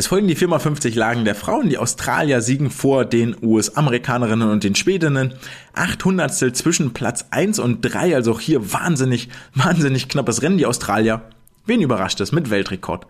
[0.00, 1.68] Es folgen die 4x50 Lagen der Frauen.
[1.68, 5.34] Die Australier siegen vor den US-Amerikanerinnen und den Schwedinnen.
[5.74, 10.56] 800 zwischen Platz 1 und 3, also auch hier wahnsinnig, wahnsinnig knappes Rennen.
[10.56, 11.20] Die Australier,
[11.66, 13.06] wen überrascht es, mit Weltrekord.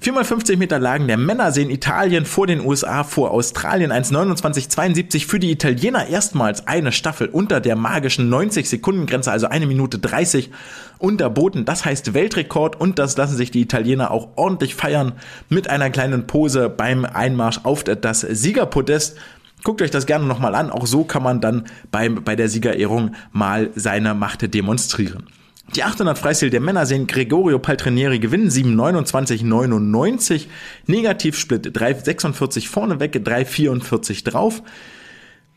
[0.00, 5.50] 4x50 Meter Lagen der Männer sehen Italien vor den USA, vor Australien 1,29,72 für die
[5.50, 10.50] Italiener erstmals eine Staffel unter der magischen 90 Sekunden Grenze, also eine Minute 30
[10.98, 11.64] unterboten.
[11.64, 15.14] Das heißt Weltrekord und das lassen sich die Italiener auch ordentlich feiern
[15.48, 19.16] mit einer kleinen Pose beim Einmarsch auf das Siegerpodest.
[19.64, 20.70] Guckt euch das gerne nochmal an.
[20.70, 25.26] Auch so kann man dann beim, bei der Siegerehrung mal seine Macht demonstrieren.
[25.74, 30.46] Die 800 Freistil der Männer sehen Gregorio Paltrinieri gewinnen 7,29,99.
[30.86, 34.62] Negativsplit 3,46 vorneweg, 3,44 drauf.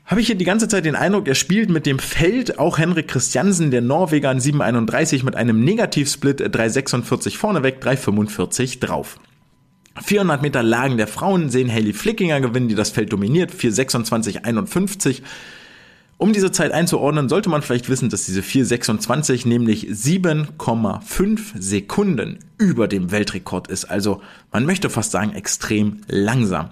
[0.05, 2.59] Habe ich hier die ganze Zeit den Eindruck, er spielt mit dem Feld.
[2.59, 9.17] Auch Henrik Christiansen, der Norweger, an 7,31 mit einem Negativsplit 3,46 vorneweg, 3,45 drauf.
[10.03, 15.21] 400 Meter Lagen der Frauen sehen Haley Flickinger gewinnen, die das Feld dominiert, 4,26,51.
[16.21, 22.87] Um diese Zeit einzuordnen, sollte man vielleicht wissen, dass diese 426 nämlich 7,5 Sekunden über
[22.87, 23.85] dem Weltrekord ist.
[23.85, 24.21] Also
[24.51, 26.69] man möchte fast sagen extrem langsam.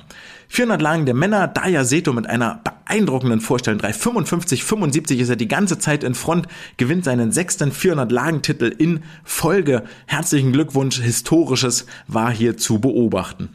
[0.50, 3.80] 400 Lagen der Männer, Daya Seto mit einer beeindruckenden Vorstellung.
[3.80, 6.48] 355, 75 ist er die ganze Zeit in Front,
[6.78, 9.82] gewinnt seinen sechsten 400 Lagentitel in Folge.
[10.06, 13.50] Herzlichen Glückwunsch, historisches war hier zu beobachten.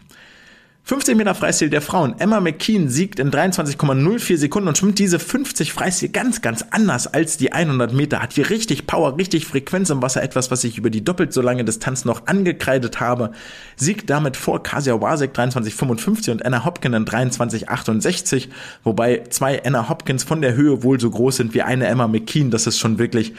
[0.87, 2.17] 15 Meter Freistil der Frauen.
[2.19, 7.39] Emma McKean siegt in 23,04 Sekunden und schwimmt diese 50 Freistil ganz, ganz anders als
[7.39, 8.21] die 100 Meter.
[8.21, 10.23] Hat hier richtig Power, richtig Frequenz im Wasser.
[10.23, 13.33] Etwas, was ich über die doppelt so lange Distanz noch angekreidet habe.
[13.77, 18.49] Siegt damit vor Kasia Wasek 23,55 und Anna Hopkins in 23,68.
[18.83, 22.51] Wobei zwei Anna Hopkins von der Höhe wohl so groß sind wie eine Emma McKean.
[22.51, 23.33] Das ist schon wirklich,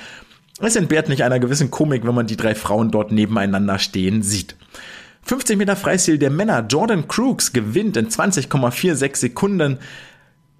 [0.61, 4.55] es entbehrt nicht einer gewissen Komik, wenn man die drei Frauen dort nebeneinander stehen sieht.
[5.25, 6.63] 50 Meter Freistil der Männer.
[6.69, 9.79] Jordan Crooks gewinnt in 20,46 Sekunden.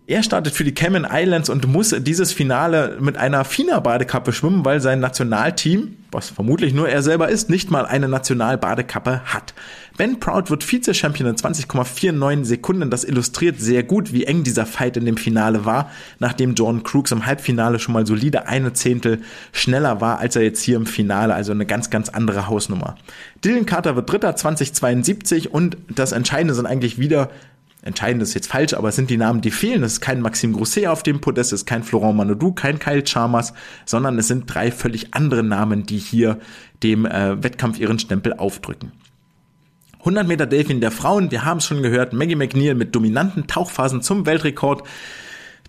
[0.08, 4.80] Er startet für die Cayman Islands und muss dieses Finale mit einer Fina-Badekappe schwimmen, weil
[4.80, 9.56] sein Nationalteam, was vermutlich nur er selber ist, nicht mal eine Nationalbadekappe hat.
[9.98, 12.92] Ben Proud wird Vize-Champion in 20,49 Sekunden.
[12.92, 17.12] Das illustriert sehr gut, wie eng dieser Fight in dem Finale war, nachdem Jordan Crooks
[17.12, 19.22] im Halbfinale schon mal solide eine Zehntel
[19.54, 21.34] schneller war, als er jetzt hier im Finale.
[21.34, 22.96] Also eine ganz, ganz andere Hausnummer.
[23.44, 27.32] Dylan Carter wird Dritter 2072 und das Entscheidende sind eigentlich wieder
[27.86, 29.84] entscheidend ist jetzt falsch, aber es sind die Namen, die fehlen.
[29.84, 33.04] Es ist kein Maxim Grosset auf dem Podest, es ist kein Florent Manodou, kein Kyle
[33.04, 33.54] Chalmers,
[33.86, 36.40] sondern es sind drei völlig andere Namen, die hier
[36.84, 38.92] dem äh, Wettkampf ihren Stempel aufdrücken.
[40.00, 44.02] 100 Meter Delfin der Frauen, wir haben es schon gehört, Maggie McNeil mit dominanten Tauchphasen
[44.02, 44.88] zum Weltrekord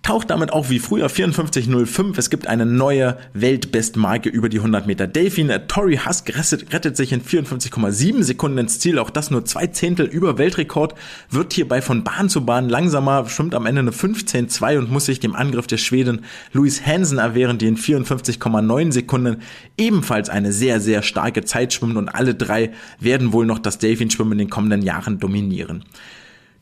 [0.03, 2.17] taucht damit auch wie früher 54.05.
[2.17, 5.51] Es gibt eine neue Weltbestmarke über die 100 Meter Delfin.
[5.67, 8.99] Tori Husk rettet sich in 54,7 Sekunden ins Ziel.
[8.99, 10.95] Auch das nur zwei Zehntel über Weltrekord.
[11.29, 15.19] Wird hierbei von Bahn zu Bahn langsamer, schwimmt am Ende eine 15,2 und muss sich
[15.19, 19.41] dem Angriff der Schweden Louis Hansen erwehren, die in 54,9 Sekunden
[19.77, 24.33] ebenfalls eine sehr, sehr starke Zeit schwimmen und alle drei werden wohl noch das Delfin-Schwimmen
[24.33, 25.83] in den kommenden Jahren dominieren.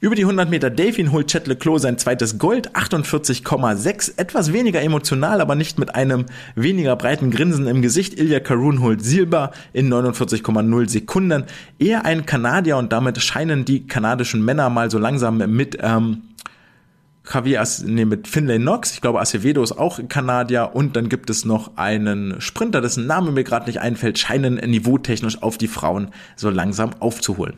[0.01, 4.17] Über die 100 Meter Delfin holt Chet Leclos sein zweites Gold, 48,6.
[4.17, 8.19] Etwas weniger emotional, aber nicht mit einem weniger breiten Grinsen im Gesicht.
[8.19, 11.45] Ilya Karun holt Silber in 49,0 Sekunden.
[11.79, 16.23] Eher ein Kanadier und damit scheinen die kanadischen Männer mal so langsam mit ähm,
[17.33, 21.43] Javier, nee, mit Finlay Knox, ich glaube Acevedo ist auch Kanadier und dann gibt es
[21.43, 26.49] noch einen Sprinter, dessen Name mir gerade nicht einfällt, scheinen niveautechnisch auf die Frauen so
[26.51, 27.55] langsam aufzuholen.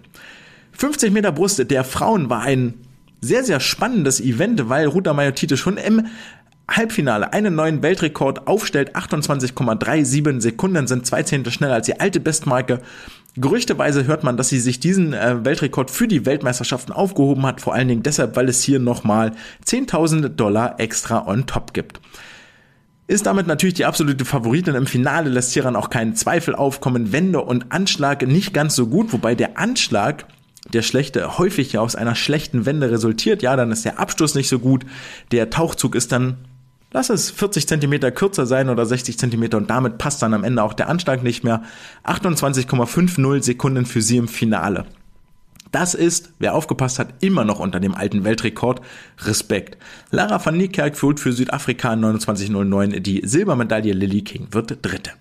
[0.77, 2.75] 50 Meter Brust der Frauen war ein
[3.19, 6.05] sehr, sehr spannendes Event, weil Ruta Majotite schon im
[6.69, 8.95] Halbfinale einen neuen Weltrekord aufstellt.
[8.95, 12.81] 28,37 Sekunden sind zwei Zehntel schneller als die alte Bestmarke.
[13.35, 17.73] Gerüchteweise hört man, dass sie sich diesen äh, Weltrekord für die Weltmeisterschaften aufgehoben hat, vor
[17.73, 19.31] allen Dingen deshalb, weil es hier nochmal
[19.65, 22.01] 10.000 Dollar extra on top gibt.
[23.07, 27.13] Ist damit natürlich die absolute Favoritin im Finale, lässt hieran auch keinen Zweifel aufkommen.
[27.13, 30.25] Wende und Anschlag nicht ganz so gut, wobei der Anschlag
[30.73, 34.49] der schlechte häufig ja aus einer schlechten Wende resultiert, ja, dann ist der Abstoß nicht
[34.49, 34.85] so gut,
[35.31, 36.38] der Tauchzug ist dann
[36.91, 40.64] Lass es 40 Zentimeter kürzer sein oder 60 Zentimeter und damit passt dann am Ende
[40.64, 41.64] auch der Anschlag nicht mehr.
[42.06, 44.85] 28,50 Sekunden für sie im Finale.
[45.72, 48.81] Das ist, wer aufgepasst hat, immer noch unter dem alten Weltrekord.
[49.26, 49.77] Respekt.
[50.11, 53.91] Lara van Niekerk führt für Südafrika 29,09 die Silbermedaille.
[53.91, 55.11] Lily King wird Dritte.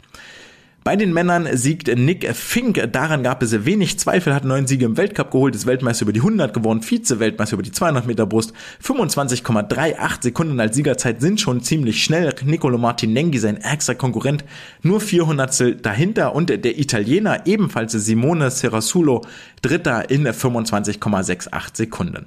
[0.86, 2.80] Bei den Männern siegt Nick Fink.
[2.92, 6.20] Daran gab es wenig Zweifel, hat neun Siege im Weltcup geholt, ist Weltmeister über die
[6.20, 8.52] 100 gewonnen, Vize-Weltmeister über die 200 Meter Brust.
[8.84, 12.32] 25,38 Sekunden als Siegerzeit sind schon ziemlich schnell.
[12.44, 14.44] Nicolo Martinenghi, sein ärgster Konkurrent,
[14.82, 19.22] nur 400 dahinter und der Italiener ebenfalls Simone Serrasulo,
[19.62, 22.26] Dritter in 25,68 Sekunden.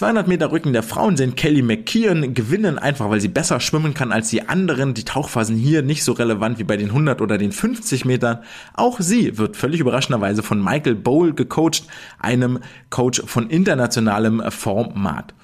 [0.00, 4.12] 200 Meter Rücken der Frauen sind Kelly McKeon gewinnen, einfach weil sie besser schwimmen kann
[4.12, 4.94] als die anderen.
[4.94, 8.38] Die Tauchphasen hier nicht so relevant wie bei den 100 oder den 50 Metern.
[8.72, 11.84] Auch sie wird völlig überraschenderweise von Michael Bowl gecoacht,
[12.18, 15.34] einem Coach von internationalem Format.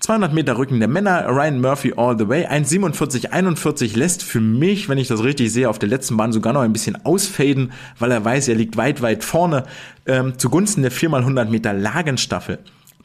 [0.00, 4.98] 200 Meter Rücken der Männer, Ryan Murphy all the way, 1,47,41 lässt für mich, wenn
[4.98, 8.22] ich das richtig sehe, auf der letzten Bahn sogar noch ein bisschen ausfaden, weil er
[8.22, 9.62] weiß, er liegt weit, weit vorne,
[10.04, 12.58] ähm, zugunsten der 4x100 Meter Lagenstaffel.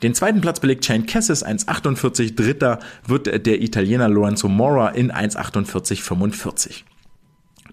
[0.03, 2.35] Den zweiten Platz belegt Shane Cassis 1,48.
[2.35, 6.83] Dritter wird der Italiener Lorenzo Mora in 1,48,45.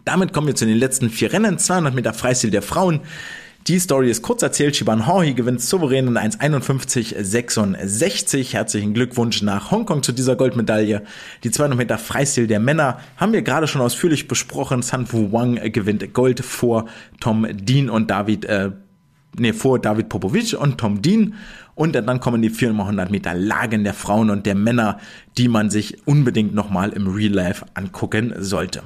[0.05, 1.59] Damit kommen wir zu den letzten vier Rennen.
[1.59, 3.01] 200 Meter Freistil der Frauen.
[3.67, 4.77] Die Story ist kurz erzählt.
[4.77, 8.53] Shiban Horhi gewinnt souverän in 1,51,66.
[8.53, 11.03] Herzlichen Glückwunsch nach Hongkong zu dieser Goldmedaille.
[11.45, 14.81] Die 200 Meter Freistil der Männer haben wir gerade schon ausführlich besprochen.
[14.81, 16.87] San Wu Wang gewinnt Gold vor
[17.21, 18.71] Tom Dean und David, äh,
[19.37, 21.35] nee, vor David Popovic und Tom Dean.
[21.75, 24.99] Und dann kommen die 400 Meter Lagen der Frauen und der Männer,
[25.37, 28.83] die man sich unbedingt nochmal im Real Life angucken sollte.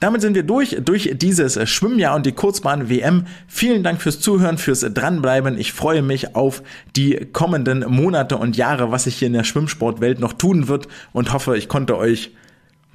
[0.00, 3.24] Damit sind wir durch, durch dieses Schwimmjahr und die Kurzbahn WM.
[3.46, 5.56] Vielen Dank fürs Zuhören, fürs Dranbleiben.
[5.56, 6.62] Ich freue mich auf
[6.96, 11.32] die kommenden Monate und Jahre, was sich hier in der Schwimmsportwelt noch tun wird und
[11.32, 12.32] hoffe, ich konnte euch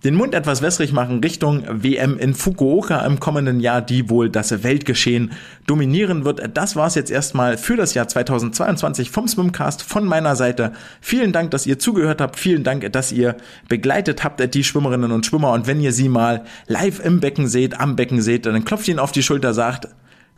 [0.04, 4.64] den Mund etwas wässrig machen Richtung WM in Fukuoka im kommenden Jahr, die wohl das
[4.64, 5.32] Weltgeschehen
[5.68, 6.42] dominieren wird.
[6.56, 10.72] Das war's jetzt erstmal für das Jahr 2022 vom Swimcast von meiner Seite.
[11.02, 12.40] Vielen Dank, dass ihr zugehört habt.
[12.40, 13.38] Vielen Dank, dass ihr
[13.70, 15.52] begleitet habt die Schwimmerinnen und Schwimmer.
[15.52, 19.00] Und wenn ihr sie mal live im Becken seht, am Becken seht, dann klopft ihnen
[19.00, 19.88] auf die Schulter, sagt,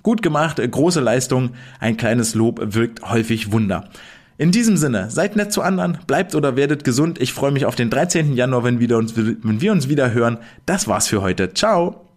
[0.02, 3.90] gut gemacht, große Leistung, ein kleines Lob wirkt häufig Wunder.
[4.38, 7.22] In diesem Sinne, seid nett zu anderen, bleibt oder werdet gesund.
[7.22, 8.34] Ich freue mich auf den 13.
[8.34, 10.38] Januar, wenn, wir uns wieder hören.
[10.66, 11.54] Das war's für heute.
[11.54, 12.10] Ciao!